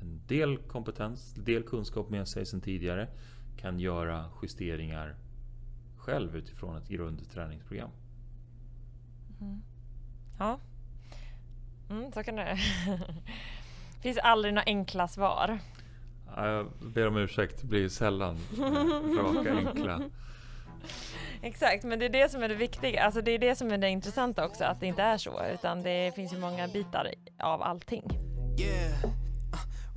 en 0.00 0.20
del 0.26 0.56
kompetens, 0.56 1.34
del 1.34 1.62
kunskap 1.62 2.10
med 2.10 2.28
sig 2.28 2.46
sedan 2.46 2.60
tidigare 2.60 3.08
kan 3.60 3.78
göra 3.80 4.24
justeringar 4.42 5.14
själv 5.96 6.36
utifrån 6.36 6.76
ett 6.76 6.88
grundträningsprogram. 6.88 7.90
Mm. 9.40 9.62
Ja, 10.38 10.58
mm, 11.90 12.12
så 12.12 12.24
kan 12.24 12.36
det 12.36 12.44
Det 12.44 14.02
finns 14.02 14.18
aldrig 14.18 14.54
några 14.54 14.64
enkla 14.66 15.08
svar. 15.08 15.58
Jag 16.36 16.66
ber 16.80 17.08
om 17.08 17.16
ursäkt, 17.16 17.60
det 17.60 17.66
blir 17.66 17.88
sällan 17.88 18.36
raka 19.18 19.54
enkla. 19.54 20.00
Exakt, 21.42 21.84
men 21.84 21.98
det 21.98 22.04
är 22.04 22.10
det 22.10 22.28
som 22.28 22.42
är 22.42 22.48
det 22.48 22.54
viktiga. 22.54 23.04
Alltså 23.04 23.20
det 23.20 23.30
är 23.30 23.38
det 23.38 23.54
som 23.54 23.70
är 23.70 23.78
det 23.78 23.88
intressanta 23.88 24.46
också, 24.46 24.64
att 24.64 24.80
det 24.80 24.86
inte 24.86 25.02
är 25.02 25.18
så, 25.18 25.46
utan 25.54 25.82
det 25.82 26.14
finns 26.14 26.32
ju 26.32 26.38
många 26.38 26.68
bitar 26.68 27.12
av 27.38 27.62
allting. 27.62 28.02
Yeah. 28.58 29.17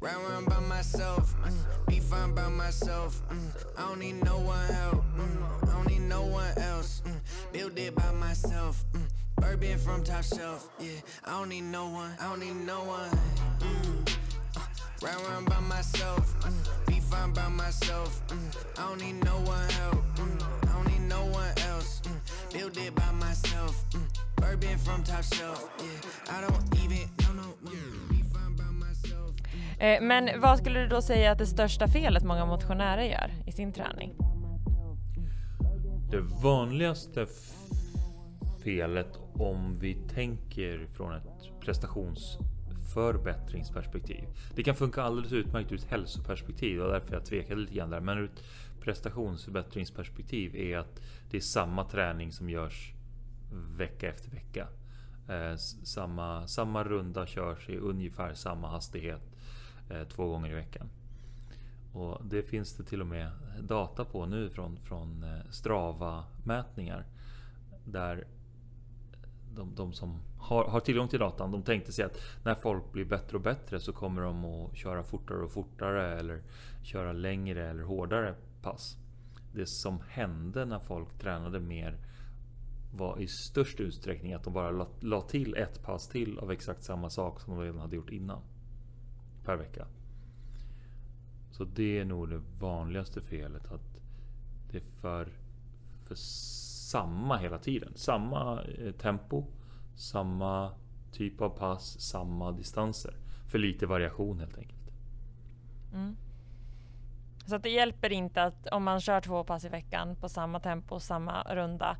Ride 0.02 0.16
around 0.16 0.45
by 0.49 0.60
myself, 0.62 1.36
mm, 1.43 1.86
be 1.88 1.99
fine 1.99 2.34
by 2.34 2.47
myself. 2.47 3.22
Mm, 3.30 3.49
I 3.78 3.82
don't 3.88 3.99
need 3.99 4.24
no 4.24 4.39
one 4.39 4.68
help, 4.74 5.04
mm, 5.16 5.70
I 5.70 5.74
don't 5.76 5.88
need 5.88 6.02
no 6.02 6.24
one 6.24 6.58
else. 6.58 7.04
Mm, 7.06 7.20
build 7.54 7.78
it 7.78 7.93
by 7.93 8.12
myself, 8.14 8.84
mm, 8.93 9.08
bourbon 9.36 9.78
from 9.78 10.04
top 10.04 10.24
shelf. 10.24 10.70
Yeah, 10.80 10.99
I 11.24 11.38
don't 11.38 11.49
need 11.49 11.66
no 11.66 11.89
one, 11.89 12.12
I 12.20 12.30
don't 12.30 12.39
need 12.39 12.56
no 12.66 12.80
one. 12.84 13.12
Mm, 13.60 14.18
uh, 14.58 14.62
ride 15.04 15.22
around 15.28 15.45
by 15.45 15.60
myself, 15.60 16.34
mm, 16.39 16.88
be 16.88 16.99
fine 16.99 17.32
by 17.34 17.47
myself. 17.49 18.24
Mm, 18.30 18.80
I 18.80 18.89
don't 18.89 19.02
need 19.02 19.24
no 19.24 19.36
one 19.41 19.70
help, 19.70 20.04
mm, 20.16 20.43
I 20.64 20.74
don't 20.74 20.88
need 20.88 21.08
no 21.08 21.26
one 21.26 21.54
else. 21.70 22.02
Mm, 22.06 22.54
build 22.54 22.76
it 22.78 22.95
by 22.95 23.12
myself, 23.12 23.86
mm, 23.91 24.02
bourbon 24.38 24.80
from 24.80 25.04
top 25.04 25.24
shelf. 25.24 25.70
Yeah, 25.78 26.38
I 26.38 26.41
don't 26.41 26.84
even, 26.84 27.08
no, 27.20 27.34
no, 27.34 27.54
mm. 27.66 28.21
Eh, 29.82 30.02
men 30.02 30.42
vad 30.42 30.58
skulle 30.58 30.80
du 30.80 30.88
då 30.88 31.02
säga 31.02 31.32
att 31.32 31.38
det 31.38 31.46
största 31.46 31.88
felet 31.88 32.24
många 32.24 32.46
motionärer 32.46 33.04
gör 33.04 33.32
i 33.48 33.52
sin 33.52 33.74
träning? 33.74 34.16
Det 36.12 36.22
vanligaste 36.44 37.28
felet 38.64 39.20
om 39.34 39.78
vi 39.80 39.94
tänker 39.94 40.88
från 40.94 41.16
ett 41.16 41.62
prestationsförbättringsperspektiv. 41.66 44.24
Det 44.56 44.64
kan 44.64 44.76
funka 44.76 45.02
alldeles 45.02 45.32
utmärkt 45.32 45.72
ur 45.72 45.76
ett 45.76 45.92
hälsoperspektiv 45.92 46.82
och 46.82 46.92
därför 46.92 47.14
jag 47.14 47.26
tvekade 47.26 47.62
lite 47.62 47.74
grann 47.74 47.90
där. 47.90 48.00
Men 48.00 48.18
ur 48.18 48.26
ett 48.26 48.44
prestationsförbättringsperspektiv 48.82 50.56
är 50.56 50.78
att 50.78 51.02
det 51.32 51.38
är 51.38 51.42
samma 51.42 51.84
träning 51.84 52.32
som 52.32 52.50
görs 52.50 52.94
vecka 53.78 54.10
efter 54.10 54.32
vecka. 54.32 54.68
Eh, 55.30 55.56
samma, 55.84 56.48
samma 56.48 56.84
runda 56.84 57.26
körs 57.26 57.70
i 57.70 57.78
ungefär 57.78 58.34
samma 58.34 58.70
hastighet 58.70 59.31
Eh, 59.90 60.04
två 60.08 60.28
gånger 60.28 60.52
i 60.52 60.54
veckan. 60.54 60.90
Och 61.94 62.26
Det 62.26 62.44
finns 62.44 62.74
det 62.74 62.84
till 62.84 63.02
och 63.02 63.08
med 63.08 63.32
data 63.62 64.06
på 64.06 64.26
nu 64.26 64.50
från, 64.50 64.78
från 64.78 65.24
eh, 65.24 65.52
Strava-mätningar. 65.52 67.06
Där 67.86 68.28
de, 69.56 69.76
de 69.76 69.94
som 69.94 70.22
har, 70.38 70.66
har, 70.66 70.80
tillgång 70.80 71.08
till 71.08 71.20
datan, 71.20 71.52
de 71.52 71.64
tänkte 71.64 71.92
sig 71.92 72.06
att 72.06 72.18
när 72.44 72.56
folk 72.56 72.92
blir 72.92 73.06
bättre 73.06 73.38
och 73.38 73.44
bättre 73.44 73.80
så 73.80 73.94
kommer 73.94 74.22
de 74.22 74.46
att 74.46 74.78
köra 74.78 75.04
fortare 75.04 75.38
och 75.38 75.52
fortare 75.52 76.20
eller 76.20 76.42
köra 76.84 77.14
längre 77.14 77.70
eller 77.70 77.84
hårdare 77.84 78.36
pass. 78.62 78.98
Det 79.54 79.66
som 79.66 80.02
hände 80.10 80.66
när 80.66 80.80
folk 80.80 81.18
tränade 81.20 81.60
mer 81.60 81.98
var 82.94 83.20
i 83.20 83.28
störst 83.28 83.80
utsträckning 83.80 84.34
att 84.34 84.44
de 84.44 84.54
bara 84.54 84.72
la, 84.72 84.88
la 85.00 85.22
till 85.22 85.56
ett 85.56 85.84
pass 85.84 86.08
till 86.08 86.40
av 86.40 86.52
exakt 86.52 86.84
samma 86.84 87.10
sak 87.10 87.42
som 87.42 87.56
de 87.56 87.64
redan 87.64 87.80
hade 87.80 87.96
gjort 87.96 88.10
innan 88.10 88.42
per 89.52 89.58
vecka. 89.58 89.86
Så 91.52 91.64
det 91.64 91.99
är 91.99 92.06
nog 92.06 92.30
det 92.30 92.41
vanligaste 92.60 93.22
felet. 93.22 93.72
Att 93.72 94.02
det 94.72 94.78
är 94.78 95.02
för, 95.02 95.28
för 96.06 96.16
samma 96.16 97.38
hela 97.38 97.58
tiden. 97.58 97.93
Samma 97.95 98.64
eh, 98.64 98.91
tempo, 98.91 99.45
samma 99.95 100.72
typ 101.12 101.41
av 101.41 101.49
pass, 101.49 101.99
samma 101.99 102.52
distanser. 102.52 103.14
För 103.47 103.60
lite 103.60 103.86
variation 103.86 104.39
helt 104.39 104.58
enkelt. 104.58 104.91
Mm. 105.93 106.16
Så 107.45 107.56
att 107.56 107.64
det 107.64 107.70
hjälper 107.70 108.12
inte 108.12 108.43
att 108.43 108.68
om 108.68 108.84
man 108.84 109.02
kör 109.02 109.22
två 109.22 109.43
pass 109.43 109.66
i 109.66 109.70
veckan 109.70 110.16
på 110.16 110.30
samma 110.30 110.60
tempo, 110.60 110.99
samma 110.99 111.43
runda, 111.43 111.97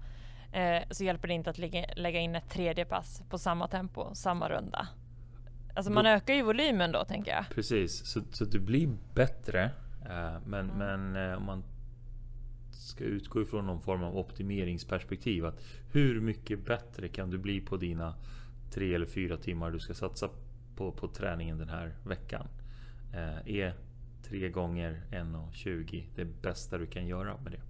eh, 0.52 0.84
så 0.90 1.04
hjälper 1.04 1.28
det 1.28 1.34
inte 1.34 1.50
att 1.50 1.58
lägga, 1.58 1.86
lägga 1.96 2.20
in 2.20 2.36
ett 2.36 2.50
tredje 2.50 2.86
pass 2.86 3.24
på 3.30 3.38
samma 3.38 3.68
tempo, 3.68 4.16
samma 4.16 4.50
runda. 4.50 4.88
Alltså 5.74 5.92
man 5.92 6.04
Då- 6.04 6.10
ökar 6.10 6.34
ju 6.34 6.42
volymen 6.42 6.92
då 6.92 7.06
tänker 7.06 7.32
jag. 7.32 7.46
Precis, 7.56 8.06
så, 8.06 8.22
så 8.32 8.46
du 8.46 8.60
blir 8.60 8.90
bättre. 9.14 9.64
eh, 10.06 10.38
Men, 10.46 10.70
Mm. 10.70 10.78
men 10.78 11.30
eh, 11.32 11.38
om 11.38 11.46
man 11.46 11.64
ska 12.72 13.04
utgå 13.04 13.42
ifrån 13.42 13.66
någon 13.66 13.82
form 13.82 14.04
av 14.04 14.18
optimeringsperspektiv. 14.18 15.46
Att 15.46 15.62
hur 15.92 16.22
mycket 16.22 16.66
bättre 16.66 17.08
kan 17.08 17.30
du 17.30 17.38
bli 17.38 17.62
på 17.62 17.78
dina 17.78 18.16
tre 18.72 18.96
eller 18.96 19.06
fyra 19.06 19.38
timmar 19.38 19.72
du 19.72 19.80
ska 19.80 19.94
satsa 19.94 20.30
på, 20.76 20.92
på 20.92 21.08
träningen 21.08 21.58
den 21.58 21.70
här 21.70 21.94
veckan? 22.04 22.48
Eh, 23.14 23.56
Är 23.56 23.74
tre 24.24 24.50
gånger 24.50 25.02
1,20 25.12 26.04
det 26.16 26.26
bästa 26.26 26.78
du 26.78 26.86
kan 26.86 27.08
göra 27.08 27.38
med 27.44 27.52
det? 27.52 27.62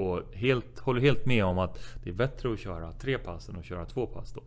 Och 0.00 0.34
helt, 0.34 0.78
håller 0.78 1.00
helt 1.00 1.26
med 1.26 1.44
om 1.44 1.58
att 1.58 1.78
det 2.02 2.10
är 2.10 2.14
bättre 2.14 2.52
att 2.52 2.60
köra 2.60 2.92
tre 2.92 3.18
pass 3.18 3.48
än 3.48 3.56
att 3.56 3.64
köra 3.64 3.86
två 3.86 4.06
pass 4.06 4.32
då. 4.32 4.42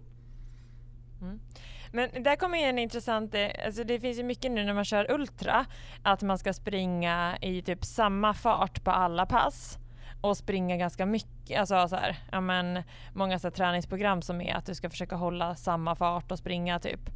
Men 1.91 2.23
där 2.23 2.35
kommer 2.35 2.57
ju 2.57 2.63
en 2.63 2.79
intressant, 2.79 3.35
eh, 3.35 3.47
alltså 3.65 3.83
det 3.83 3.99
finns 3.99 4.19
ju 4.19 4.23
mycket 4.23 4.51
nu 4.51 4.63
när 4.63 4.73
man 4.73 4.85
kör 4.85 5.11
ultra, 5.11 5.65
att 6.03 6.21
man 6.21 6.37
ska 6.37 6.53
springa 6.53 7.37
i 7.41 7.61
typ 7.61 7.85
samma 7.85 8.33
fart 8.33 8.83
på 8.83 8.91
alla 8.91 9.25
pass 9.25 9.77
och 10.21 10.37
springa 10.37 10.77
ganska 10.77 11.05
mycket, 11.05 11.59
alltså 11.59 11.87
så 11.87 11.95
här, 11.95 12.17
ja 12.31 12.41
men 12.41 12.83
många 13.13 13.39
så 13.39 13.47
här, 13.47 13.51
träningsprogram 13.51 14.21
som 14.21 14.41
är 14.41 14.55
att 14.55 14.65
du 14.65 14.75
ska 14.75 14.89
försöka 14.89 15.15
hålla 15.15 15.55
samma 15.55 15.95
fart 15.95 16.31
och 16.31 16.39
springa 16.39 16.79
typ 16.79 17.09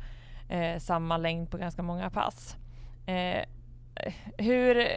eh, 0.50 0.78
samma 0.78 1.18
längd 1.18 1.52
på 1.52 1.58
ganska 1.58 1.84
många 1.84 2.10
pass. 2.10 2.58
Eh, 3.06 3.46
hur, 4.38 4.88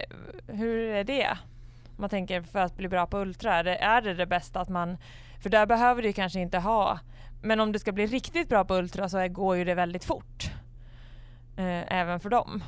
hur 0.53 0.91
är 0.91 1.05
det? 1.05 1.39
Om 1.87 1.95
Man 1.97 2.11
tänker 2.11 2.43
för 2.43 2.59
att 2.59 2.77
bli 2.77 2.89
bra 2.89 3.07
på 3.07 3.19
ultra, 3.19 3.55
är 3.55 3.65
det 3.65 3.77
är 3.77 4.03
det, 4.03 4.15
det 4.15 4.27
bästa 4.27 4.61
att 4.61 4.69
man, 4.69 4.97
för 5.43 5.51
där 5.51 5.67
behöver 5.67 6.03
du 6.03 6.13
kanske 6.13 6.41
inte 6.41 6.59
ha 6.59 6.99
men 7.45 7.61
om 7.61 7.73
du 7.73 7.79
ska 7.79 7.93
bli 7.93 8.07
riktigt 8.07 8.49
bra 8.49 8.65
på 8.65 8.75
ultra 8.75 9.09
så 9.09 9.29
går 9.29 9.57
ju 9.57 9.65
det 9.65 9.75
väldigt 9.75 10.05
fort. 10.05 10.51
Eh, 11.57 11.93
även 11.93 12.21
för 12.21 12.31
dem 12.31 12.63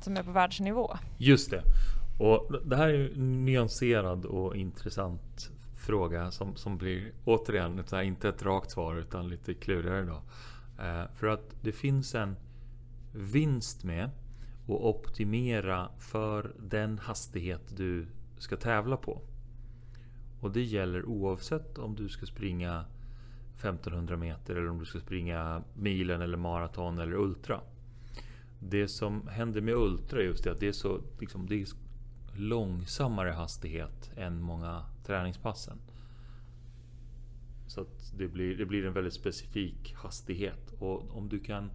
som 0.00 0.16
är 0.16 0.22
på 0.22 0.30
världsnivå. 0.30 0.96
Just 1.18 1.50
det. 1.50 1.62
Och 2.18 2.52
det 2.64 2.76
här 2.76 2.88
är 2.88 2.92
ju 2.92 3.12
en 3.12 3.44
nyanserad 3.44 4.24
och 4.24 4.56
intressant 4.56 5.50
fråga 5.76 6.30
som, 6.30 6.56
som 6.56 6.78
blir 6.78 7.12
återigen 7.24 7.78
ett 7.78 7.92
här, 7.92 8.02
inte 8.02 8.28
ett 8.28 8.42
rakt 8.42 8.70
svar 8.70 8.96
utan 8.96 9.28
lite 9.28 9.54
klurigare 9.54 10.04
då. 10.04 10.22
Eh, 10.84 11.04
för 11.14 11.26
att 11.26 11.54
det 11.62 11.72
finns 11.72 12.14
en 12.14 12.36
vinst 13.12 13.84
med 13.84 14.04
att 14.64 14.70
optimera 14.70 15.88
för 15.98 16.54
den 16.58 16.98
hastighet 16.98 17.76
du 17.76 18.06
ska 18.38 18.56
tävla 18.56 18.96
på. 18.96 19.20
Och 20.40 20.50
det 20.50 20.62
gäller 20.62 21.04
oavsett 21.04 21.78
om 21.78 21.94
du 21.94 22.08
ska 22.08 22.26
springa 22.26 22.84
1500 23.58 24.16
meter 24.16 24.56
eller 24.56 24.70
om 24.70 24.78
du 24.78 24.84
ska 24.84 25.00
springa 25.00 25.62
milen 25.74 26.20
eller 26.20 26.36
maraton 26.36 26.98
eller 26.98 27.14
ultra. 27.14 27.60
Det 28.58 28.88
som 28.88 29.28
händer 29.28 29.60
med 29.60 29.74
Ultra 29.74 30.20
är 30.20 30.24
just 30.24 30.44
det 30.44 30.50
att 30.50 30.60
det 30.60 30.68
är 30.68 30.72
så 30.72 31.00
liksom, 31.20 31.46
det 31.46 31.62
är 31.62 31.66
långsammare 32.36 33.30
hastighet 33.30 34.10
än 34.16 34.42
många 34.42 34.84
träningspassen. 35.04 35.78
Så 37.66 37.80
att 37.80 38.12
det 38.16 38.28
blir, 38.28 38.56
det 38.56 38.66
blir 38.66 38.86
en 38.86 38.92
väldigt 38.92 39.14
specifik 39.14 39.94
hastighet. 39.96 40.72
Och 40.78 41.16
om 41.16 41.28
du 41.28 41.38
kan 41.38 41.70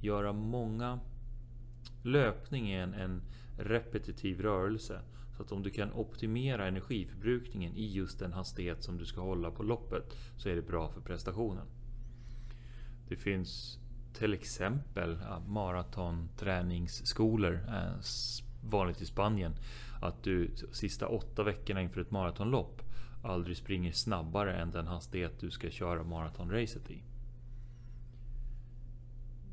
göra 0.00 0.32
många... 0.32 1.00
Löpning 2.02 2.70
är 2.70 2.82
en, 2.82 2.94
en 2.94 3.22
repetitiv 3.58 4.40
rörelse. 4.40 5.00
Så 5.38 5.44
att 5.44 5.52
om 5.52 5.62
du 5.62 5.70
kan 5.70 5.92
optimera 5.92 6.66
energiförbrukningen 6.66 7.76
i 7.76 7.92
just 7.92 8.18
den 8.18 8.32
hastighet 8.32 8.82
som 8.82 8.98
du 8.98 9.06
ska 9.06 9.20
hålla 9.20 9.50
på 9.50 9.62
loppet 9.62 10.16
så 10.36 10.48
är 10.48 10.56
det 10.56 10.62
bra 10.62 10.88
för 10.88 11.00
prestationen. 11.00 11.66
Det 13.08 13.16
finns 13.16 13.78
till 14.12 14.34
exempel 14.34 15.18
ja, 15.22 15.40
maratonträningsskolor, 15.40 17.60
eh, 17.68 17.92
vanligt 18.62 19.00
i 19.00 19.06
Spanien. 19.06 19.54
Att 20.00 20.22
du 20.22 20.50
sista 20.72 21.08
åtta 21.08 21.42
veckorna 21.42 21.82
inför 21.82 22.00
ett 22.00 22.10
maratonlopp 22.10 22.82
aldrig 23.22 23.56
springer 23.56 23.92
snabbare 23.92 24.56
än 24.56 24.70
den 24.70 24.86
hastighet 24.86 25.40
du 25.40 25.50
ska 25.50 25.70
köra 25.70 26.02
maratonracet 26.02 26.90
i. 26.90 27.02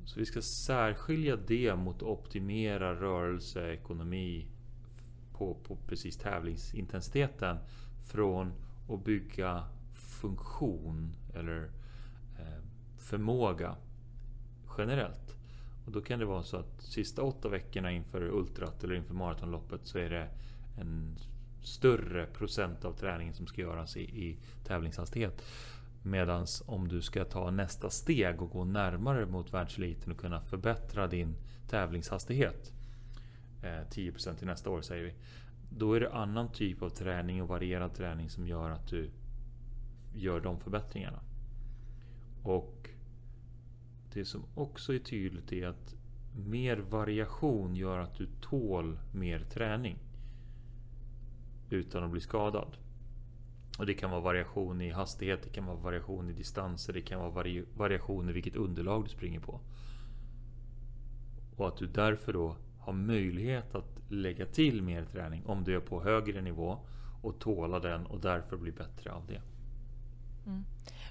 Så 0.05 0.19
vi 0.19 0.25
ska 0.25 0.41
särskilja 0.41 1.35
det 1.35 1.75
mot 1.75 1.95
att 1.95 2.03
optimera 2.03 2.95
rörelseekonomi 2.95 4.54
på, 5.37 5.53
på 5.53 5.75
precis 5.87 6.17
tävlingsintensiteten 6.17 7.57
från 8.03 8.53
att 8.89 9.03
bygga 9.03 9.63
funktion 9.93 11.15
eller 11.33 11.63
eh, 12.39 12.63
förmåga 12.97 13.75
generellt. 14.77 15.35
Och 15.85 15.91
då 15.91 16.01
kan 16.01 16.19
det 16.19 16.25
vara 16.25 16.43
så 16.43 16.57
att 16.57 16.81
sista 16.81 17.23
åtta 17.23 17.49
veckorna 17.49 17.91
inför 17.91 18.21
ultrat 18.21 18.83
eller 18.83 18.95
inför 18.95 19.13
maratonloppet 19.13 19.81
så 19.83 19.97
är 19.97 20.09
det 20.09 20.29
en 20.77 21.15
större 21.61 22.25
procent 22.25 22.85
av 22.85 22.93
träningen 22.93 23.33
som 23.33 23.47
ska 23.47 23.61
göras 23.61 23.97
i, 23.97 24.01
i 24.01 24.37
tävlingshastighet. 24.63 25.41
Medan 26.03 26.45
om 26.65 26.87
du 26.87 27.01
ska 27.01 27.25
ta 27.25 27.51
nästa 27.51 27.89
steg 27.89 28.41
och 28.41 28.49
gå 28.49 28.63
närmare 28.63 29.25
mot 29.25 29.53
världseliten 29.53 30.11
och 30.11 30.17
kunna 30.17 30.41
förbättra 30.41 31.07
din 31.07 31.35
tävlingshastighet. 31.69 32.74
Eh, 33.61 33.89
10% 33.89 34.35
till 34.35 34.47
nästa 34.47 34.69
år 34.69 34.81
säger 34.81 35.03
vi. 35.03 35.13
Då 35.69 35.93
är 35.93 35.99
det 35.99 36.13
annan 36.13 36.51
typ 36.51 36.81
av 36.81 36.89
träning 36.89 37.41
och 37.41 37.47
varierad 37.47 37.93
träning 37.93 38.29
som 38.29 38.47
gör 38.47 38.69
att 38.69 38.87
du 38.87 39.09
gör 40.13 40.39
de 40.39 40.59
förbättringarna. 40.59 41.19
Och 42.43 42.89
det 44.13 44.25
som 44.25 44.43
också 44.55 44.93
är 44.93 44.99
tydligt 44.99 45.51
är 45.51 45.67
att 45.67 45.95
mer 46.35 46.77
variation 46.77 47.75
gör 47.75 47.99
att 47.99 48.15
du 48.15 48.27
tål 48.41 48.99
mer 49.11 49.39
träning. 49.39 49.97
Utan 51.69 52.03
att 52.03 52.11
bli 52.11 52.21
skadad. 52.21 52.77
Och 53.77 53.85
det 53.85 53.93
kan 53.93 54.11
vara 54.11 54.21
variation 54.21 54.81
i 54.81 54.89
hastighet, 54.89 55.43
det 55.43 55.49
kan 55.49 55.65
vara 55.65 55.77
variation 55.77 56.29
i 56.29 56.33
distanser, 56.33 56.93
det 56.93 57.01
kan 57.01 57.19
vara 57.19 57.29
vari 57.29 57.65
variation 57.77 58.29
i 58.29 58.33
vilket 58.33 58.55
underlag 58.55 59.03
du 59.03 59.09
springer 59.09 59.39
på. 59.39 59.59
Och 61.55 61.67
att 61.67 61.77
du 61.77 61.87
därför 61.87 62.33
då 62.33 62.55
har 62.85 62.93
möjlighet 62.93 63.75
att 63.75 63.97
lägga 64.09 64.45
till 64.45 64.81
mer 64.81 65.05
träning 65.05 65.45
om 65.45 65.63
du 65.63 65.75
är 65.75 65.79
på 65.79 66.03
högre 66.03 66.41
nivå 66.41 66.77
och 67.21 67.39
tåla 67.39 67.79
den 67.79 68.05
och 68.05 68.19
därför 68.19 68.57
bli 68.57 68.71
bättre 68.71 69.11
av 69.11 69.27
det. 69.27 69.41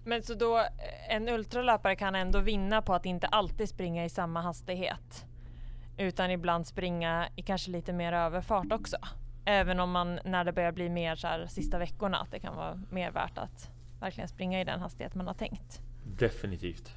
Men 0.04 0.22
så 0.22 0.34
då, 0.34 0.58
eh, 0.58 1.14
en 1.16 1.28
ultralöpare 1.28 1.96
kan 1.96 2.14
ändå 2.14 2.40
vinna 2.40 2.82
på 2.82 2.94
att 2.94 3.06
inte 3.06 3.26
alltid 3.26 3.68
springa 3.68 4.04
i 4.04 4.08
samma 4.08 4.40
hastighet. 4.40 5.26
Utan 5.96 6.30
ibland 6.30 6.66
springa 6.66 7.28
i 7.36 7.42
kanske 7.42 7.70
lite 7.70 7.92
mer 7.92 8.12
överfart 8.12 8.72
också. 8.72 8.96
Även 9.44 9.80
om 9.80 9.90
man 9.90 10.18
när 10.24 10.44
det 10.44 10.52
börjar 10.52 10.72
bli 10.72 10.88
mer 10.88 11.16
så 11.16 11.26
här 11.26 11.46
sista 11.46 11.78
veckorna 11.78 12.18
att 12.18 12.30
det 12.30 12.38
kan 12.38 12.56
vara 12.56 12.80
mer 12.90 13.10
värt 13.10 13.38
att 13.38 13.70
verkligen 14.00 14.28
springa 14.28 14.60
i 14.60 14.64
den 14.64 14.80
hastighet 14.80 15.14
man 15.14 15.26
har 15.26 15.34
tänkt. 15.34 15.82
Definitivt. 16.18 16.94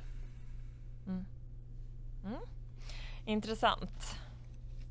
Intressant. 3.25 4.19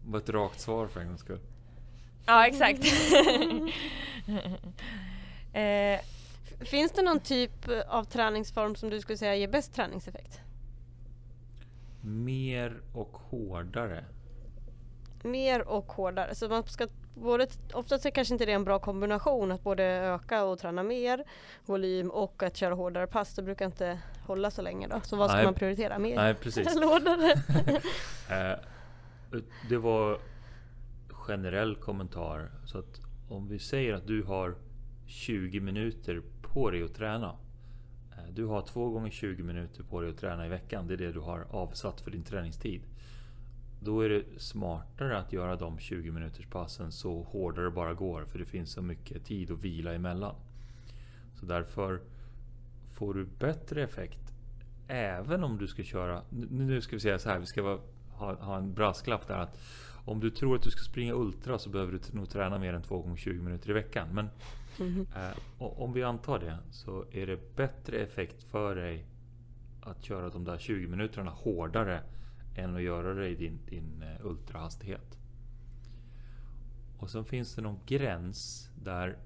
Det 0.07 0.13
var 0.13 0.19
ett 0.19 0.29
rakt 0.29 0.61
svar 0.61 0.87
för 0.87 1.01
en 1.01 1.07
gångs 1.07 1.21
skull. 1.21 1.41
Ja 2.27 2.47
exakt. 2.47 2.85
eh, 5.53 6.01
Finns 6.61 6.93
det 6.93 7.03
någon 7.03 7.21
typ 7.21 7.69
av 7.89 8.05
träningsform 8.05 8.75
som 8.75 8.91
du 8.91 9.01
skulle 9.01 9.19
säga 9.19 9.35
ger 9.37 9.49
bäst 9.49 9.75
träningseffekt? 9.75 10.41
Mer 12.01 12.81
och 12.95 13.19
hårdare. 13.31 14.05
Mer 15.23 15.69
och 15.69 15.93
hårdare. 15.93 16.35
Så 16.35 16.49
man 16.49 16.67
ska 16.67 16.87
både, 17.15 17.47
oftast 17.73 18.07
är 18.07 18.11
kanske 18.11 18.35
inte 18.35 18.47
det 18.47 18.53
en 18.53 18.65
bra 18.65 18.79
kombination 18.79 19.53
att 19.53 19.63
både 19.63 19.85
öka 19.85 20.45
och 20.45 20.59
träna 20.59 20.83
mer 20.83 21.25
volym 21.65 22.11
och 22.11 22.43
att 22.43 22.57
köra 22.57 22.75
hårdare 22.75 23.07
pass. 23.07 23.35
Det 23.35 23.43
brukar 23.43 23.67
inte 23.67 23.99
hålla 24.27 24.51
så 24.51 24.63
länge 24.63 24.89
då. 24.89 25.01
Så 25.03 25.17
vad 25.17 25.31
ska 25.31 25.37
Nej. 25.37 25.45
man 25.45 25.55
prioritera? 25.55 25.99
Mer 25.99 26.17
Nej, 26.17 26.35
precis. 26.35 26.67
eller 26.77 26.87
hårdare? 26.87 27.43
Det 29.69 29.77
var 29.77 30.19
generell 31.11 31.77
kommentar. 31.77 32.51
Så 32.65 32.79
att 32.79 33.01
om 33.29 33.49
vi 33.49 33.59
säger 33.59 33.95
att 33.95 34.07
du 34.07 34.23
har 34.23 34.55
20 35.07 35.61
minuter 35.61 36.23
på 36.43 36.71
dig 36.71 36.83
att 36.83 36.95
träna. 36.95 37.37
Eh, 38.13 38.33
du 38.35 38.45
har 38.45 38.63
två 38.63 38.91
gånger 38.91 39.11
20 39.11 39.43
minuter 39.43 39.83
på 39.83 40.01
dig 40.01 40.11
att 40.11 40.19
träna 40.19 40.47
i 40.47 40.49
veckan. 40.49 40.87
Det 40.87 40.95
är 40.95 40.99
det 40.99 41.13
du 41.13 41.21
har 41.21 41.47
avsatt 41.51 42.01
för 42.01 42.11
din 42.11 42.23
träningstid. 42.23 42.83
Då 43.81 44.01
är 44.01 44.09
det 44.09 44.25
smartare 44.37 45.19
att 45.19 45.33
göra 45.33 45.57
de 45.57 45.79
20 45.79 46.11
minuters 46.11 46.47
passen 46.47 46.93
så 46.93 47.23
hårdare 47.23 47.65
det 47.65 47.71
bara 47.71 47.95
går. 47.95 48.25
För 48.25 48.39
det 48.39 48.45
finns 48.45 48.71
så 48.71 48.83
mycket 48.83 49.25
tid 49.25 49.51
att 49.51 49.65
vila 49.65 49.95
emellan. 49.95 50.35
Så 51.35 51.47
därför 51.47 52.01
får 52.95 53.15
du 53.15 53.27
bättre 53.39 53.83
effekt 53.83 54.27
Även 54.89 55.45
om 55.45 55.59
du 55.59 55.67
ska 55.67 55.83
köra... 55.83 56.23
Nu 56.31 56.65
nu 56.65 56.81
ska 56.81 56.97
vi 56.97 57.01
säga 57.01 57.19
så 57.19 57.29
här, 57.29 57.39
vi 57.39 57.47
ska 57.47 57.63
vara, 57.63 57.79
ha, 58.19 58.35
ha 58.35 58.57
en 58.57 58.75
brasklapp 58.75 59.27
där 59.27 59.39
att 59.39 59.59
om 60.05 60.21
du 60.21 60.31
tror 60.31 60.57
att 60.57 60.63
du 60.63 60.71
ska 60.71 60.85
springa 60.85 61.15
Ultra 61.15 61.59
så 61.59 61.71
behöver 61.71 61.93
du 61.93 62.01
nog 62.13 62.29
träna 62.29 62.59
mer 62.59 62.75
än 62.75 62.83
2 62.83 63.03
gånger 63.03 63.17
20 63.17 63.43
minuter 63.43 63.71
i 63.71 63.73
veckan. 63.73 64.09
Men 64.13 64.29
mm. 64.79 65.07
eh, 65.17 65.39
om 65.59 65.93
vi 65.93 66.03
antar 66.03 66.39
det 66.39 66.59
så 66.71 67.05
är 67.13 67.27
det 67.27 67.57
bättre 67.57 67.99
effekt 67.99 68.43
för 68.43 68.77
dig 68.77 69.07
att 69.81 70.05
köra 70.05 70.29
de 70.29 70.45
där 70.45 70.59
20 70.59 70.87
minuterna 70.87 71.31
hårdare 71.31 72.03
än 72.55 72.77
att 72.77 72.83
göra 72.83 73.15
det 73.15 73.29
i 73.29 73.35
din, 73.35 73.59
din 73.69 74.03
eh, 74.03 74.27
ultrahastighet. 74.27 75.19
Och 76.99 77.11
sen 77.11 77.25
finns 77.25 77.55
det 77.55 77.63
någon 77.63 77.81
gräns 77.87 78.71
där 78.83 79.17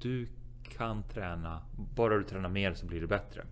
du 0.00 0.28
kan 0.68 1.02
träna, 1.02 1.62
bara 1.94 2.18
du 2.18 2.24
tränar 2.24 2.48
mer 2.48 2.74
så 2.74 2.86
blir 2.86 3.00
det 3.00 3.06
bättre. 3.06 3.44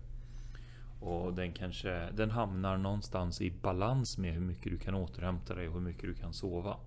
Och 1.05 1.33
den 1.33 1.53
kanske 1.53 2.09
den 2.11 2.31
hamnar 2.31 2.77
någonstans 2.77 3.41
i 3.41 3.51
balans 3.51 4.17
med 4.17 4.33
hur 4.33 4.41
mycket 4.41 4.71
du 4.71 4.77
kan 4.77 4.95
återhämta 4.95 5.55
dig 5.55 5.67
och 5.67 5.73
hur 5.73 5.81
mycket 5.81 6.01
du 6.01 6.13
kan 6.13 6.33
sova. 6.33 6.77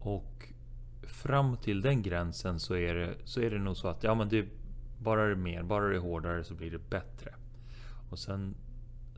Och 0.00 0.52
fram 1.02 1.56
till 1.56 1.80
den 1.80 2.02
gränsen 2.02 2.60
så 2.60 2.76
är 2.76 2.94
det, 2.94 3.14
så 3.24 3.40
är 3.40 3.50
det 3.50 3.58
nog 3.58 3.76
så 3.76 3.88
att 3.88 4.02
ja, 4.02 4.14
men 4.14 4.28
det, 4.28 4.46
bara 4.98 5.24
det 5.24 5.30
är 5.30 5.36
mer, 5.36 5.62
bara 5.62 5.88
det 5.88 5.96
är 5.96 6.00
hårdare 6.00 6.44
så 6.44 6.54
blir 6.54 6.70
det 6.70 6.90
bättre. 6.90 7.34
Och 8.10 8.18
sen 8.18 8.54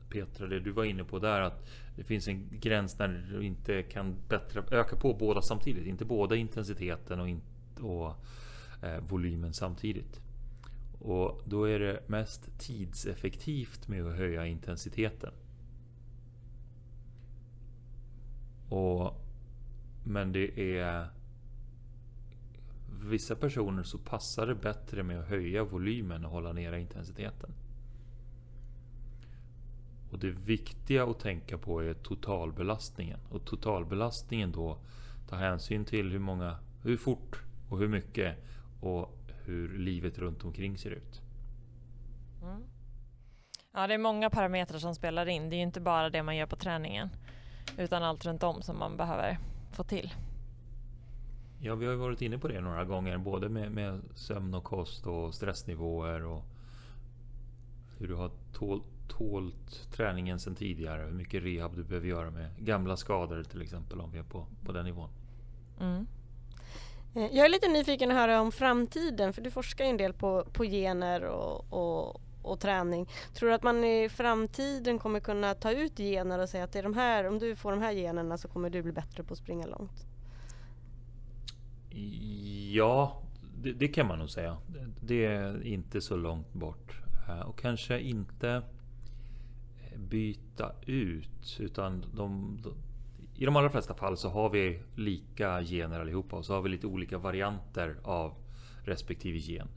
Petra, 0.09 0.47
det 0.47 0.59
du 0.59 0.71
var 0.71 0.83
inne 0.83 1.03
på 1.03 1.19
där 1.19 1.41
att 1.41 1.65
det 1.95 2.03
finns 2.03 2.27
en 2.27 2.49
gräns 2.51 2.99
när 2.99 3.07
du 3.07 3.43
inte 3.43 3.83
kan 3.83 4.15
bättre 4.29 4.63
öka 4.71 4.95
på 4.95 5.13
båda 5.13 5.41
samtidigt. 5.41 5.85
Inte 5.85 6.05
båda 6.05 6.35
intensiteten 6.35 7.19
och, 7.19 7.29
in, 7.29 7.41
och 7.81 8.15
eh, 8.81 8.99
volymen 8.99 9.53
samtidigt. 9.53 10.22
Och 11.03 11.41
då 11.45 11.63
är 11.63 11.79
det 11.79 12.03
mest 12.07 12.59
tidseffektivt 12.59 13.87
med 13.87 14.07
att 14.07 14.15
höja 14.15 14.45
intensiteten. 14.45 15.33
Och, 18.69 19.21
men 20.03 20.31
det 20.31 20.77
är 20.79 21.07
vissa 23.01 23.35
personer 23.35 23.83
så 23.83 23.97
passar 23.97 24.47
det 24.47 24.55
bättre 24.55 25.03
med 25.03 25.19
att 25.19 25.27
höja 25.27 25.63
volymen 25.63 26.25
och 26.25 26.31
hålla 26.31 26.53
nere 26.53 26.81
intensiteten. 26.81 27.53
Och 30.11 30.19
det 30.19 30.29
viktiga 30.29 31.03
att 31.03 31.19
tänka 31.19 31.57
på 31.57 31.83
är 31.83 31.93
totalbelastningen. 31.93 33.19
Och 33.29 33.45
totalbelastningen 33.45 34.51
då 34.51 34.77
tar 35.29 35.37
hänsyn 35.37 35.85
till 35.85 36.11
hur 36.11 36.19
många, 36.19 36.57
hur 36.81 36.97
fort 36.97 37.41
och 37.69 37.79
hur 37.79 37.87
mycket 37.87 38.37
och 38.79 39.22
hur 39.45 39.77
livet 39.77 40.17
runt 40.17 40.43
omkring 40.43 40.77
ser 40.77 40.91
ut. 40.91 41.21
Mm. 42.43 42.63
Ja, 43.73 43.87
det 43.87 43.93
är 43.93 43.97
många 43.97 44.29
parametrar 44.29 44.79
som 44.79 44.95
spelar 44.95 45.25
in. 45.25 45.49
Det 45.49 45.55
är 45.55 45.61
inte 45.61 45.81
bara 45.81 46.09
det 46.09 46.23
man 46.23 46.37
gör 46.37 46.45
på 46.45 46.55
träningen 46.55 47.09
utan 47.77 48.03
allt 48.03 48.25
runt 48.25 48.43
om 48.43 48.61
som 48.61 48.79
man 48.79 48.97
behöver 48.97 49.37
få 49.71 49.83
till. 49.83 50.13
Ja, 51.59 51.75
vi 51.75 51.85
har 51.85 51.93
ju 51.93 51.99
varit 51.99 52.21
inne 52.21 52.37
på 52.37 52.47
det 52.47 52.61
några 52.61 52.85
gånger, 52.85 53.17
både 53.17 53.49
med, 53.49 53.71
med 53.71 54.01
sömn 54.15 54.53
och 54.53 54.63
kost 54.63 55.07
och 55.07 55.33
stressnivåer 55.33 56.25
och 56.25 56.43
hur 57.97 58.07
du 58.07 58.15
har 58.15 58.31
tålt, 58.53 58.83
tålt 59.07 59.91
träningen 59.91 60.39
sedan 60.39 60.55
tidigare. 60.55 61.01
Hur 61.01 61.11
mycket 61.11 61.43
rehab 61.43 61.75
du 61.75 61.83
behöver 61.83 62.07
göra 62.07 62.31
med 62.31 62.49
gamla 62.57 62.97
skador 62.97 63.43
till 63.43 63.61
exempel 63.61 64.01
om 64.01 64.11
vi 64.11 64.17
är 64.17 64.23
på, 64.23 64.47
på 64.65 64.71
den 64.71 64.85
nivån. 64.85 65.09
Mm. 65.79 66.07
Eh, 67.15 67.25
jag 67.31 67.45
är 67.45 67.49
lite 67.49 67.67
nyfiken 67.67 68.11
att 68.11 68.17
höra 68.17 68.41
om 68.41 68.51
framtiden 68.51 69.33
för 69.33 69.41
du 69.41 69.51
forskar 69.51 69.85
ju 69.85 69.89
en 69.89 69.97
del 69.97 70.13
på, 70.13 70.45
på 70.53 70.63
gener 70.63 71.23
och, 71.23 71.73
och, 71.73 72.21
och 72.41 72.59
träning. 72.59 73.09
Tror 73.33 73.49
du 73.49 73.55
att 73.55 73.63
man 73.63 73.83
i 73.83 74.09
framtiden 74.09 74.99
kommer 74.99 75.19
kunna 75.19 75.53
ta 75.53 75.71
ut 75.71 75.97
gener 75.97 76.39
och 76.39 76.49
säga 76.49 76.63
att 76.63 76.71
det 76.71 76.79
är 76.79 76.83
de 76.83 76.93
här, 76.93 77.27
om 77.27 77.39
du 77.39 77.55
får 77.55 77.71
de 77.71 77.81
här 77.81 77.91
generna 77.91 78.37
så 78.37 78.47
kommer 78.47 78.69
du 78.69 78.81
bli 78.81 78.91
bättre 78.91 79.23
på 79.23 79.33
att 79.33 79.39
springa 79.39 79.65
långt? 79.65 80.05
Ja, 82.71 83.21
det, 83.61 83.71
det 83.71 83.87
kan 83.87 84.07
man 84.07 84.19
nog 84.19 84.29
säga. 84.29 84.57
Det 85.01 85.25
är 85.25 85.65
inte 85.65 86.01
så 86.01 86.15
långt 86.15 86.53
bort. 86.53 87.01
Eh, 87.27 87.39
och 87.39 87.59
kanske 87.59 87.99
inte 87.99 88.61
byta 89.95 90.71
ut 90.85 91.57
utan 91.59 92.05
de, 92.15 92.59
de 92.63 92.73
i 93.43 93.45
de 93.45 93.55
allra 93.55 93.69
flesta 93.69 93.93
fall 93.93 94.17
så 94.17 94.29
har 94.29 94.49
vi 94.49 94.79
lika 94.95 95.61
gener 95.61 95.99
allihopa 95.99 96.35
och 96.35 96.45
så 96.45 96.53
har 96.53 96.61
vi 96.61 96.69
lite 96.69 96.87
olika 96.87 97.17
varianter 97.17 97.95
av 98.03 98.33
respektive 98.83 99.37
gen. 99.37 99.67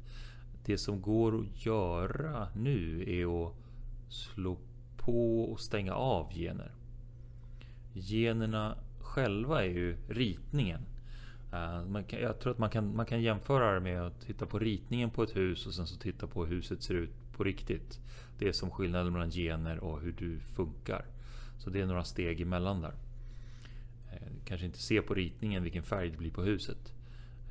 Det 0.65 0.79
som 0.79 1.03
går 1.03 1.41
att 1.41 1.67
göra 1.67 2.49
nu 2.57 3.05
är 3.07 3.47
att 3.47 3.55
slå 4.09 4.59
på 4.97 5.45
och 5.45 5.61
stänga 5.61 5.95
av 5.95 6.33
gener. 6.33 6.73
Generna 7.93 8.77
själva 9.01 9.65
är 9.65 9.69
ju 9.69 9.97
ritningen. 10.09 10.81
Eh, 11.53 11.85
man 11.85 12.05
kan, 12.05 12.21
jag 12.21 12.41
tror 12.41 12.53
att 12.53 12.59
man 12.59 12.71
kan, 12.71 12.97
man 12.97 13.07
kan 13.07 13.23
jämföra 13.23 13.75
det 13.75 13.81
med 13.81 14.03
att 14.03 14.21
titta 14.21 14.47
på 14.47 14.59
ritningen 14.59 15.11
på 15.11 15.23
ett 15.23 15.37
hus 15.37 15.67
och 15.67 15.75
sen 15.75 15.87
så 15.87 15.97
titta 15.97 16.27
på 16.27 16.45
hur 16.45 16.57
huset 16.57 16.83
ser 16.83 16.95
ut 16.95 17.15
på 17.37 17.45
riktigt. 17.45 18.01
Det 18.39 18.49
är 18.49 18.53
som 18.53 18.71
skillnaden 18.71 19.13
mellan 19.13 19.31
gener 19.31 19.79
och 19.79 20.01
hur 20.01 20.13
du 20.13 20.39
funkar. 20.39 21.05
Så 21.59 21.71
det 21.71 21.81
är 21.81 21.87
några 21.87 22.05
steg 22.05 22.41
emellan 22.41 22.81
där. 22.81 22.95
Eh, 24.17 24.29
kanske 24.45 24.67
inte 24.67 24.79
se 24.79 25.03
på 25.03 25.15
ritningen 25.15 25.63
vilken 25.63 25.83
färg 25.83 26.11
det 26.11 26.17
blir 26.17 26.31
på 26.31 26.43
huset. 26.43 26.95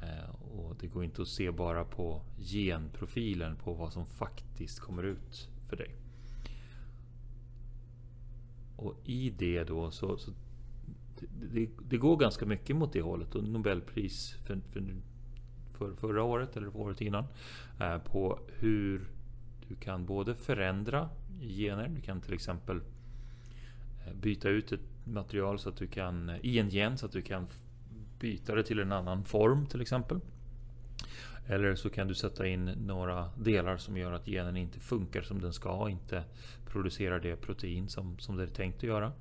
Eh, 0.01 0.35
och 0.41 0.75
det 0.79 0.87
går 0.87 1.03
inte 1.03 1.21
att 1.21 1.27
se 1.27 1.51
bara 1.51 1.83
på 1.83 2.21
genprofilen 2.37 3.55
på 3.55 3.73
vad 3.73 3.93
som 3.93 4.05
faktiskt 4.05 4.79
kommer 4.79 5.03
ut 5.03 5.49
för 5.69 5.75
dig. 5.75 5.95
Och 8.75 8.95
i 9.03 9.29
det 9.29 9.63
då 9.63 9.91
så, 9.91 10.17
så 10.17 10.31
det, 11.51 11.69
det, 11.89 11.97
går 11.97 12.17
ganska 12.17 12.45
mycket 12.45 12.75
mot 12.75 12.93
det 12.93 13.01
hållet 13.01 13.35
och 13.35 13.43
Nobelpris 13.43 14.33
för, 14.43 14.59
för, 14.69 14.83
för 15.73 15.95
förra 15.95 16.23
året 16.23 16.57
eller 16.57 16.77
året 16.77 17.01
innan 17.01 17.25
eh, 17.79 17.97
på 17.97 18.39
hur 18.47 19.07
du 19.67 19.75
kan 19.75 20.05
både 20.05 20.35
förändra 20.35 21.09
gener, 21.41 21.87
du 21.87 22.01
kan 22.01 22.21
till 22.21 22.33
exempel 22.33 22.81
eh, 24.05 24.13
byta 24.13 24.49
ut 24.49 24.71
ett 24.71 24.94
material 25.05 25.59
så 25.59 25.69
att 25.69 25.77
du 25.77 25.87
kan, 25.87 26.31
i 26.41 26.59
en 26.59 26.69
gen 26.69 26.97
så 26.97 27.05
att 27.05 27.11
du 27.11 27.21
kan 27.21 27.47
byta 28.19 28.55
det 28.55 28.63
till 28.63 28.79
en 28.79 28.91
annan 28.91 29.23
form 29.23 29.65
till 29.65 29.81
exempel. 29.81 30.19
Eller 31.47 31.75
så 31.75 31.89
kan 31.89 32.07
du 32.07 32.15
sätta 32.15 32.47
in 32.47 32.65
några 32.65 33.29
delar 33.37 33.77
som 33.77 33.97
gör 33.97 34.11
att 34.11 34.25
genen 34.25 34.57
inte 34.57 34.79
funkar 34.79 35.21
som 35.21 35.41
den 35.41 35.53
ska 35.53 35.71
och 35.71 35.89
inte 35.89 36.23
producerar 36.65 37.19
det 37.19 37.35
protein 37.35 37.89
som, 37.89 38.19
som 38.19 38.37
det 38.37 38.43
är 38.43 38.47
tänkt 38.47 38.77
att 38.77 38.83
göra. 38.83 39.11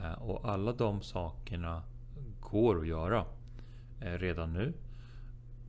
Eh, 0.00 0.12
och 0.12 0.50
alla 0.50 0.72
de 0.72 1.02
sakerna 1.02 1.82
går 2.40 2.80
att 2.80 2.86
göra 2.86 3.24
eh, 4.00 4.12
redan 4.12 4.52
nu. 4.52 4.72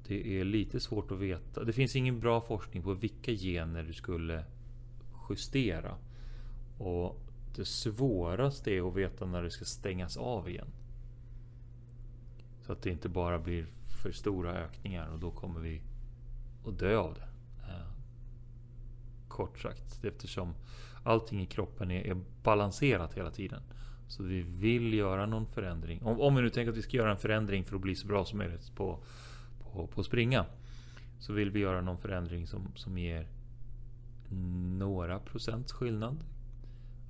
Det 0.08 0.40
är 0.40 0.44
lite 0.44 0.80
svårt 0.80 1.12
att 1.12 1.20
veta. 1.20 1.64
Det 1.64 1.74
finns 1.74 1.96
ingen 1.96 2.20
bra 2.20 2.42
forskning 2.42 2.84
på 2.84 2.94
vilka 2.94 3.32
gener 3.32 3.84
du 3.84 3.94
skulle 3.94 4.46
justera. 5.30 5.96
Och 6.78 7.29
det 7.60 7.66
svåraste 7.66 8.72
är 8.72 8.88
att 8.88 8.96
veta 8.96 9.26
när 9.26 9.44
det 9.44 9.52
ska 9.52 9.66
stängas 9.66 10.18
av 10.18 10.50
igen. 10.50 10.68
Så 12.62 12.72
att 12.72 12.82
det 12.82 12.90
inte 12.90 13.10
bara 13.10 13.40
blir 13.40 13.68
för 14.02 14.12
stora 14.12 14.54
ökningar 14.54 15.08
och 15.08 15.20
då 15.20 15.32
kommer 15.32 15.60
vi 15.60 15.82
att 16.68 16.80
dö 16.80 16.98
av 16.98 17.14
det. 17.14 17.28
Eh, 17.68 17.92
kort 19.28 19.60
sagt. 19.60 20.04
Eftersom 20.04 20.54
allting 21.04 21.42
i 21.42 21.46
kroppen 21.46 21.92
är, 21.92 22.02
är 22.02 22.22
balanserat 22.44 23.14
hela 23.14 23.32
tiden. 23.32 23.62
Så 24.08 24.24
vi 24.24 24.42
vill 24.42 24.94
göra 24.94 25.26
någon 25.26 25.46
förändring. 25.46 26.04
Om, 26.04 26.22
om 26.22 26.36
vi 26.36 26.42
nu 26.42 26.50
tänker 26.50 26.72
att 26.72 26.78
vi 26.78 26.82
ska 26.82 26.98
göra 26.98 27.12
en 27.12 27.18
förändring 27.18 27.66
för 27.66 27.76
att 27.76 27.82
bli 27.82 27.96
så 27.96 28.08
bra 28.08 28.26
som 28.26 28.38
möjligt 28.38 28.76
på, 28.76 29.00
på, 29.60 29.88
på 29.88 30.04
springa. 30.04 30.46
Så 31.20 31.34
vill 31.34 31.52
vi 31.52 31.60
göra 31.60 31.82
någon 31.82 31.98
förändring 31.98 32.48
som, 32.48 32.72
som 32.76 32.98
ger 32.98 33.28
några 34.78 35.20
procents 35.20 35.74
skillnad. 35.74 36.24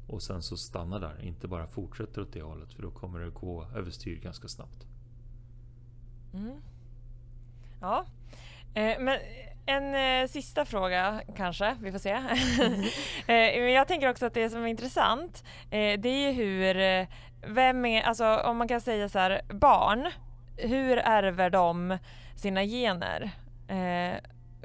Och 0.10 0.22
sen 0.22 0.42
så 0.42 0.58
stanna 0.58 1.00
där, 1.00 1.22
inte 1.22 1.48
bara 1.48 1.68
fortsätter 1.68 2.22
åt 2.22 2.34
det 2.34 2.42
hållet 2.42 2.74
för 2.74 2.82
då 2.82 2.92
kommer 2.92 3.20
det 3.20 3.30
gå 3.30 3.66
överstyr 3.76 4.20
ganska 4.20 4.48
snabbt. 4.48 4.88
Mm. 6.34 6.62
Ja, 7.82 8.06
eh, 8.74 9.00
men 9.00 9.20
en 9.66 9.96
eh, 9.96 10.28
sista 10.28 10.66
fråga 10.66 11.22
kanske, 11.36 11.76
vi 11.82 11.92
får 11.92 12.00
se. 12.00 12.12
Eh, 13.20 13.62
men 13.62 13.72
jag 13.72 13.88
tänker 13.88 14.10
också 14.10 14.26
att 14.26 14.34
det 14.34 14.50
som 14.50 14.64
är 14.64 14.68
intressant, 14.68 15.44
eh, 15.72 16.00
det 16.00 16.10
är 16.10 16.32
hur, 16.32 16.78
eh, 16.78 17.08
vem 17.48 17.86
är, 17.86 18.02
alltså 18.02 18.38
om 18.38 18.58
man 18.58 18.68
kan 18.68 18.82
säga 18.82 19.10
så 19.10 19.20
här, 19.20 19.42
barn, 19.50 20.08
hur 20.58 20.98
ärver 20.98 21.50
de 21.50 21.98
sina 22.36 22.64
gener? 22.64 23.32
Eh, 23.68 24.18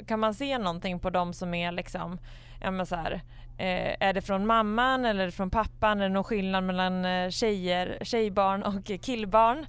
kan 0.06 0.20
man 0.20 0.34
se 0.34 0.58
någonting 0.58 1.00
på 1.00 1.10
dem 1.10 1.32
som 1.32 1.54
är 1.54 1.72
liksom, 1.72 2.18
ja 2.60 2.70
men 2.70 2.86
så 2.86 2.96
här, 2.96 3.20
Eh, 3.58 3.94
är 4.00 4.12
det 4.12 4.22
från 4.22 4.46
mamman 4.46 5.04
eller 5.04 5.30
från 5.30 5.50
pappan? 5.50 6.00
Är 6.00 6.02
det 6.08 6.14
någon 6.14 6.24
skillnad 6.24 6.64
mellan 6.64 7.04
eh, 7.04 7.30
tjejer, 7.30 7.98
tjejbarn 8.02 8.62
och 8.62 8.90
killbarn? 9.02 9.66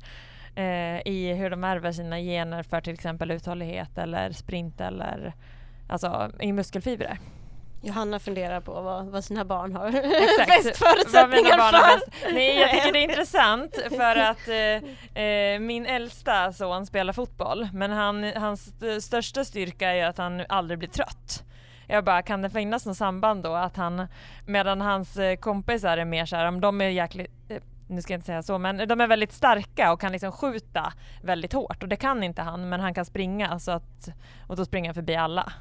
Eh, 0.56 1.08
I 1.08 1.34
hur 1.38 1.50
de 1.50 1.64
ärver 1.64 1.92
sina 1.92 2.20
gener 2.20 2.64
för 2.64 2.82
till 2.82 2.94
exempel 2.94 3.32
uthållighet 3.32 3.98
eller 3.98 4.32
sprint 4.32 4.82
eller 4.82 5.34
alltså 5.90 6.32
i 6.40 6.52
muskelfibrer? 6.54 7.18
Johanna 7.82 8.20
funderar 8.20 8.62
på 8.62 8.82
vad, 8.82 9.06
vad 9.06 9.24
sina 9.24 9.46
barn 9.46 9.76
har 9.76 9.88
Exakt. 10.24 10.48
bäst 10.48 10.78
förutsättningar 10.78 11.58
barn 11.58 11.72
för. 11.74 11.98
bäst- 11.98 12.34
Nej, 12.34 12.60
jag 12.60 12.72
tycker 12.72 12.94
det 12.94 13.00
är 13.00 13.04
intressant 13.10 13.76
för 13.90 14.16
att 14.16 14.48
eh, 14.48 15.24
eh, 15.24 15.60
min 15.60 15.86
äldsta 15.86 16.54
son 16.54 16.86
spelar 16.86 17.14
fotboll 17.14 17.68
men 17.74 17.92
han, 17.92 18.24
hans 18.24 18.68
st- 18.68 19.02
största 19.02 19.46
styrka 19.46 19.90
är 19.94 20.06
att 20.06 20.18
han 20.18 20.44
aldrig 20.50 20.80
blir 20.80 20.90
trött. 20.90 21.44
Jag 21.88 22.06
bara, 22.06 22.22
kan 22.22 22.42
det 22.42 22.50
finnas 22.50 22.86
något 22.86 22.98
samband 22.98 23.44
då 23.44 23.54
att 23.54 23.78
han, 23.78 24.08
medan 24.46 24.82
hans 24.82 25.18
eh, 25.18 25.36
kompisar 25.36 25.98
är 25.98 26.06
mer 26.06 26.26
så 26.26 26.36
här, 26.36 26.48
om 26.48 26.62
de 26.62 26.82
är 26.82 26.90
jäkligt, 26.90 27.32
eh, 27.48 27.62
nu 27.88 28.02
ska 28.02 28.14
jag 28.14 28.18
inte 28.18 28.26
säga 28.26 28.44
så, 28.44 28.58
men 28.58 28.88
de 28.88 29.02
är 29.02 29.08
väldigt 29.08 29.32
starka 29.32 29.94
och 29.94 30.02
kan 30.02 30.12
liksom 30.12 30.32
skjuta 30.32 30.94
väldigt 31.24 31.54
hårt 31.54 31.84
och 31.84 31.90
det 31.90 31.96
kan 31.96 32.24
inte 32.24 32.42
han, 32.42 32.70
men 32.70 32.80
han 32.80 32.94
kan 32.94 33.06
springa 33.06 33.60
så 33.60 33.72
att, 33.72 34.10
och 34.48 34.56
då 34.56 34.66
springer 34.66 34.88
han 34.88 34.96
förbi 34.96 35.16
alla. 35.16 35.54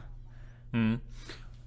Mm. 0.72 1.00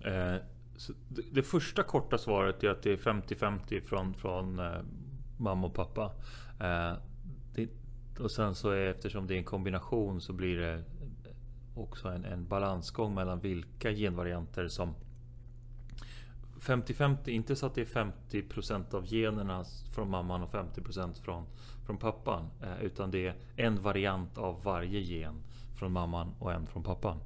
Eh, 0.06 0.42
så 0.78 0.94
det, 1.08 1.22
det 1.32 1.44
första 1.44 1.84
korta 1.84 2.18
svaret 2.18 2.64
är 2.64 2.70
att 2.70 2.84
det 2.84 2.92
är 2.92 2.98
50-50 2.98 3.82
från, 3.82 4.14
från 4.14 4.60
eh, 4.60 4.82
mamma 5.38 5.68
och 5.68 5.74
pappa. 5.74 6.12
Eh, 6.60 6.94
det, 7.56 7.70
och 8.20 8.32
sen 8.32 8.56
så 8.56 8.70
är 8.70 8.88
eftersom 8.88 9.28
det 9.28 9.34
är 9.34 9.38
en 9.38 9.44
kombination 9.44 10.22
så 10.22 10.34
blir 10.34 10.58
det 10.58 10.84
också 11.78 12.08
en, 12.08 12.26
en 12.26 12.48
balansgång 12.48 13.14
mellan 13.14 13.40
vilka 13.40 13.92
genvarianter 13.92 14.68
som 14.68 14.96
50-50, 16.60 17.30
inte 17.30 17.56
så 17.56 17.66
att 17.66 17.76
det 17.76 17.82
är 17.82 18.12
50% 18.32 18.96
av 18.96 19.06
generna 19.06 19.66
från 19.96 20.10
mamman 20.10 20.44
och 20.44 20.52
50% 20.52 21.14
från, 21.22 21.46
från 21.86 21.98
pappan. 21.98 22.50
Eh, 22.62 22.82
utan 22.82 23.12
det 23.12 23.28
är 23.28 23.36
en 23.56 23.82
variant 23.82 24.38
av 24.38 24.64
varje 24.64 25.00
gen 25.00 25.36
från 25.76 25.92
mamman 25.92 26.34
och 26.40 26.54
en 26.54 26.68
från 26.68 26.84
pappan. 26.84 27.20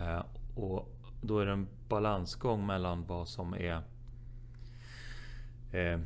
Eh, 0.00 0.22
och 0.54 0.88
då 1.20 1.38
är 1.38 1.46
det 1.46 1.52
en 1.52 1.68
balansgång 1.88 2.66
mellan 2.66 3.04
vad 3.06 3.28
som 3.28 3.54
är 3.54 3.82
eh, 5.72 6.00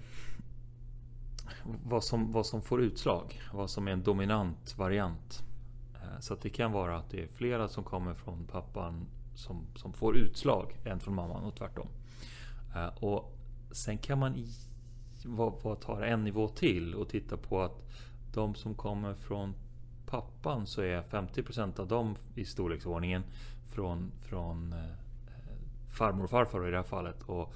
vad, 1.64 2.04
som, 2.04 2.32
vad 2.32 2.46
som 2.46 2.62
får 2.62 2.82
utslag. 2.82 3.40
Vad 3.52 3.70
som 3.70 3.88
är 3.88 3.92
en 3.92 4.02
dominant 4.02 4.74
variant. 4.78 5.44
Eh, 6.08 6.20
så 6.20 6.34
att 6.34 6.40
det 6.40 6.50
kan 6.50 6.72
vara 6.72 6.96
att 6.96 7.10
det 7.10 7.22
är 7.22 7.26
flera 7.26 7.68
som 7.68 7.84
kommer 7.84 8.14
från 8.14 8.46
pappan 8.46 9.06
som, 9.34 9.66
som 9.74 9.92
får 9.92 10.16
utslag 10.16 10.76
än 10.84 11.00
från 11.00 11.14
mamman 11.14 11.44
och 11.44 11.54
tvärtom. 11.54 11.88
Eh, 12.74 13.04
och 13.04 13.36
sen 13.70 13.98
kan 13.98 14.18
man 14.18 14.36
i, 14.36 14.46
vad, 15.24 15.52
vad 15.62 16.02
en 16.02 16.24
nivå 16.24 16.48
till 16.48 16.94
och 16.94 17.08
titta 17.08 17.36
på 17.36 17.62
att 17.62 17.82
de 18.34 18.54
som 18.54 18.74
kommer 18.74 19.14
från 19.14 19.54
pappan 20.06 20.66
så 20.66 20.82
är 20.82 21.02
50% 21.02 21.80
av 21.80 21.88
dem 21.88 22.16
i 22.34 22.44
storleksordningen 22.44 23.22
från, 23.66 24.12
från 24.20 24.72
eh, 24.72 24.78
farmor 25.90 26.24
och 26.24 26.30
farfar 26.30 26.68
i 26.68 26.70
det 26.70 26.76
här 26.76 26.84
fallet. 26.84 27.22
Och 27.22 27.54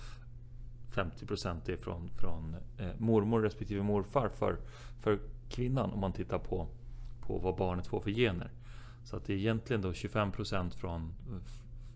50% 0.90 1.70
är 1.70 1.76
från, 1.76 2.08
från 2.08 2.56
mormor 2.98 3.42
respektive 3.42 3.82
morfar 3.82 4.28
för, 4.28 4.56
för 5.00 5.18
kvinnan 5.48 5.90
om 5.90 6.00
man 6.00 6.12
tittar 6.12 6.38
på, 6.38 6.68
på 7.26 7.38
vad 7.38 7.56
barnet 7.56 7.86
får 7.86 8.00
för 8.00 8.10
gener. 8.10 8.50
Så 9.04 9.16
att 9.16 9.24
det 9.24 9.32
är 9.32 9.36
egentligen 9.36 9.82
då 9.82 9.92
25% 9.92 10.70
från 10.70 11.14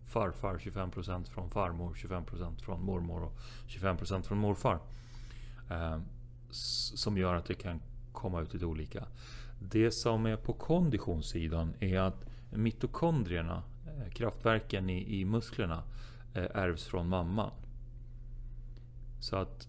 farfar, 0.07 0.59
25% 0.59 1.25
från 1.25 1.51
farmor, 1.51 1.95
25% 1.95 2.61
från 2.61 2.85
mormor 2.85 3.23
och 3.23 3.39
25% 3.67 4.23
från 4.23 4.39
morfar. 4.39 4.79
Eh, 5.71 5.99
som 6.51 7.19
gör 7.19 7.35
att 7.35 7.47
det 7.47 7.55
kan 7.55 7.81
komma 8.13 8.41
ut 8.41 8.55
lite 8.55 8.67
olika. 8.67 9.07
Det 9.59 9.91
som 9.91 10.27
är 10.27 10.37
på 10.37 10.53
konditionssidan 10.53 11.75
är 11.81 11.99
att 11.99 12.25
mitokondrierna, 12.51 13.63
eh, 13.87 14.13
kraftverken 14.13 14.91
i, 14.91 15.21
i 15.21 15.25
musklerna, 15.25 15.83
eh, 16.35 16.45
ärvs 16.55 16.85
från 16.85 17.09
mamman. 17.09 17.51
Så 19.21 19.37
att 19.37 19.69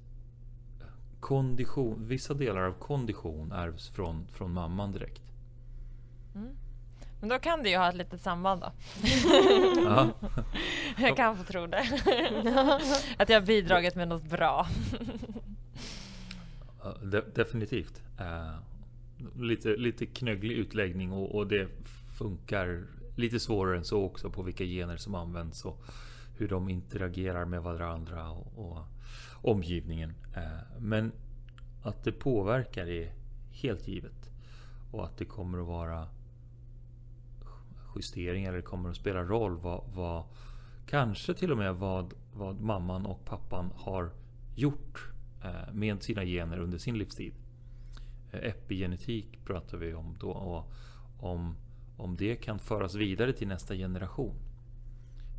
kondition, 1.19 2.07
vissa 2.07 2.33
delar 2.33 2.61
av 2.61 2.73
kondition 2.73 3.51
ärvs 3.51 3.89
från, 3.89 4.27
från 4.27 4.51
mamman 4.51 4.91
direkt. 4.91 5.26
Men 7.19 7.29
då 7.29 7.39
kan 7.39 7.63
det 7.63 7.69
ju 7.69 7.77
ha 7.77 7.89
ett 7.89 7.95
litet 7.95 8.21
samband 8.21 8.61
då. 8.61 8.71
Ja. 9.85 10.09
jag 10.97 11.15
kan 11.15 11.37
få 11.37 11.43
tro 11.43 11.67
det. 11.67 11.77
att 13.17 13.29
jag 13.29 13.41
har 13.41 13.45
bidragit 13.45 13.95
med 13.95 14.07
något 14.07 14.23
bra. 14.23 14.67
De, 17.01 17.21
definitivt. 17.35 18.01
Uh, 18.19 18.59
lite, 19.41 19.69
lite 19.69 20.05
knögglig 20.05 20.55
utläggning 20.55 21.11
och, 21.11 21.35
och, 21.35 21.47
det 21.47 21.67
funkar 22.17 22.83
lite 23.15 23.39
svårare 23.39 23.77
än 23.77 23.85
så 23.85 24.03
också 24.03 24.29
på 24.29 24.41
vilka 24.41 24.63
gener 24.63 24.97
som 24.97 25.15
används 25.15 25.65
och 25.65 25.83
hur 26.37 26.47
de 26.47 26.69
interagerar 26.69 27.45
med 27.45 27.61
varandra 27.61 28.29
och, 28.29 28.47
och 28.55 28.83
omgivningen. 29.31 30.13
Uh, 30.37 30.79
men 30.79 31.11
att 31.83 32.03
det 32.03 32.11
påverkar 32.11 32.87
är 32.87 33.11
helt 33.51 33.87
givet. 33.87 34.29
Och 34.91 35.05
att 35.05 35.17
det 35.17 35.25
kommer 35.25 35.59
att 35.59 35.67
vara 35.67 36.07
justeringar, 37.97 38.49
eller 38.49 38.57
det 38.57 38.63
kommer 38.63 38.89
att 38.89 38.95
spela 38.95 39.23
roll 39.23 39.57
vad, 39.57 39.83
vad 39.93 40.23
kanske 40.85 41.33
till 41.33 41.51
och 41.51 41.57
med 41.57 41.75
vad, 41.75 42.13
vad 42.33 42.61
mamman 42.61 43.05
och 43.05 43.25
pappan 43.25 43.71
har 43.75 44.11
gjort 44.55 45.09
eh, 45.43 45.73
med 45.73 46.03
sina 46.03 46.25
gener 46.25 46.59
under 46.59 46.77
sin 46.77 46.97
livstid. 46.97 47.33
Eh, 48.31 48.39
epigenetik 48.39 49.45
pratar 49.45 49.77
vi 49.77 49.93
om 49.93 50.15
då 50.19 50.31
och 50.31 50.71
om, 51.19 51.55
om 51.97 52.17
det 52.17 52.35
kan 52.35 52.59
föras 52.59 52.95
vidare 52.95 53.33
till 53.33 53.47
nästa 53.47 53.75
generation. 53.75 54.35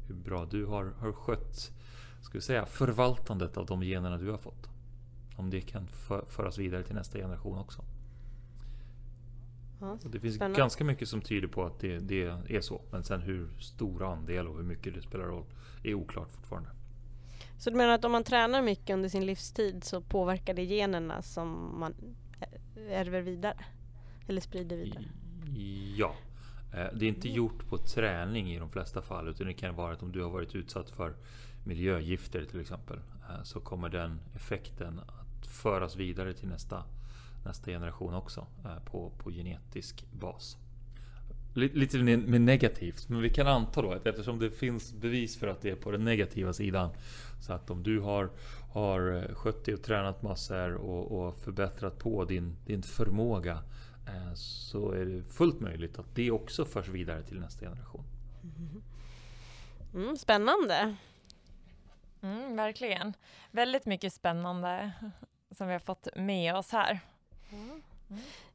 Hur 0.06 0.14
bra 0.14 0.44
du 0.44 0.66
har, 0.66 0.84
har 0.84 1.12
skött 1.12 1.72
ska 2.20 2.38
vi 2.38 2.42
säga, 2.42 2.66
förvaltandet 2.66 3.56
av 3.56 3.66
de 3.66 3.82
generna 3.82 4.18
du 4.18 4.30
har 4.30 4.38
fått. 4.38 4.68
Om 5.36 5.50
det 5.50 5.61
kan 5.61 5.86
för, 5.86 6.24
föras 6.28 6.59
vidare 6.59 6.82
till 6.82 6.94
nästa 6.94 7.18
generation 7.18 7.59
också. 7.59 7.84
Ja, 9.81 9.99
det 10.05 10.20
finns 10.20 10.35
spännande. 10.35 10.59
ganska 10.59 10.85
mycket 10.85 11.09
som 11.09 11.20
tyder 11.20 11.49
på 11.49 11.64
att 11.64 11.81
det, 11.81 11.99
det 11.99 12.22
är 12.49 12.61
så. 12.61 12.83
Men 12.91 13.05
sen 13.05 13.20
hur 13.22 13.49
stor 13.59 14.12
andel 14.12 14.49
och 14.49 14.57
hur 14.57 14.64
mycket 14.64 14.95
det 14.95 15.03
spelar 15.03 15.24
roll 15.24 15.45
är 15.83 15.95
oklart 15.95 16.31
fortfarande. 16.31 16.70
Så 17.59 17.70
du 17.70 17.76
menar 17.76 17.93
att 17.95 18.05
om 18.05 18.12
man 18.12 18.24
tränar 18.24 18.62
mycket 18.62 18.95
under 18.95 19.09
sin 19.09 19.26
livstid 19.26 19.85
så 19.85 20.01
påverkar 20.01 20.55
det 20.55 20.64
generna 20.64 21.22
som 21.22 21.79
man 21.81 21.95
ärver 22.91 23.20
vidare? 23.20 23.57
Eller 24.26 24.41
sprider 24.41 24.76
vidare? 24.76 25.05
Ja. 25.97 26.14
Det 26.70 27.05
är 27.05 27.09
inte 27.09 27.29
gjort 27.29 27.68
på 27.68 27.79
träning 27.79 28.53
i 28.53 28.59
de 28.59 28.70
flesta 28.70 29.03
fall. 29.03 29.29
Utan 29.29 29.47
det 29.47 29.55
kan 29.55 29.74
vara 29.74 29.93
att 29.93 30.03
om 30.03 30.12
du 30.12 30.22
har 30.22 30.31
varit 30.31 30.55
utsatt 30.55 30.91
för 30.91 31.14
miljögifter 31.64 32.45
till 32.45 32.61
exempel. 32.61 32.99
Så 33.45 33.61
kommer 33.61 33.89
den 33.89 34.20
effekten 34.35 35.01
att 35.01 35.47
föras 35.47 35.97
vidare 35.97 36.33
till 36.33 36.49
nästa, 36.49 36.85
nästa 37.45 37.70
generation 37.70 38.14
också. 38.14 38.47
På, 38.84 39.12
på 39.18 39.30
genetisk 39.30 40.05
bas. 40.12 40.57
Lite 41.55 41.99
mer 41.99 42.39
negativt, 42.39 43.09
men 43.09 43.20
vi 43.22 43.30
kan 43.30 43.47
anta 43.47 43.82
då 43.82 43.93
att 43.93 44.07
eftersom 44.07 44.39
det 44.39 44.51
finns 44.51 44.93
bevis 44.93 45.36
för 45.36 45.49
att 45.49 45.61
det 45.61 45.70
är 45.70 45.76
på 45.76 45.91
den 45.91 46.05
negativa 46.05 46.53
sidan. 46.53 46.91
Så 47.41 47.53
att 47.53 47.70
om 47.70 47.82
du 47.82 48.01
har, 48.01 48.30
har 48.72 49.34
skött 49.34 49.64
dig 49.64 49.74
och 49.74 49.82
tränat 49.82 50.22
massor 50.22 50.74
och, 50.74 51.12
och 51.12 51.36
förbättrat 51.36 51.99
på 51.99 52.24
din, 52.24 52.57
din 52.66 52.82
förmåga. 52.82 53.62
Eh, 54.07 54.34
så 54.34 54.93
är 54.93 55.05
det 55.05 55.22
fullt 55.22 55.61
möjligt 55.61 55.99
att 55.99 56.14
det 56.14 56.30
också 56.30 56.64
förs 56.64 56.89
vidare 56.89 57.22
till 57.22 57.41
nästa 57.41 57.66
generation. 57.66 58.05
Mm, 59.95 60.16
spännande! 60.16 60.97
Mm, 62.20 62.57
verkligen. 62.57 63.14
Väldigt 63.51 63.86
mycket 63.86 64.12
spännande 64.12 64.93
som 65.51 65.66
vi 65.66 65.72
har 65.72 65.80
fått 65.80 66.09
med 66.16 66.57
oss 66.57 66.72
här. 66.72 67.01
Mm. 67.53 67.82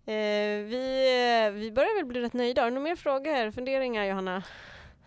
Eh, 0.06 0.70
vi, 0.70 1.52
vi 1.54 1.72
börjar 1.72 1.98
väl 1.98 2.06
bli 2.06 2.22
rätt 2.22 2.34
nöjda. 2.34 2.62
Har 2.62 2.70
du 2.70 2.76
några 2.76 2.90
mer 2.90 2.96
frågor, 2.96 3.52
funderingar 3.52 4.06
Johanna? 4.06 4.44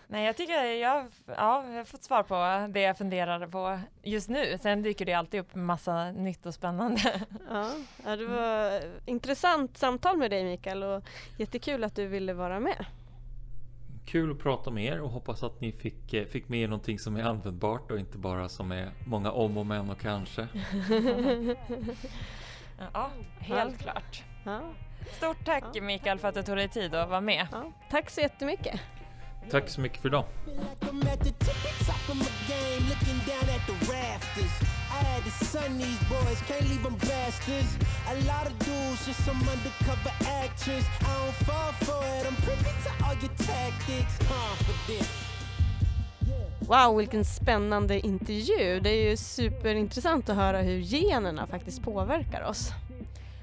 Nej, 0.08 0.26
jag 0.26 0.36
tycker 0.36 0.54
jag, 0.54 0.76
ja, 0.78 1.06
jag 1.26 1.34
har 1.36 1.84
fått 1.84 2.02
svar 2.02 2.22
på 2.22 2.72
det 2.72 2.80
jag 2.80 2.98
funderade 2.98 3.48
på 3.48 3.80
just 4.02 4.28
nu. 4.28 4.58
Sen 4.62 4.82
dyker 4.82 5.04
det 5.04 5.12
alltid 5.12 5.40
upp 5.40 5.54
massa 5.54 6.12
nytt 6.12 6.46
och 6.46 6.54
spännande. 6.54 7.26
Ja, 7.50 7.72
ja, 8.04 8.16
det 8.16 8.26
var 8.26 8.82
intressant 9.06 9.78
samtal 9.78 10.16
med 10.16 10.30
dig 10.30 10.44
Mikael 10.44 10.82
och 10.82 11.04
jättekul 11.38 11.84
att 11.84 11.96
du 11.96 12.06
ville 12.06 12.34
vara 12.34 12.60
med. 12.60 12.86
Kul 14.06 14.30
att 14.30 14.38
prata 14.38 14.70
med 14.70 14.84
er 14.84 15.00
och 15.00 15.10
hoppas 15.10 15.42
att 15.42 15.60
ni 15.60 15.72
fick, 15.72 16.30
fick 16.30 16.48
med 16.48 16.60
er 16.60 16.68
någonting 16.68 16.98
som 16.98 17.16
är 17.16 17.22
användbart 17.22 17.90
och 17.90 17.98
inte 17.98 18.18
bara 18.18 18.48
som 18.48 18.72
är 18.72 18.90
många 19.06 19.30
om 19.32 19.56
och 19.58 19.66
men 19.66 19.90
och 19.90 20.00
kanske. 20.00 20.48
ja, 22.92 23.10
helt 23.38 23.72
ja. 23.72 23.92
klart. 23.92 24.22
Ja. 24.44 24.60
Stort 25.12 25.44
tack 25.44 25.64
ja. 25.74 25.82
Mikael 25.82 26.18
för 26.18 26.28
att 26.28 26.34
du 26.34 26.42
tog 26.42 26.56
dig 26.56 26.68
tid 26.68 26.94
att 26.94 27.08
vara 27.08 27.20
med. 27.20 27.46
Ja, 27.52 27.72
tack 27.90 28.10
så 28.10 28.20
jättemycket. 28.20 28.80
Tack 29.50 29.68
så 29.68 29.80
mycket 29.80 30.00
för 30.02 30.08
idag. 30.08 30.24
Wow, 46.60 46.96
vilken 46.96 47.24
spännande 47.24 48.00
intervju. 48.00 48.80
Det 48.80 48.90
är 48.90 49.10
ju 49.10 49.16
superintressant 49.16 50.28
att 50.28 50.36
höra 50.36 50.58
hur 50.58 50.78
generna 50.78 51.46
faktiskt 51.46 51.82
påverkar 51.82 52.44
oss. 52.44 52.70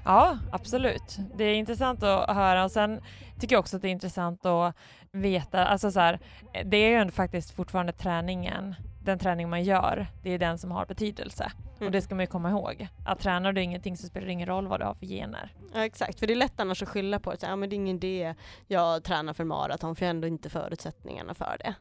Ja, 0.04 0.38
absolut. 0.52 1.18
Det 1.34 1.44
är 1.44 1.54
intressant 1.54 2.02
att 2.02 2.36
höra 2.36 2.64
och 2.64 2.70
sen 2.70 3.00
tycker 3.40 3.54
jag 3.54 3.60
också 3.60 3.76
att 3.76 3.82
det 3.82 3.88
är 3.88 3.92
intressant 3.92 4.46
att 4.46 4.76
veta, 5.12 5.66
alltså 5.66 5.90
så 5.90 6.00
här, 6.00 6.20
det 6.64 6.76
är 6.76 7.04
ju 7.04 7.10
faktiskt 7.10 7.50
fortfarande 7.50 7.92
träningen, 7.92 8.74
den 9.02 9.18
träning 9.18 9.50
man 9.50 9.64
gör, 9.64 10.06
det 10.22 10.30
är 10.30 10.38
den 10.38 10.58
som 10.58 10.70
har 10.70 10.86
betydelse. 10.86 11.52
Mm. 11.76 11.86
Och 11.86 11.92
det 11.92 12.02
ska 12.02 12.14
man 12.14 12.22
ju 12.22 12.26
komma 12.26 12.50
ihåg. 12.50 12.88
Att 13.04 13.20
tränar 13.20 13.52
du 13.52 13.62
ingenting 13.62 13.96
så 13.96 14.06
spelar 14.06 14.26
det 14.26 14.32
ingen 14.32 14.48
roll 14.48 14.66
vad 14.66 14.80
du 14.80 14.84
har 14.84 14.94
för 14.94 15.06
gener. 15.06 15.52
Ja, 15.74 15.84
exakt, 15.84 16.20
för 16.20 16.26
det 16.26 16.32
är 16.32 16.36
lätt 16.36 16.60
annars 16.60 16.82
att 16.82 16.88
skylla 16.88 17.20
på 17.20 17.30
att 17.30 17.42
ja, 17.42 17.56
men 17.56 17.68
det 17.68 17.74
är 17.74 17.78
ingen 17.78 17.96
idé 17.96 18.34
jag 18.66 19.04
tränar 19.04 19.32
för 19.32 19.44
maraton 19.44 19.96
för 19.96 20.04
jag 20.04 20.08
har 20.08 20.14
ändå 20.14 20.28
inte 20.28 20.50
förutsättningarna 20.50 21.34
för 21.34 21.56
det. 21.58 21.74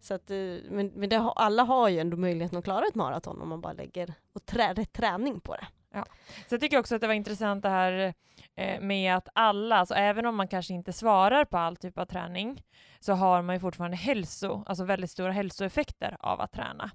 Så 0.00 0.14
att, 0.14 0.30
eh, 0.30 0.36
men 0.70 0.92
men 0.94 1.08
det, 1.08 1.16
alla 1.16 1.62
har 1.62 1.88
ju 1.88 1.98
ändå 1.98 2.16
möjligheten 2.16 2.58
att 2.58 2.64
klara 2.64 2.86
ett 2.86 2.94
maraton 2.94 3.42
om 3.42 3.48
man 3.48 3.60
bara 3.60 3.72
lägger 3.72 4.14
och 4.32 4.46
trä, 4.46 4.72
rätt 4.72 4.92
träning 4.92 5.40
på 5.40 5.56
det. 5.56 5.66
Ja. 5.94 6.04
Så 6.48 6.54
jag 6.54 6.60
tycker 6.60 6.78
också 6.78 6.94
att 6.94 7.00
det 7.00 7.06
var 7.06 7.14
intressant 7.14 7.62
det 7.62 7.68
här 7.68 8.14
eh, 8.54 8.80
med 8.80 9.16
att 9.16 9.28
alla, 9.34 9.76
alltså 9.76 9.94
även 9.94 10.26
om 10.26 10.36
man 10.36 10.48
kanske 10.48 10.74
inte 10.74 10.92
svarar 10.92 11.44
på 11.44 11.58
all 11.58 11.76
typ 11.76 11.98
av 11.98 12.06
träning, 12.06 12.62
så 13.00 13.12
har 13.12 13.42
man 13.42 13.54
ju 13.54 13.60
fortfarande 13.60 13.96
hälso, 13.96 14.64
alltså 14.66 14.84
väldigt 14.84 15.10
stora 15.10 15.32
hälsoeffekter 15.32 16.16
av 16.20 16.40
att 16.40 16.52
träna. 16.52 16.90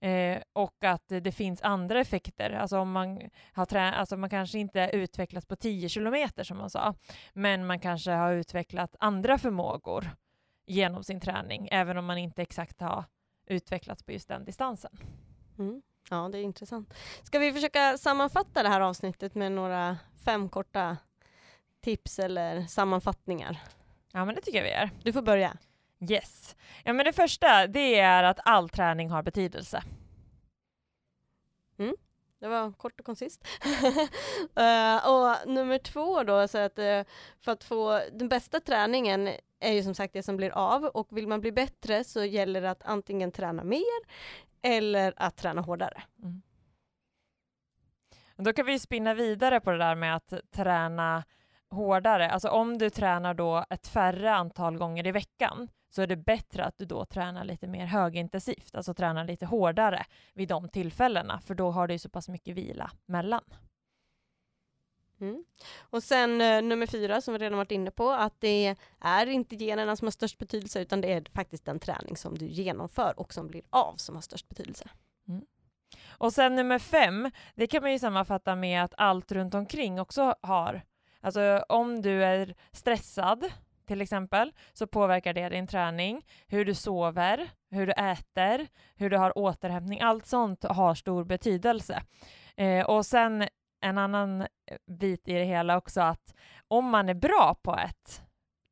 Eh, 0.00 0.42
och 0.52 0.84
att 0.84 1.08
det 1.08 1.32
finns 1.32 1.62
andra 1.62 2.00
effekter, 2.00 2.50
alltså 2.50 2.78
om 2.78 2.92
man 2.92 3.20
har 3.52 3.66
trä 3.66 3.92
alltså 3.92 4.16
man 4.16 4.30
kanske 4.30 4.58
inte 4.58 4.90
utvecklats 4.92 5.46
på 5.46 5.56
10 5.56 5.88
kilometer 5.88 6.44
som 6.44 6.58
man 6.58 6.70
sa, 6.70 6.94
men 7.32 7.66
man 7.66 7.78
kanske 7.78 8.10
har 8.10 8.32
utvecklat 8.32 8.96
andra 9.00 9.38
förmågor 9.38 10.10
genom 10.66 11.04
sin 11.04 11.20
träning, 11.20 11.68
även 11.72 11.98
om 11.98 12.04
man 12.04 12.18
inte 12.18 12.42
exakt 12.42 12.80
har 12.80 13.04
utvecklats 13.46 14.02
på 14.02 14.12
just 14.12 14.28
den 14.28 14.44
distansen. 14.44 14.98
Mm. 15.58 15.82
Ja, 16.10 16.28
det 16.32 16.38
är 16.38 16.42
intressant. 16.42 16.94
Ska 17.22 17.38
vi 17.38 17.52
försöka 17.52 17.98
sammanfatta 17.98 18.62
det 18.62 18.68
här 18.68 18.80
avsnittet 18.80 19.34
med 19.34 19.52
några 19.52 19.98
fem 20.24 20.48
korta 20.48 20.96
tips 21.80 22.18
eller 22.18 22.62
sammanfattningar? 22.66 23.60
Ja, 24.12 24.24
men 24.24 24.34
det 24.34 24.40
tycker 24.40 24.58
jag 24.58 24.64
vi 24.64 24.70
gör. 24.70 24.90
Du 25.02 25.12
får 25.12 25.22
börja. 25.22 25.56
Yes. 26.10 26.56
Ja, 26.84 26.92
men 26.92 27.04
det 27.04 27.12
första, 27.12 27.66
det 27.66 27.98
är 27.98 28.22
att 28.22 28.38
all 28.44 28.68
träning 28.68 29.10
har 29.10 29.22
betydelse. 29.22 29.82
Mm. 31.78 31.96
Det 32.40 32.48
var 32.48 32.72
kort 32.72 33.00
och 33.00 33.06
koncist. 33.06 33.46
uh, 34.58 35.08
och 35.08 35.48
nummer 35.48 35.78
två 35.78 36.22
då, 36.22 36.48
så 36.48 36.58
att 36.58 36.78
uh, 36.78 37.02
för 37.40 37.52
att 37.52 37.64
få 37.64 38.00
den 38.12 38.28
bästa 38.28 38.60
träningen 38.60 39.30
är 39.64 39.72
ju 39.72 39.82
som 39.82 39.94
sagt 39.94 40.12
det 40.12 40.22
som 40.22 40.36
blir 40.36 40.50
av 40.50 40.84
och 40.84 41.08
vill 41.10 41.28
man 41.28 41.40
bli 41.40 41.52
bättre 41.52 42.04
så 42.04 42.24
gäller 42.24 42.60
det 42.60 42.70
att 42.70 42.82
antingen 42.82 43.32
träna 43.32 43.64
mer 43.64 44.00
eller 44.62 45.14
att 45.16 45.36
träna 45.36 45.60
hårdare. 45.60 46.02
Mm. 46.22 46.42
Då 48.36 48.52
kan 48.52 48.66
vi 48.66 48.78
spinna 48.78 49.14
vidare 49.14 49.60
på 49.60 49.70
det 49.70 49.78
där 49.78 49.94
med 49.94 50.16
att 50.16 50.32
träna 50.50 51.24
hårdare. 51.70 52.30
Alltså 52.30 52.48
om 52.48 52.78
du 52.78 52.90
tränar 52.90 53.34
då 53.34 53.64
ett 53.70 53.86
färre 53.86 54.34
antal 54.34 54.78
gånger 54.78 55.06
i 55.06 55.12
veckan 55.12 55.68
så 55.90 56.02
är 56.02 56.06
det 56.06 56.16
bättre 56.16 56.64
att 56.64 56.78
du 56.78 56.84
då 56.84 57.04
tränar 57.04 57.44
lite 57.44 57.66
mer 57.66 57.86
högintensivt, 57.86 58.74
alltså 58.74 58.94
tränar 58.94 59.24
lite 59.24 59.46
hårdare 59.46 60.06
vid 60.32 60.48
de 60.48 60.68
tillfällena, 60.68 61.40
för 61.40 61.54
då 61.54 61.70
har 61.70 61.88
du 61.88 61.98
så 61.98 62.08
pass 62.08 62.28
mycket 62.28 62.54
vila 62.54 62.90
mellan. 63.06 63.42
Mm. 65.20 65.44
Och 65.80 66.02
sen 66.02 66.40
eh, 66.40 66.62
nummer 66.62 66.86
fyra 66.86 67.20
som 67.20 67.34
vi 67.34 67.38
redan 67.38 67.58
varit 67.58 67.70
inne 67.70 67.90
på, 67.90 68.10
att 68.10 68.40
det 68.40 68.76
är 69.00 69.26
inte 69.26 69.56
generna 69.56 69.96
som 69.96 70.06
har 70.06 70.12
störst 70.12 70.38
betydelse 70.38 70.80
utan 70.80 71.00
det 71.00 71.12
är 71.12 71.24
faktiskt 71.34 71.64
den 71.64 71.78
träning 71.78 72.16
som 72.16 72.38
du 72.38 72.46
genomför 72.46 73.14
och 73.16 73.34
som 73.34 73.48
blir 73.48 73.62
av 73.70 73.94
som 73.96 74.14
har 74.14 74.22
störst 74.22 74.48
betydelse. 74.48 74.88
Mm. 75.28 75.44
Och 76.08 76.32
sen 76.32 76.54
nummer 76.54 76.78
fem, 76.78 77.30
det 77.54 77.66
kan 77.66 77.82
man 77.82 77.92
ju 77.92 77.98
sammanfatta 77.98 78.56
med 78.56 78.84
att 78.84 78.94
allt 78.96 79.32
runt 79.32 79.54
omkring 79.54 80.00
också 80.00 80.34
har, 80.40 80.82
alltså 81.20 81.64
om 81.68 82.02
du 82.02 82.24
är 82.24 82.54
stressad 82.72 83.44
till 83.86 84.00
exempel, 84.00 84.52
så 84.72 84.86
påverkar 84.86 85.32
det 85.32 85.48
din 85.48 85.66
träning, 85.66 86.22
hur 86.46 86.64
du 86.64 86.74
sover, 86.74 87.48
hur 87.70 87.86
du 87.86 87.92
äter, 87.92 88.66
hur 88.94 89.10
du 89.10 89.16
har 89.16 89.38
återhämtning, 89.38 90.00
allt 90.00 90.26
sånt 90.26 90.64
har 90.64 90.94
stor 90.94 91.24
betydelse. 91.24 92.02
Eh, 92.56 92.86
och 92.86 93.06
sen 93.06 93.48
en 93.84 93.98
annan 93.98 94.40
eh, 94.40 94.46
bit 94.86 95.28
i 95.28 95.32
det 95.32 95.44
hela 95.44 95.76
också 95.76 96.00
att 96.00 96.34
om 96.68 96.90
man 96.90 97.08
är 97.08 97.14
bra 97.14 97.56
på 97.62 97.76
ett, 97.76 98.22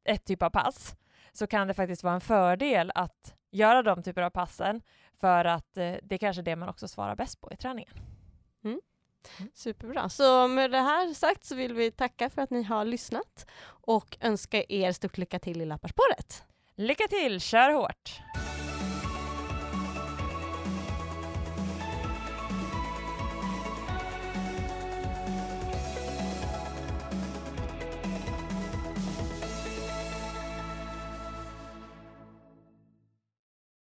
ett 0.04 0.24
typ 0.24 0.42
av 0.42 0.50
pass 0.50 0.96
så 1.32 1.46
kan 1.46 1.68
det 1.68 1.74
faktiskt 1.74 2.02
vara 2.02 2.14
en 2.14 2.20
fördel 2.20 2.92
att 2.94 3.34
göra 3.50 3.82
de 3.82 4.02
typer 4.02 4.22
av 4.22 4.30
passen 4.30 4.82
för 5.20 5.44
att 5.44 5.76
eh, 5.76 5.94
det 6.02 6.14
är 6.14 6.18
kanske 6.18 6.42
är 6.42 6.44
det 6.44 6.56
man 6.56 6.68
också 6.68 6.88
svarar 6.88 7.16
bäst 7.16 7.40
på 7.40 7.52
i 7.52 7.56
träningen. 7.56 7.94
Mm. 8.64 8.80
Mm. 9.38 9.50
Superbra. 9.54 10.08
Så 10.08 10.48
med 10.48 10.70
det 10.70 10.78
här 10.80 11.14
sagt 11.14 11.44
så 11.44 11.54
vill 11.54 11.74
vi 11.74 11.90
tacka 11.90 12.30
för 12.30 12.42
att 12.42 12.50
ni 12.50 12.62
har 12.62 12.84
lyssnat 12.84 13.46
och 13.64 14.16
önska 14.20 14.64
er 14.68 14.92
stort 14.92 15.18
lycka 15.18 15.38
till 15.38 15.60
i 15.60 15.66
Lapparspåret. 15.66 16.44
Lycka 16.74 17.04
till, 17.08 17.40
kör 17.40 17.70
hårt! 17.70 18.20